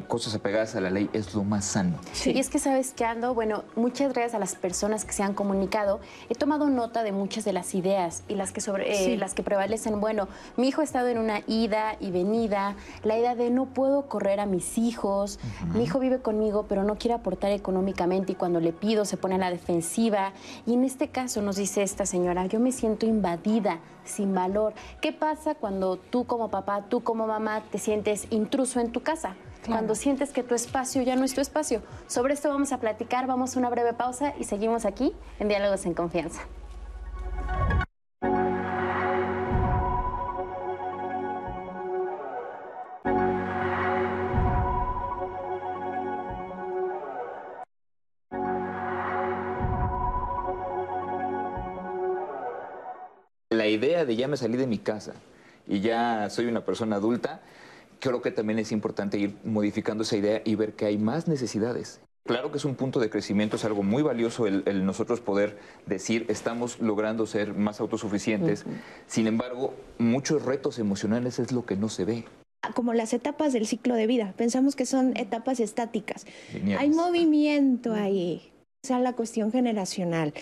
[0.06, 1.98] cosas apegadas a la ley es lo más sano.
[2.24, 5.34] Y es que sabes que ando, bueno, muchas gracias a las personas que se han
[5.34, 9.34] comunicado, he tomado nota de muchas de las ideas y las que sobre eh, las
[9.34, 13.50] que prevalecen, bueno, mi hijo ha estado en una ida y venida, la idea de
[13.50, 15.38] no puedo correr a mis hijos,
[15.74, 19.34] mi hijo vive conmigo, pero no quiere aportar económicamente y cuando le pido se pone
[19.34, 20.32] a la defensiva.
[20.66, 24.74] Y en este caso nos dice esta señora, yo me siento invadida, sin valor.
[25.00, 29.36] ¿Qué pasa cuando tú como papá, tú como mamá te sientes intruso en tu casa?
[29.66, 31.82] Cuando sientes que tu espacio ya no es tu espacio.
[32.08, 35.86] Sobre esto vamos a platicar, vamos a una breve pausa y seguimos aquí en Diálogos
[35.86, 36.42] en Confianza.
[53.52, 55.14] La idea de ya me salí de mi casa
[55.66, 57.40] y ya soy una persona adulta,
[58.00, 62.00] creo que también es importante ir modificando esa idea y ver que hay más necesidades.
[62.24, 66.24] Claro que es un punto de crecimiento, es algo muy valioso el, nosotros poder decir
[66.28, 68.64] estamos logrando ser más autosuficientes.
[69.08, 72.24] Sin embargo, muchos retos emocionales es lo que no se ve
[72.74, 74.34] como las etapas del ciclo de vida.
[74.36, 76.26] Pensamos que son etapas estáticas.
[76.78, 78.51] Hay movimiento ahí
[78.84, 80.34] sea la cuestión generacional.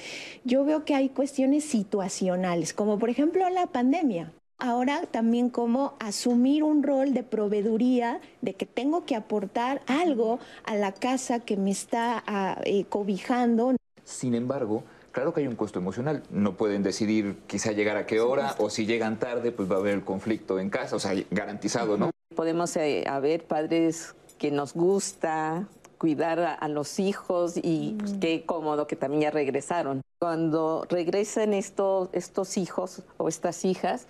[0.44, 4.32] Yo veo que hay cuestiones situacionales, como por ejemplo la pandemia.
[4.56, 10.74] Ahora también como asumir un rol de proveeduría, de que tengo que aportar algo a
[10.74, 13.76] la casa que me está ah, eh, cobijando.
[14.04, 16.22] Sin embargo, claro que hay un costo emocional.
[16.30, 19.78] No pueden decidir quizá llegar a qué hora o si llegan tarde, pues va a
[19.80, 22.10] haber el conflicto en casa, o sea, garantizado, ¿no?
[22.34, 25.68] Podemos eh, haber padres que nos gusta
[26.00, 30.00] cuidar a, los hijos y pues, qué cómodo que también ya regresaron.
[30.18, 34.06] Cuando regresan estos, estos hijos o estas hijas,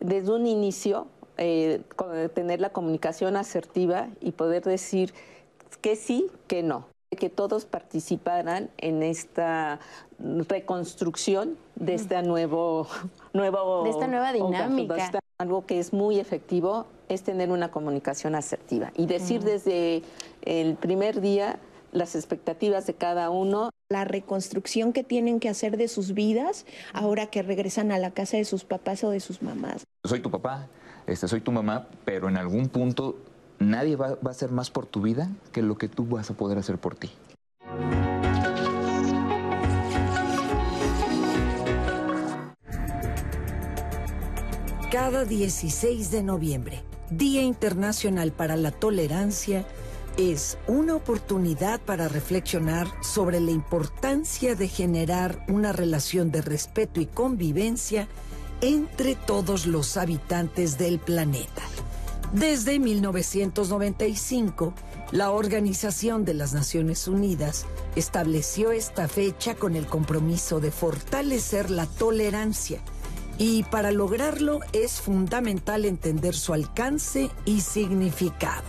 [0.00, 1.82] desde un inicio, eh,
[2.34, 5.12] tener la comunicación asertiva y poder decir
[5.82, 6.86] que sí, que no
[7.16, 9.80] que todos participaran en esta
[10.18, 12.86] reconstrucción de esta nuevo,
[13.32, 15.10] nuevo de esta nueva dinámica.
[15.38, 20.02] algo que es muy efectivo es tener una comunicación asertiva y decir desde
[20.42, 21.58] el primer día
[21.92, 23.70] las expectativas de cada uno.
[23.88, 28.36] La reconstrucción que tienen que hacer de sus vidas ahora que regresan a la casa
[28.36, 29.84] de sus papás o de sus mamás.
[30.04, 30.66] Soy tu papá,
[31.06, 33.16] este, soy tu mamá, pero en algún punto
[33.60, 36.34] nadie va, va a hacer más por tu vida que lo que tú vas a
[36.34, 37.12] poder hacer por ti.
[44.90, 49.64] Cada 16 de noviembre, Día Internacional para la Tolerancia,
[50.16, 57.06] es una oportunidad para reflexionar sobre la importancia de generar una relación de respeto y
[57.06, 58.08] convivencia
[58.60, 61.62] entre todos los habitantes del planeta.
[62.32, 64.74] Desde 1995,
[65.12, 71.86] la Organización de las Naciones Unidas estableció esta fecha con el compromiso de fortalecer la
[71.86, 72.80] tolerancia
[73.38, 78.64] y para lograrlo es fundamental entender su alcance y significado.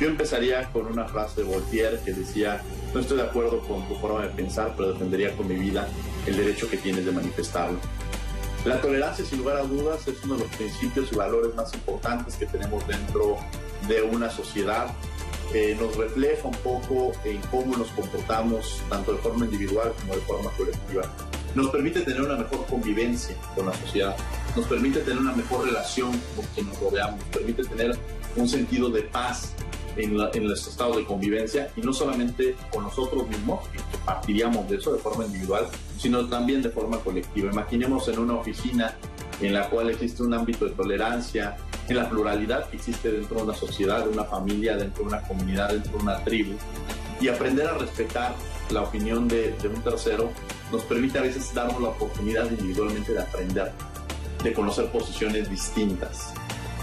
[0.00, 2.62] Yo empezaría con una frase de Voltaire que decía,
[2.94, 5.86] no estoy de acuerdo con tu forma de pensar, pero defendería con mi vida
[6.26, 7.78] el derecho que tienes de manifestarlo.
[8.64, 12.36] La tolerancia, sin lugar a dudas, es uno de los principios y valores más importantes
[12.36, 13.36] que tenemos dentro
[13.88, 14.94] de una sociedad.
[15.52, 20.20] Eh, nos refleja un poco en cómo nos comportamos, tanto de forma individual como de
[20.22, 21.02] forma colectiva.
[21.54, 24.16] Nos permite tener una mejor convivencia con la sociedad,
[24.56, 27.98] nos permite tener una mejor relación con quien nos rodeamos, nos permite tener
[28.36, 29.54] un sentido de paz
[29.96, 34.92] en, los estados de convivencia y no solamente con nosotros mismos, que partiríamos de eso
[34.92, 35.66] de forma individual,
[35.98, 37.50] sino también de forma colectiva.
[37.52, 38.96] Imaginemos en una oficina
[39.40, 41.56] en la cual existe un ámbito de tolerancia,
[41.88, 45.22] en la pluralidad que existe dentro de una sociedad, de una familia, dentro de una
[45.22, 46.54] comunidad, dentro de una tribu,
[47.20, 48.34] y aprender a respetar
[48.72, 50.30] la opinión de, un tercero
[50.70, 53.72] nos permite a veces darnos la oportunidad individualmente de aprender,
[54.42, 56.34] de conocer posiciones distintas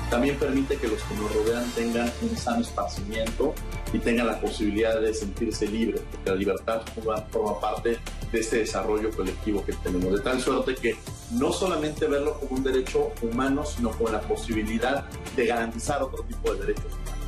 [0.10, 3.54] también permite que los que nos rodean tengan un sano esparcimiento
[3.94, 6.82] y tengan la posibilidad de sentirse libres, porque la libertad
[7.32, 8.00] forma parte
[8.32, 10.96] de este desarrollo colectivo que tenemos, de tal suerte que
[11.32, 15.06] no solamente verlo como un derecho humano, sino como la posibilidad
[15.36, 17.19] de garantizar otro tipo de derechos humanos.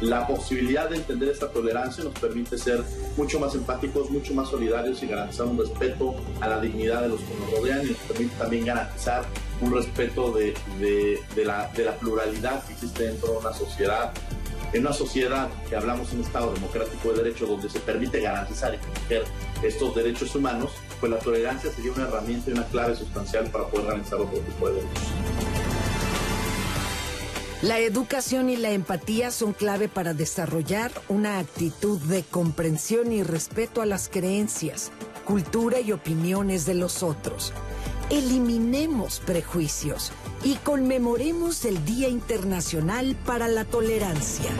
[0.00, 2.84] La posibilidad de entender esta tolerancia nos permite ser
[3.16, 7.20] mucho más empáticos, mucho más solidarios y garantizar un respeto a la dignidad de los
[7.20, 9.24] que nos rodean y nos permite también garantizar
[9.60, 10.54] un respeto de,
[11.44, 11.68] la,
[11.98, 14.12] pluralidad que existe dentro de una sociedad
[14.72, 18.76] en una sociedad que hablamos un Estado democrático de derecho donde se permite garantizar y
[18.76, 19.24] proteger
[19.62, 23.86] estos derechos humanos, pues la tolerancia sería una herramienta y una clave sustancial para poder
[23.86, 25.77] garantizar otro tipo de derechos.
[27.60, 33.82] La educación y la empatía son clave para desarrollar una actitud de comprensión y respeto
[33.82, 34.92] a las creencias,
[35.24, 37.52] cultura y opiniones de los otros.
[38.10, 40.12] Eliminemos prejuicios
[40.44, 44.52] y conmemoremos el Día Internacional para la Tolerancia.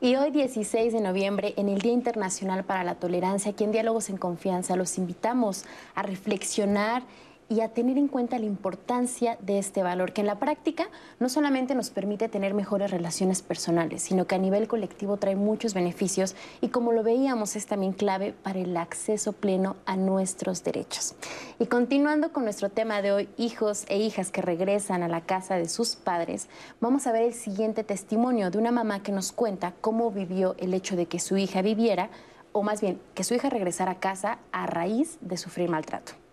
[0.00, 4.08] Y hoy 16 de noviembre, en el Día Internacional para la Tolerancia, aquí en Diálogos
[4.08, 7.02] en Confianza, los invitamos a reflexionar
[7.48, 10.88] y a tener en cuenta la importancia de este valor, que en la práctica
[11.20, 15.74] no solamente nos permite tener mejores relaciones personales, sino que a nivel colectivo trae muchos
[15.74, 21.14] beneficios y como lo veíamos es también clave para el acceso pleno a nuestros derechos.
[21.58, 25.56] Y continuando con nuestro tema de hoy, hijos e hijas que regresan a la casa
[25.56, 26.48] de sus padres,
[26.80, 30.74] vamos a ver el siguiente testimonio de una mamá que nos cuenta cómo vivió el
[30.74, 32.10] hecho de que su hija viviera,
[32.52, 36.23] o más bien, que su hija regresara a casa a raíz de sufrir maltrato.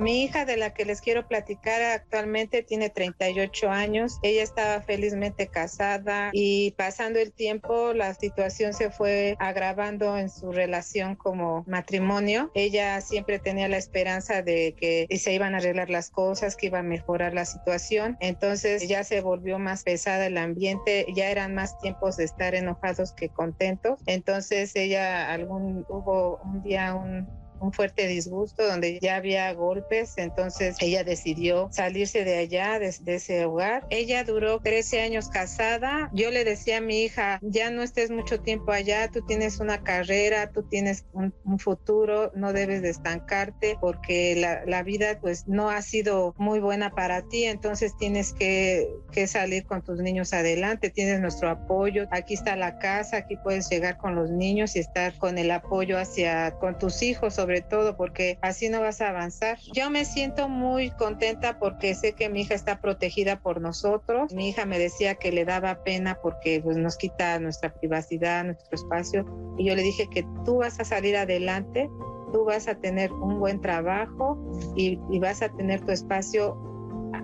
[0.00, 4.18] Mi hija de la que les quiero platicar actualmente tiene 38 años.
[4.22, 10.52] Ella estaba felizmente casada y pasando el tiempo la situación se fue agravando en su
[10.52, 12.50] relación como matrimonio.
[12.54, 16.78] Ella siempre tenía la esperanza de que se iban a arreglar las cosas, que iba
[16.78, 18.16] a mejorar la situación.
[18.20, 23.12] Entonces ya se volvió más pesada el ambiente, ya eran más tiempos de estar enojados
[23.12, 24.00] que contentos.
[24.06, 30.76] Entonces ella algún hubo un día un un fuerte disgusto donde ya había golpes, entonces
[30.80, 33.86] ella decidió salirse de allá, de, ese hogar.
[33.90, 36.10] Ella duró 13 años casada.
[36.12, 39.82] Yo le decía a mi hija, ya no estés mucho tiempo allá, tú tienes una
[39.82, 45.68] carrera, tú tienes un, futuro, no debes de estancarte porque la, la, vida pues no
[45.68, 50.88] ha sido muy buena para ti, entonces tienes que, que salir con tus niños adelante,
[50.88, 55.18] tienes nuestro apoyo, aquí está la casa, aquí puedes llegar con los niños y estar
[55.18, 59.58] con el apoyo hacia, con tus hijos sobre todo, porque así no vas a avanzar.
[59.72, 64.32] Yo me siento muy contenta porque sé que mi hija está protegida por nosotros.
[64.32, 68.74] Mi hija me decía que le daba pena porque pues, nos quita nuestra privacidad, nuestro
[68.74, 69.26] espacio.
[69.58, 71.90] Y yo le dije que tú vas a salir adelante,
[72.32, 74.38] tú vas a tener un buen trabajo
[74.76, 76.56] y, y vas a tener tu espacio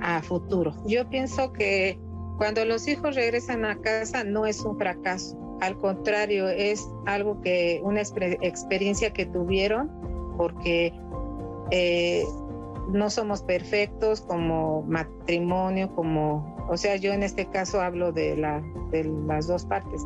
[0.03, 0.75] a futuro.
[0.87, 1.99] Yo pienso que
[2.39, 7.81] cuando los hijos regresan a casa no es un fracaso, al contrario, es algo que,
[7.83, 9.91] una experiencia que tuvieron,
[10.37, 10.93] porque
[11.71, 12.25] eh,
[12.89, 18.63] no somos perfectos como matrimonio, como, o sea, yo en este caso hablo de, la,
[18.91, 20.05] de las dos partes.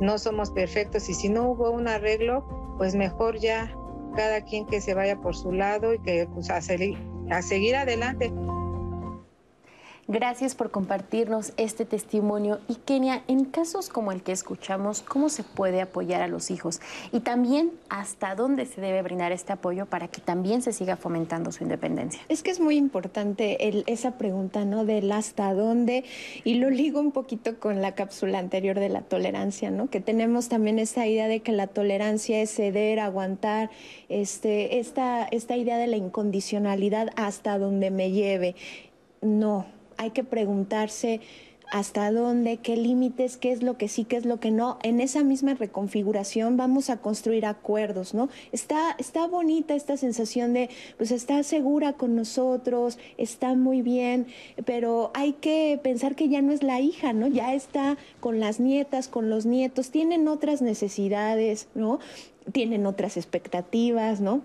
[0.00, 2.44] No somos perfectos y si no hubo un arreglo,
[2.78, 3.74] pues mejor ya
[4.16, 8.32] cada quien que se vaya por su lado y que pues a, a seguir adelante.
[10.06, 12.60] Gracias por compartirnos este testimonio.
[12.68, 16.82] Y Kenia, en casos como el que escuchamos, ¿cómo se puede apoyar a los hijos?
[17.10, 21.52] Y también, ¿hasta dónde se debe brindar este apoyo para que también se siga fomentando
[21.52, 22.20] su independencia?
[22.28, 23.56] Es que es muy importante
[23.90, 24.84] esa pregunta, ¿no?
[24.84, 26.04] Del hasta dónde.
[26.44, 29.88] Y lo ligo un poquito con la cápsula anterior de la tolerancia, ¿no?
[29.88, 33.70] Que tenemos también esta idea de que la tolerancia es ceder, aguantar,
[34.10, 38.54] este, esta, esta idea de la incondicionalidad hasta donde me lleve.
[39.22, 39.64] No,
[39.96, 41.20] hay que preguntarse
[41.70, 44.78] hasta dónde, qué límites, qué es lo que sí, qué es lo que no.
[44.82, 48.28] En esa misma reconfiguración vamos a construir acuerdos, ¿no?
[48.52, 54.26] Está, está bonita esta sensación de, pues está segura con nosotros, está muy bien,
[54.64, 57.26] pero hay que pensar que ya no es la hija, ¿no?
[57.26, 61.98] Ya está con las nietas, con los nietos, tienen otras necesidades, ¿no?
[62.52, 64.42] Tienen otras expectativas, ¿no?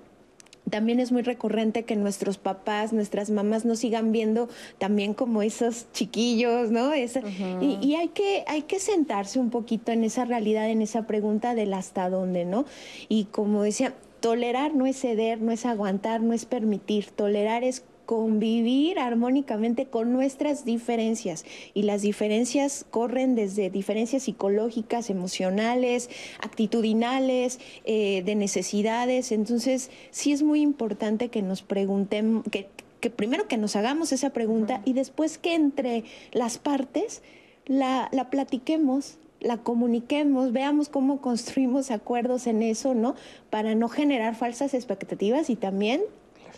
[0.69, 5.91] También es muy recurrente que nuestros papás, nuestras mamás nos sigan viendo también como esos
[5.91, 6.91] chiquillos, ¿no?
[6.95, 11.73] y, hay, que, hay que sentarse un poquito en esa realidad, en esa pregunta del
[11.73, 12.65] hasta dónde, ¿no?
[13.07, 17.83] Y como decía, tolerar no es ceder, no es aguantar, no es permitir, tolerar es
[18.09, 21.45] convivir armónicamente con nuestras diferencias.
[21.75, 26.09] Y las diferencias corren desde diferencias psicológicas, emocionales,
[26.41, 29.31] actitudinales, eh, de necesidades.
[29.31, 32.67] Entonces, sí es muy importante que nos preguntemos, que,
[33.11, 37.21] primero que nos hagamos esa pregunta y después que entre las partes
[37.67, 43.13] la, la platiquemos, la comuniquemos, veamos cómo construimos acuerdos en eso, ¿no?
[43.51, 46.01] Para no generar falsas expectativas y también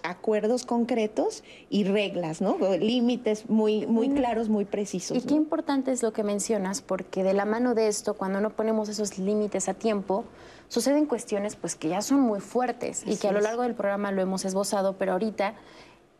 [0.04, 2.58] acuerdos concretos y reglas, ¿no?
[2.80, 5.18] Límites muy, muy claros, muy precisos.
[5.18, 8.52] Y qué importante es lo que mencionas, porque de la mano de esto, cuando no
[8.52, 10.26] ponemos esos límites a tiempo,
[10.68, 14.12] suceden cuestiones pues que ya son muy fuertes y que a lo largo del programa
[14.12, 15.56] lo hemos esbozado, pero ahorita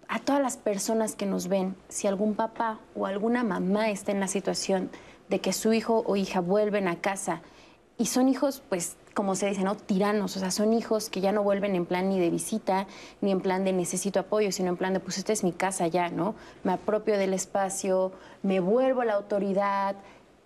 [0.08, 4.20] a todas las personas que nos ven, si algún papá o alguna mamá está en
[4.20, 4.90] la situación
[5.30, 7.42] de que su hijo o hija vuelven a casa
[7.98, 9.76] y son hijos pues como se dice, ¿no?
[9.76, 12.88] Tiranos, o sea, son hijos que ya no vuelven en plan ni de visita,
[13.20, 15.88] ni en plan de necesito apoyo, sino en plan de, pues esta es mi casa
[15.88, 16.36] ya, ¿no?
[16.64, 18.12] Me apropio del espacio,
[18.44, 19.96] me vuelvo a la autoridad,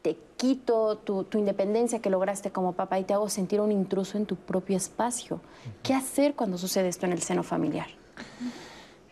[0.02, 4.26] te quito tu, independencia que lograste como papá y te hago sentir un intruso en
[4.26, 5.42] tu propio espacio.
[5.82, 7.88] ¿Qué hacer cuando sucede esto en el seno familiar?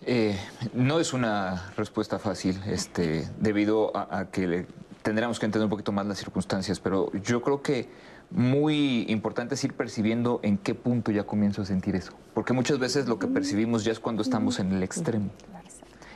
[0.05, 0.38] Eh,
[0.73, 4.67] no es una respuesta fácil, este, debido a, a que
[5.01, 7.89] tendríamos que entender un poquito más las circunstancias, pero yo creo que
[8.34, 12.14] muy importante es ir percibiendo en qué punto ya comienzo a sentir eso.
[12.34, 15.30] Porque muchas veces lo que percibimos ya es cuando estamos en el extremo.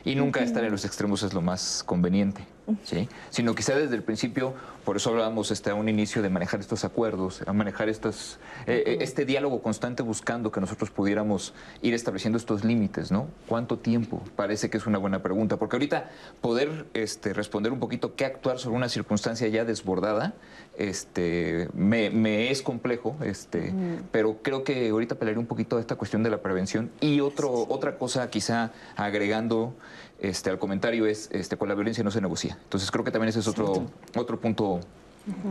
[0.04, 2.44] Y nunca estar en los extremos es lo más conveniente,
[2.82, 3.08] ¿sí?
[3.30, 4.54] Sino quizá desde el principio,
[4.88, 8.84] por eso hablábamos este, a un inicio de manejar estos acuerdos, a manejar estas, eh,
[8.86, 11.52] eh, este diálogo constante buscando que nosotros pudiéramos
[11.82, 13.28] ir estableciendo estos límites, ¿no?
[13.46, 14.22] ¿Cuánto tiempo?
[14.34, 16.08] Parece que es una buena pregunta, porque ahorita
[16.40, 20.32] poder este, responder un poquito qué actuar sobre una circunstancia ya desbordada,
[20.78, 23.74] este, me, es complejo, este,
[24.10, 27.66] pero creo que ahorita pelearé un poquito de esta cuestión de la prevención y otro,
[27.68, 29.74] otra cosa quizá agregando
[30.18, 32.58] este, al comentario es, este, con la violencia no se negocia.
[32.62, 33.86] Entonces creo que también ese es otro,
[34.16, 34.80] otro punto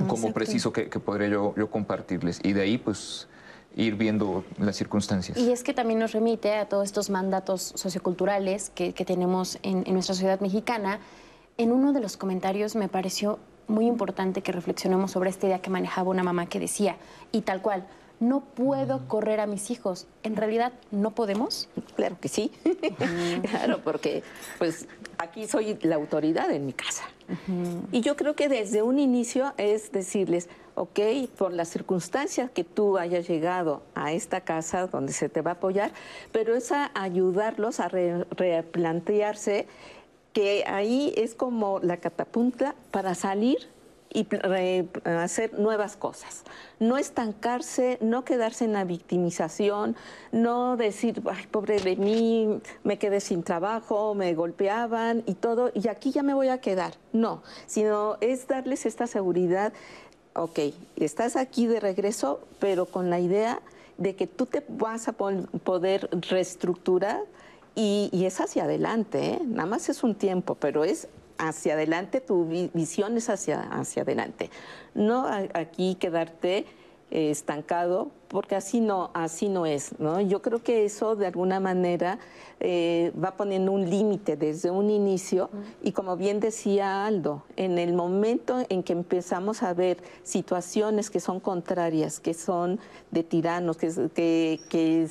[0.08, 2.40] como preciso que, podría yo, yo compartirles.
[2.44, 3.28] Y de ahí, pues
[3.76, 5.38] ir viendo las circunstancias.
[5.38, 9.94] Y es que también nos remite a todos estos mandatos socioculturales que, tenemos en, en,
[9.94, 11.00] nuestra sociedad mexicana.
[11.58, 15.70] En uno de los comentarios me pareció muy importante que reflexionemos sobre esta idea que
[15.70, 16.98] manejaba una mamá que decía,
[17.32, 17.86] y tal cual,
[18.20, 20.08] no puedo correr a mis hijos.
[20.24, 21.70] ¿En realidad no podemos?
[21.96, 22.52] Claro que sí.
[23.50, 24.24] claro, porque
[24.58, 24.88] pues
[25.18, 27.04] aquí soy la autoridad en mi casa.
[27.92, 31.00] Y yo creo que desde un inicio es decirles, ok,
[31.38, 35.54] por las circunstancias que tú hayas llegado a esta casa donde se te va a
[35.56, 35.92] apoyar,
[36.32, 39.68] pero es a ayudarlos a replantearse
[40.34, 43.58] que ahí es como la catapulta para salir
[44.14, 44.28] y
[45.06, 46.44] hacer nuevas cosas.
[46.80, 49.96] No estancarse, no quedarse en la victimización,
[50.32, 55.88] no decir, ay, pobre de mí, me quedé sin trabajo, me golpeaban y todo, y
[55.88, 56.94] aquí ya me voy a quedar.
[57.14, 59.74] No, sino es darles esta seguridad,
[60.34, 60.60] ok,
[60.96, 63.62] estás aquí de regreso, pero con la idea
[63.98, 67.22] de que tú te vas a poder reestructurar
[67.76, 69.42] y, es hacia adelante, ¿eh?
[69.46, 71.08] nada más es un tiempo, pero es
[71.38, 74.50] hacia adelante, tu visión es hacia, hacia adelante.
[74.94, 76.66] No aquí quedarte
[77.10, 79.98] eh, estancado, porque así no, así no es.
[79.98, 80.20] ¿no?
[80.20, 82.20] Yo creo que eso de alguna manera
[82.60, 85.50] eh, va poniendo un límite desde un inicio
[85.82, 91.22] y como bien decía Aldo, en el momento en que empezamos a ver situaciones que
[91.22, 92.78] son contrarias, que son
[93.12, 95.08] de tiranos, que, que, que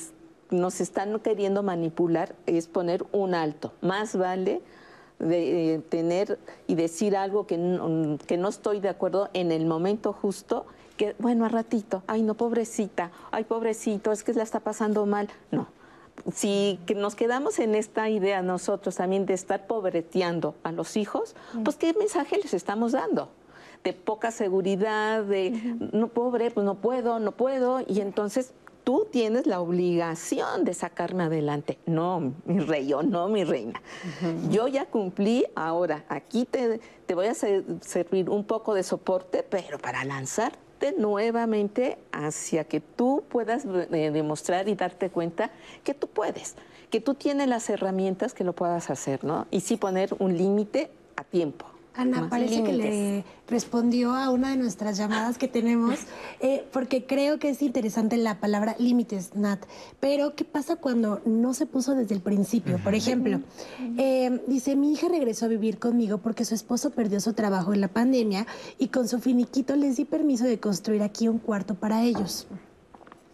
[0.51, 3.73] nos están queriendo manipular, es poner un alto.
[3.81, 4.61] Más vale
[5.19, 9.67] de eh, tener y decir algo que no, que no estoy de acuerdo en el
[9.67, 10.67] momento justo,
[10.97, 15.29] que bueno, a ratito, ay no, pobrecita, ay pobrecito, es que la está pasando mal.
[15.51, 15.69] No,
[16.33, 21.35] si nos quedamos en esta idea nosotros también de estar pobreteando a los hijos,
[21.65, 23.29] pues qué mensaje les estamos dando
[23.85, 25.51] de poca seguridad, de
[25.93, 28.53] no pobre, pues no puedo, no puedo, y entonces
[28.87, 31.77] tú tienes la obligación de sacarme adelante.
[31.87, 33.83] No, mi rey o no, mi reina.
[34.49, 39.81] Yo ya cumplí, ahora aquí te, te voy a servir un poco de soporte, pero
[39.81, 45.51] para lanzarte nuevamente hacia que tú puedas eh, demostrar y darte cuenta
[45.83, 46.55] que tú puedes,
[46.89, 49.49] que tú tienes las herramientas que lo puedas hacer, ¿no?
[49.51, 51.67] Y sí poner un límite a tiempo.
[51.97, 56.01] Ana, parece que le respondió a una de nuestras llamadas que tenemos,
[56.41, 59.65] eh, porque creo que es interesante la palabra límites, Nat.
[60.01, 62.79] Pero, ¿qué pasa cuando no se puso desde el principio?
[62.83, 63.41] Por ejemplo,
[63.99, 67.81] eh, dice, mi hija regresó a vivir conmigo porque su esposo perdió su trabajo en
[67.81, 68.47] la pandemia
[68.79, 72.47] y con su finiquito les di permiso de construir aquí un cuarto para ellos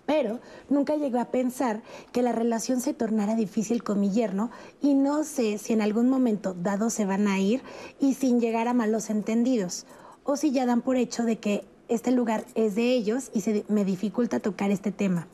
[0.07, 4.51] pero nunca llegué a pensar que la relación se tornara difícil con mi yerno
[4.81, 7.63] y no sé si en algún momento dado se van a ir
[8.01, 9.87] y sin llegar a malos entendidos,
[10.25, 13.65] o si ya dan por hecho de que este lugar es de ellos y se
[13.69, 15.27] me dificulta tocar este tema,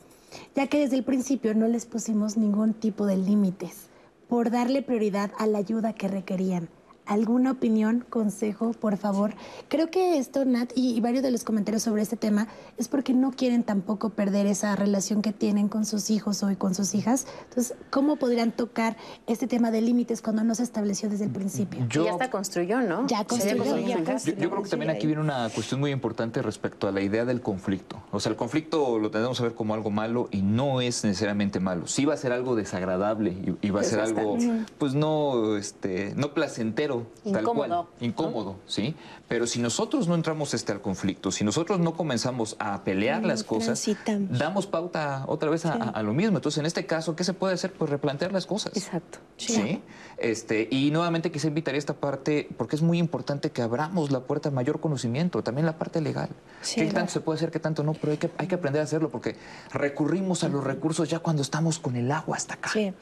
[0.55, 3.87] ya que desde el principio no les pusimos ningún tipo de límites
[4.27, 6.69] por darle prioridad a la ayuda que requerían
[7.09, 9.33] alguna opinión, consejo, por favor.
[9.67, 13.31] Creo que esto, Nat, y, varios de los comentarios sobre este tema, es porque no
[13.31, 17.25] quieren tampoco perder esa relación que tienen con sus hijos o con sus hijas.
[17.49, 18.95] Entonces, ¿cómo podrían tocar
[19.25, 21.85] este tema de límites cuando no se estableció desde el principio?
[21.89, 23.07] Yo, ya está construyó, ¿no?
[23.07, 23.77] Ya construyó.
[23.79, 27.41] yo, creo que también aquí viene una cuestión muy importante respecto a la idea del
[27.41, 28.03] conflicto.
[28.11, 31.59] O sea, el conflicto lo tenemos a ver como algo malo y no es necesariamente
[31.59, 31.87] malo.
[31.87, 34.37] Sí va a ser algo desagradable y, va a ser algo,
[34.77, 37.87] pues no, este, no placentero incómodo.
[37.99, 38.95] incómodo, ¿sí?
[39.27, 43.43] Pero si nosotros no entramos este al conflicto, si nosotros no comenzamos a pelear las
[43.43, 43.85] cosas,
[44.29, 46.37] damos pauta otra vez a, lo mismo.
[46.37, 47.73] Entonces, en este caso, ¿qué se puede hacer?
[47.73, 48.75] Pues replantear las cosas.
[48.75, 49.19] Exacto.
[49.37, 49.81] Sí.
[50.17, 54.49] Este, y nuevamente quise invitaría esta parte, porque es muy importante que abramos la puerta
[54.49, 56.29] a mayor conocimiento, también la parte legal.
[56.75, 57.93] ¿Qué tanto se puede hacer, qué tanto no?
[57.93, 59.35] Pero hay que, hay que aprender a hacerlo, porque
[59.71, 62.69] recurrimos a los recursos ya cuando estamos con el agua hasta acá.
[62.69, 62.93] Sí.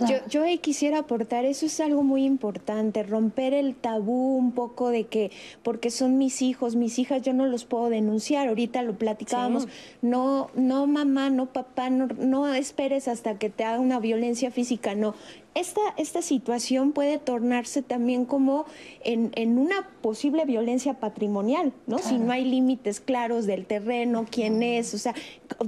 [0.00, 5.04] Yo, yo quisiera aportar, eso es algo muy importante, romper el tabú un poco de
[5.04, 5.30] que
[5.62, 8.48] porque son mis hijos, mis hijas, yo no los puedo denunciar.
[8.48, 9.68] Ahorita lo platicábamos,
[10.00, 14.94] no, no mamá, no papá, no, no esperes hasta que te haga una violencia física,
[14.94, 15.14] no
[15.54, 18.64] esta, esta situación puede tornarse también como
[19.04, 21.98] en, una posible violencia patrimonial, ¿no?
[21.98, 25.14] Si no hay límites claros del terreno, quién es, o sea,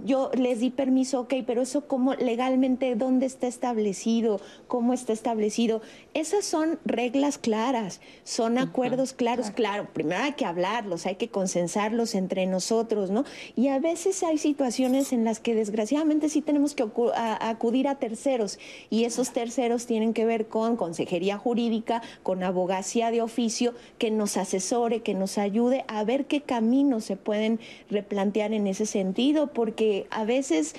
[0.04, 5.82] yo les di permiso, ok, pero eso cómo legalmente, dónde está establecido, cómo está establecido.
[6.14, 12.14] Esas son reglas claras, son acuerdos claros, claro, primero hay que hablarlos, hay que consensarlos
[12.14, 13.24] entre nosotros, ¿no?
[13.54, 16.84] Y a veces hay situaciones en las que desgraciadamente sí tenemos que
[17.14, 18.58] acudir a terceros
[18.88, 24.36] y esos terceros tienen que ver con consejería jurídica, con abogacía de oficio, que nos
[24.36, 27.58] asesore, que nos ayude a ver qué caminos se pueden
[27.90, 30.74] replantear en ese sentido, porque a veces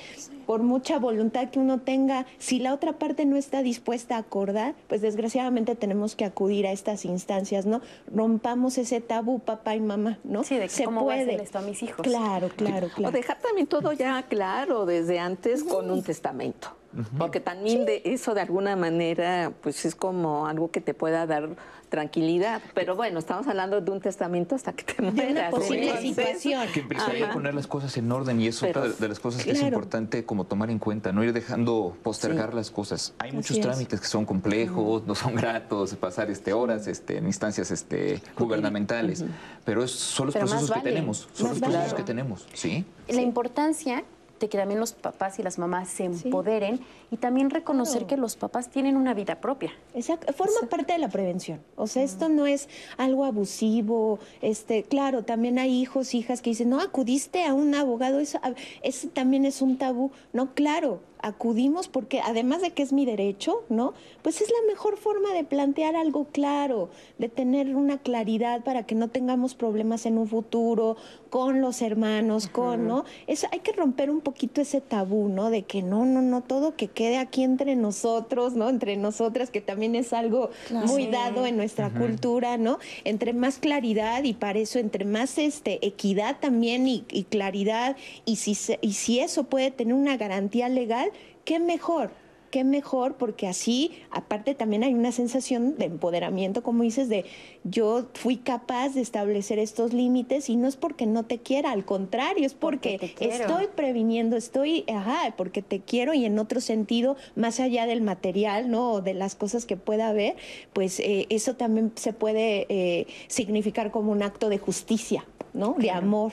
[0.46, 4.76] por mucha voluntad que uno tenga, si la otra parte no está dispuesta a acordar,
[4.88, 7.82] pues desgraciadamente tenemos que acudir a estas instancias, ¿no?
[8.14, 10.44] Rompamos ese tabú, papá y mamá, ¿no?
[10.44, 11.26] Sí, de que cómo puede.
[11.26, 12.06] Voy a esto a mis hijos.
[12.06, 13.10] Claro, claro, claro.
[13.10, 16.70] O dejar también todo ya claro desde antes con un testamento.
[17.18, 21.50] Porque también de eso de alguna manera pues es como algo que te pueda dar
[21.90, 22.62] tranquilidad.
[22.74, 25.52] Pero bueno, estamos hablando de un testamento hasta que te mueras.
[25.52, 26.68] De posible situación.
[26.74, 29.62] Que implicaría poner las cosas en orden y es otra de las cosas que es
[29.62, 33.14] importante como tomar en cuenta, no ir dejando postergar las cosas.
[33.20, 37.72] Hay muchos trámites que son complejos, no son gratos, pasar este horas este, en instancias
[37.72, 39.24] este, gubernamentales,
[39.64, 42.86] pero es, son los procesos que tenemos, son los procesos que tenemos, ¿sí?
[43.08, 44.04] La importancia
[44.40, 46.80] de que también los papás y las mamás se empoderen
[47.12, 49.72] y también reconocer que los papás tienen una vida propia.
[49.94, 51.62] Exacto, forma parte de la prevención.
[51.76, 52.68] O sea, esto no es
[52.98, 54.20] algo abusivo.
[54.42, 58.40] Este, claro, también hay hijos, hijas que dicen, no, acudiste a un abogado, eso,
[58.82, 60.12] eso también es un tabú.
[60.34, 63.94] No, claro, acudimos porque además de que es mi derecho, ¿no?
[64.22, 68.94] Pues es la mejor forma de plantear algo claro, de tener una claridad para que
[68.94, 70.98] no tengamos problemas en un futuro
[71.32, 73.06] con los hermanos, con, ¿no?
[73.26, 75.50] Eso hay que romper un poquito ese tabú, ¿no?
[75.50, 78.70] De que no, no, no, todo que quede aquí entre nosotros, ¿no?
[78.70, 82.78] Entre nosotras, que también es algo muy dado en nuestra cultura, ¿no?
[83.04, 88.36] Entre más claridad y para eso, entre más este equidad también y, y claridad, y
[88.36, 91.12] si, y si eso puede tener una garantía legal,
[91.46, 92.12] qué mejor,
[92.56, 97.26] qué mejor, porque así, aparte también hay una sensación de empoderamiento, como dices, de
[97.64, 101.84] yo fui capaz de establecer estos límites y no es porque no te quiera, al
[101.84, 107.60] contrario, es porque, estoy previniendo, estoy, ajá, porque te quiero y en otro sentido, más
[107.60, 108.94] allá del material, ¿no?
[108.94, 110.36] O de las cosas que pueda haber,
[110.72, 115.76] pues eh, eso también se puede eh, significar como un acto de justicia, ¿no?
[115.78, 116.32] De amor.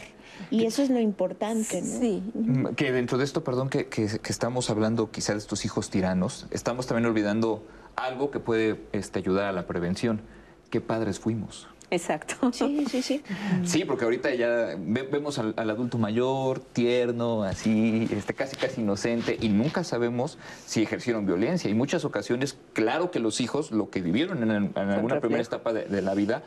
[0.50, 2.00] Y eso es lo importante, ¿no?
[2.00, 2.22] Sí.
[2.34, 6.46] Mm, que dentro de esto, perdón, que, que, estamos hablando quizá de estos hijos tiranos,
[6.50, 7.64] estamos también olvidando
[7.96, 10.22] algo que puede este, ayudar a la prevención.
[10.70, 11.68] ¿Qué padres fuimos?
[11.92, 12.50] Exacto.
[12.52, 13.22] Sí, sí, sí.
[13.64, 19.50] Sí, porque ahorita ya vemos al, adulto mayor, tierno, así, este, casi casi inocente, y
[19.50, 21.70] nunca sabemos si ejercieron violencia.
[21.70, 26.02] Y muchas ocasiones, claro que los hijos, lo que vivieron en, alguna primera etapa de,
[26.02, 26.42] la vida,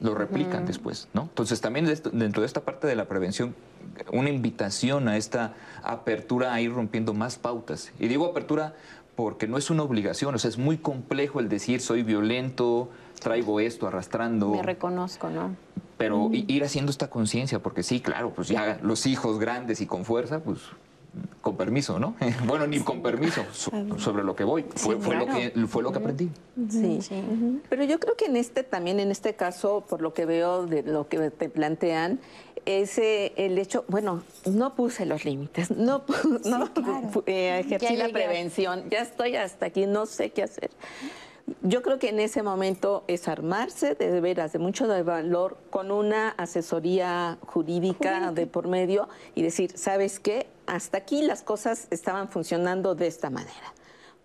[0.00, 1.22] lo replican después, ¿no?
[1.22, 3.54] Entonces también dentro de esta parte de la prevención,
[4.12, 7.92] una invitación a esta apertura a ir rompiendo más pautas.
[7.98, 8.74] Y digo apertura
[9.16, 12.88] porque no es una obligación, o sea, es muy complejo el decir soy violento,
[13.20, 14.50] traigo esto arrastrando.
[14.50, 15.56] Me reconozco, ¿no?
[15.96, 20.04] Pero ir haciendo esta conciencia, porque sí, claro, pues ya los hijos grandes y con
[20.04, 20.60] fuerza, pues
[21.40, 22.14] con permiso, ¿no?
[22.46, 24.64] bueno, ni con permiso sobre lo que voy.
[24.74, 26.30] Fue, lo que fue lo que aprendí.
[26.68, 27.00] Sí.
[27.68, 30.82] Pero yo creo que en este también en este caso, por lo que veo de
[30.82, 32.20] lo que te plantean,
[32.66, 36.04] es el hecho, bueno, no puse los límites, no,
[36.44, 36.70] no
[37.26, 40.70] eh, ejercí la prevención, ya estoy hasta aquí, no sé qué hacer.
[41.62, 45.90] Yo creo que en ese momento es armarse de veras, de mucho de valor, con
[45.90, 50.46] una asesoría jurídica de por medio y decir, ¿sabes qué?
[50.66, 53.74] Hasta aquí las cosas estaban funcionando de esta manera.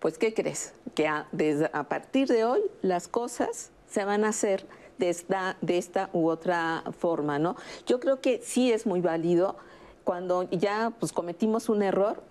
[0.00, 0.74] Pues, ¿qué crees?
[0.94, 4.66] Que a, desde, a partir de hoy las cosas se van a hacer
[4.98, 7.56] de esta, de esta u otra forma, ¿no?
[7.86, 9.56] Yo creo que sí es muy válido
[10.04, 12.22] cuando ya pues, cometimos un error,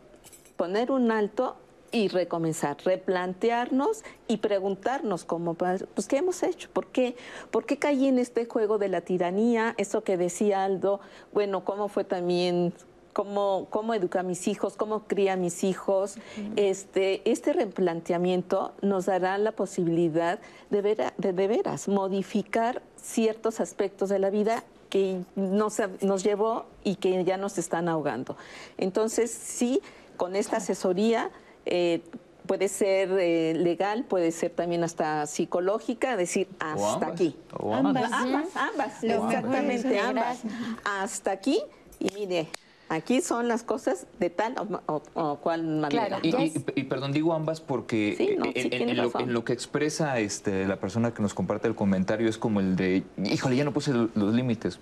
[0.55, 1.57] poner un alto
[1.93, 7.15] y recomenzar, replantearnos y preguntarnos como pues qué hemos hecho, por qué,
[7.51, 10.99] por qué caí en este juego de la tiranía, eso que decía Aldo,
[11.31, 12.73] bueno, cómo fue también
[13.13, 16.15] cómo, cómo educa a mis hijos, cómo cría a mis hijos.
[16.55, 20.39] Este, este replanteamiento nos dará la posibilidad
[20.71, 26.65] de, ver, de, de veras modificar ciertos aspectos de la vida que nos, nos llevó
[26.83, 28.35] y que ya nos están ahogando.
[28.77, 29.81] Entonces, sí,
[30.17, 31.31] con esta asesoría
[31.65, 32.01] eh,
[32.45, 37.35] puede ser eh, legal, puede ser también hasta psicológica, decir hasta aquí.
[37.59, 40.41] ambas, ambas, ambas, exactamente ambas.
[40.83, 41.61] Hasta aquí
[41.99, 42.47] y mire,
[42.89, 44.53] Aquí son las cosas de tal
[44.85, 46.19] o, cual manera.
[46.21, 51.67] Y, perdón, digo ambas porque en, lo, que expresa este, la persona que nos comparte
[51.67, 54.79] el comentario es como el de, híjole, ya no puse los límites.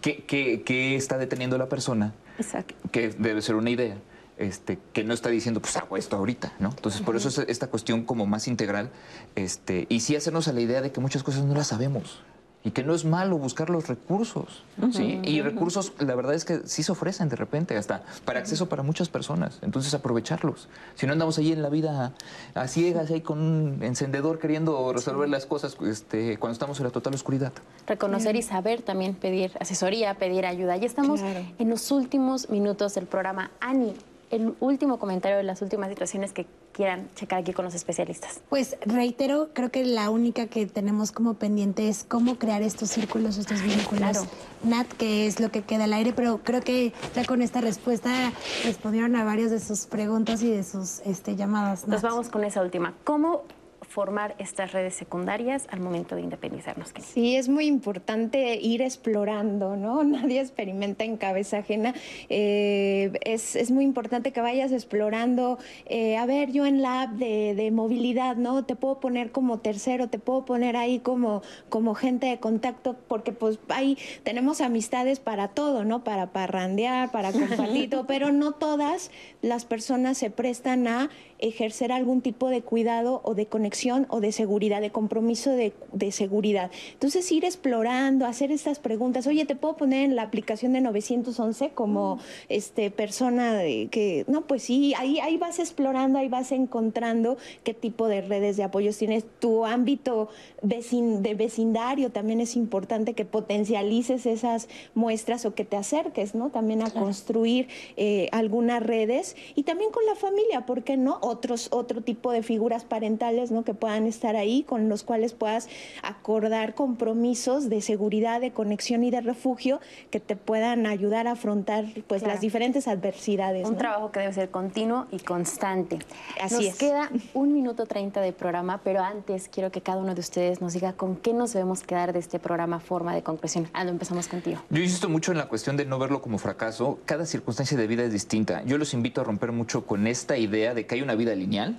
[0.00, 2.12] ¿Qué, qué está deteniendo la persona?
[2.38, 2.74] Exacto.
[2.92, 3.96] Que debe ser una idea
[4.40, 6.70] este, que no está diciendo, pues hago esto ahorita, ¿no?
[6.70, 8.90] Entonces, por eso es esta cuestión como más integral,
[9.36, 12.22] este, y sí hacernos a la idea de que muchas cosas no las sabemos.
[12.62, 14.62] y que no es malo buscar los recursos.
[14.92, 15.18] ¿sí?
[15.24, 18.82] Y recursos, la verdad es que sí se ofrecen de repente, hasta para acceso para
[18.82, 19.58] muchas personas.
[19.62, 20.68] Entonces, aprovecharlos.
[20.94, 22.12] Si no andamos ahí en la vida
[22.54, 26.90] a ciegas, ahí con un encendedor queriendo resolver las cosas este, cuando estamos en la
[26.90, 27.52] total oscuridad.
[27.86, 30.76] Reconocer y saber también pedir asesoría, pedir ayuda.
[30.76, 33.50] Ya estamos en los últimos minutos del programa.
[33.60, 33.94] Ani,
[34.30, 38.40] el último comentario de las últimas situaciones que quieran checar aquí con los especialistas.
[38.48, 43.38] Pues reitero, creo que la única que tenemos como pendiente es cómo crear estos círculos,
[43.38, 43.98] estos vínculos.
[43.98, 44.22] Claro.
[44.62, 48.32] Nat, que es lo que queda al aire, pero creo que ya con esta respuesta
[48.64, 51.88] respondieron a varias de sus preguntas y de sus este, llamadas.
[51.88, 52.94] Nos vamos con esa última.
[53.04, 53.42] ¿Cómo
[53.90, 56.92] formar estas redes secundarias al momento de independizarnos.
[57.00, 60.04] Sí, es muy importante ir explorando, ¿no?
[60.04, 61.92] Nadie experimenta en cabeza ajena.
[62.28, 65.58] Eh, es, muy importante que vayas explorando.
[65.86, 68.64] Eh, a ver, yo en la app de, movilidad, ¿no?
[68.64, 73.32] Te puedo poner como tercero, te puedo poner ahí como, como gente de contacto, porque
[73.32, 76.04] pues ahí tenemos amistades para todo, ¿no?
[76.04, 79.10] Para parrandear, para compartir, pero no todas
[79.42, 81.10] las personas se prestan a
[81.40, 85.72] ejercer algún tipo de cuidado o de conexión o de seguridad, de compromiso de,
[86.12, 86.70] seguridad.
[86.92, 89.26] Entonces, ir explorando, hacer estas preguntas.
[89.26, 92.18] Oye, ¿te puedo poner en la aplicación de 911 como
[92.48, 97.74] este, persona de, que, no, pues sí, ahí, ahí vas explorando, ahí vas encontrando qué
[97.74, 99.24] tipo de redes de apoyos tienes.
[99.38, 100.28] Tu ámbito
[100.62, 106.50] de vecindario también es importante que potencialices esas muestras o que te acerques, ¿no?
[106.50, 111.18] También a construir eh, algunas redes y también con la familia, ¿por qué no?
[111.30, 113.64] Otros, otro tipo de figuras parentales ¿no?
[113.64, 115.68] que puedan estar ahí, con los cuales puedas
[116.02, 119.80] acordar compromisos de seguridad, de conexión y de refugio
[120.10, 123.68] que te puedan ayudar a afrontar pues, las diferentes adversidades.
[123.68, 125.98] Un trabajo que debe ser continuo y constante.
[126.40, 130.20] Así nos queda un minuto treinta de programa, pero antes quiero que cada uno de
[130.20, 133.68] ustedes nos diga con qué nos debemos quedar de este programa Forma de Concreción.
[133.72, 134.60] Aldo, empezamos contigo.
[134.70, 136.98] Yo insisto mucho en la cuestión de no verlo como fracaso.
[137.04, 138.62] Cada circunstancia de vida es distinta.
[138.64, 141.76] Yo los invito a romper mucho con esta idea de que hay una vida lineal,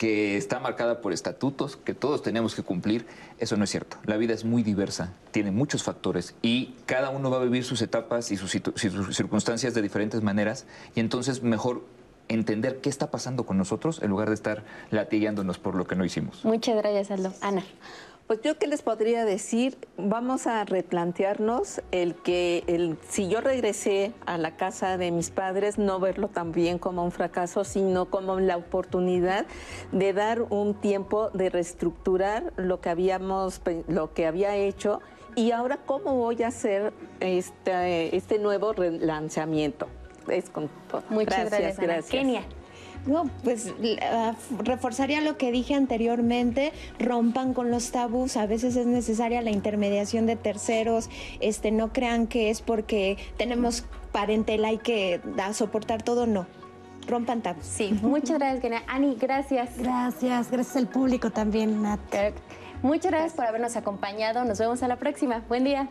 [0.00, 3.06] que está marcada por estatutos que todos tenemos que cumplir,
[3.38, 3.98] eso no es cierto.
[4.04, 7.82] La vida es muy diversa, tiene muchos factores y cada uno va a vivir sus
[7.82, 11.84] etapas y sus, circunstancias de diferentes maneras y entonces mejor
[12.28, 16.04] entender qué está pasando con nosotros en lugar de estar latigueándonos por lo que no
[16.06, 16.46] hicimos.
[16.46, 17.34] Muchas gracias, Aldo.
[17.42, 17.62] Ana.
[18.30, 24.12] Pues yo qué les podría decir, vamos a replantearnos el que el, si yo regresé
[24.24, 28.56] a la casa de mis padres, no verlo también como un fracaso, sino como la
[28.56, 29.46] oportunidad
[29.90, 35.00] de dar un tiempo de reestructurar lo que habíamos, lo que había hecho
[35.34, 39.88] y ahora cómo voy a hacer este, este nuevo relanzamiento.
[40.28, 41.02] Es con todo.
[41.10, 41.80] Muchas gracias.
[41.80, 42.10] gracias.
[42.10, 42.44] Kenia.
[43.06, 43.72] No, pues
[44.02, 49.50] ah, reforzaría lo que dije anteriormente, rompan con los tabús, a veces es necesaria la
[49.50, 51.08] intermediación de terceros,
[51.40, 56.46] este no crean que es porque tenemos parentela y que da, soportar todo, no.
[57.06, 57.64] Rompan tabús.
[57.64, 59.78] Sí, muchas gracias, Ani, gracias.
[59.78, 62.00] Gracias, gracias al público también, Nat.
[62.82, 64.44] Muchas gracias por habernos acompañado.
[64.44, 65.42] Nos vemos a la próxima.
[65.48, 65.88] Buen día.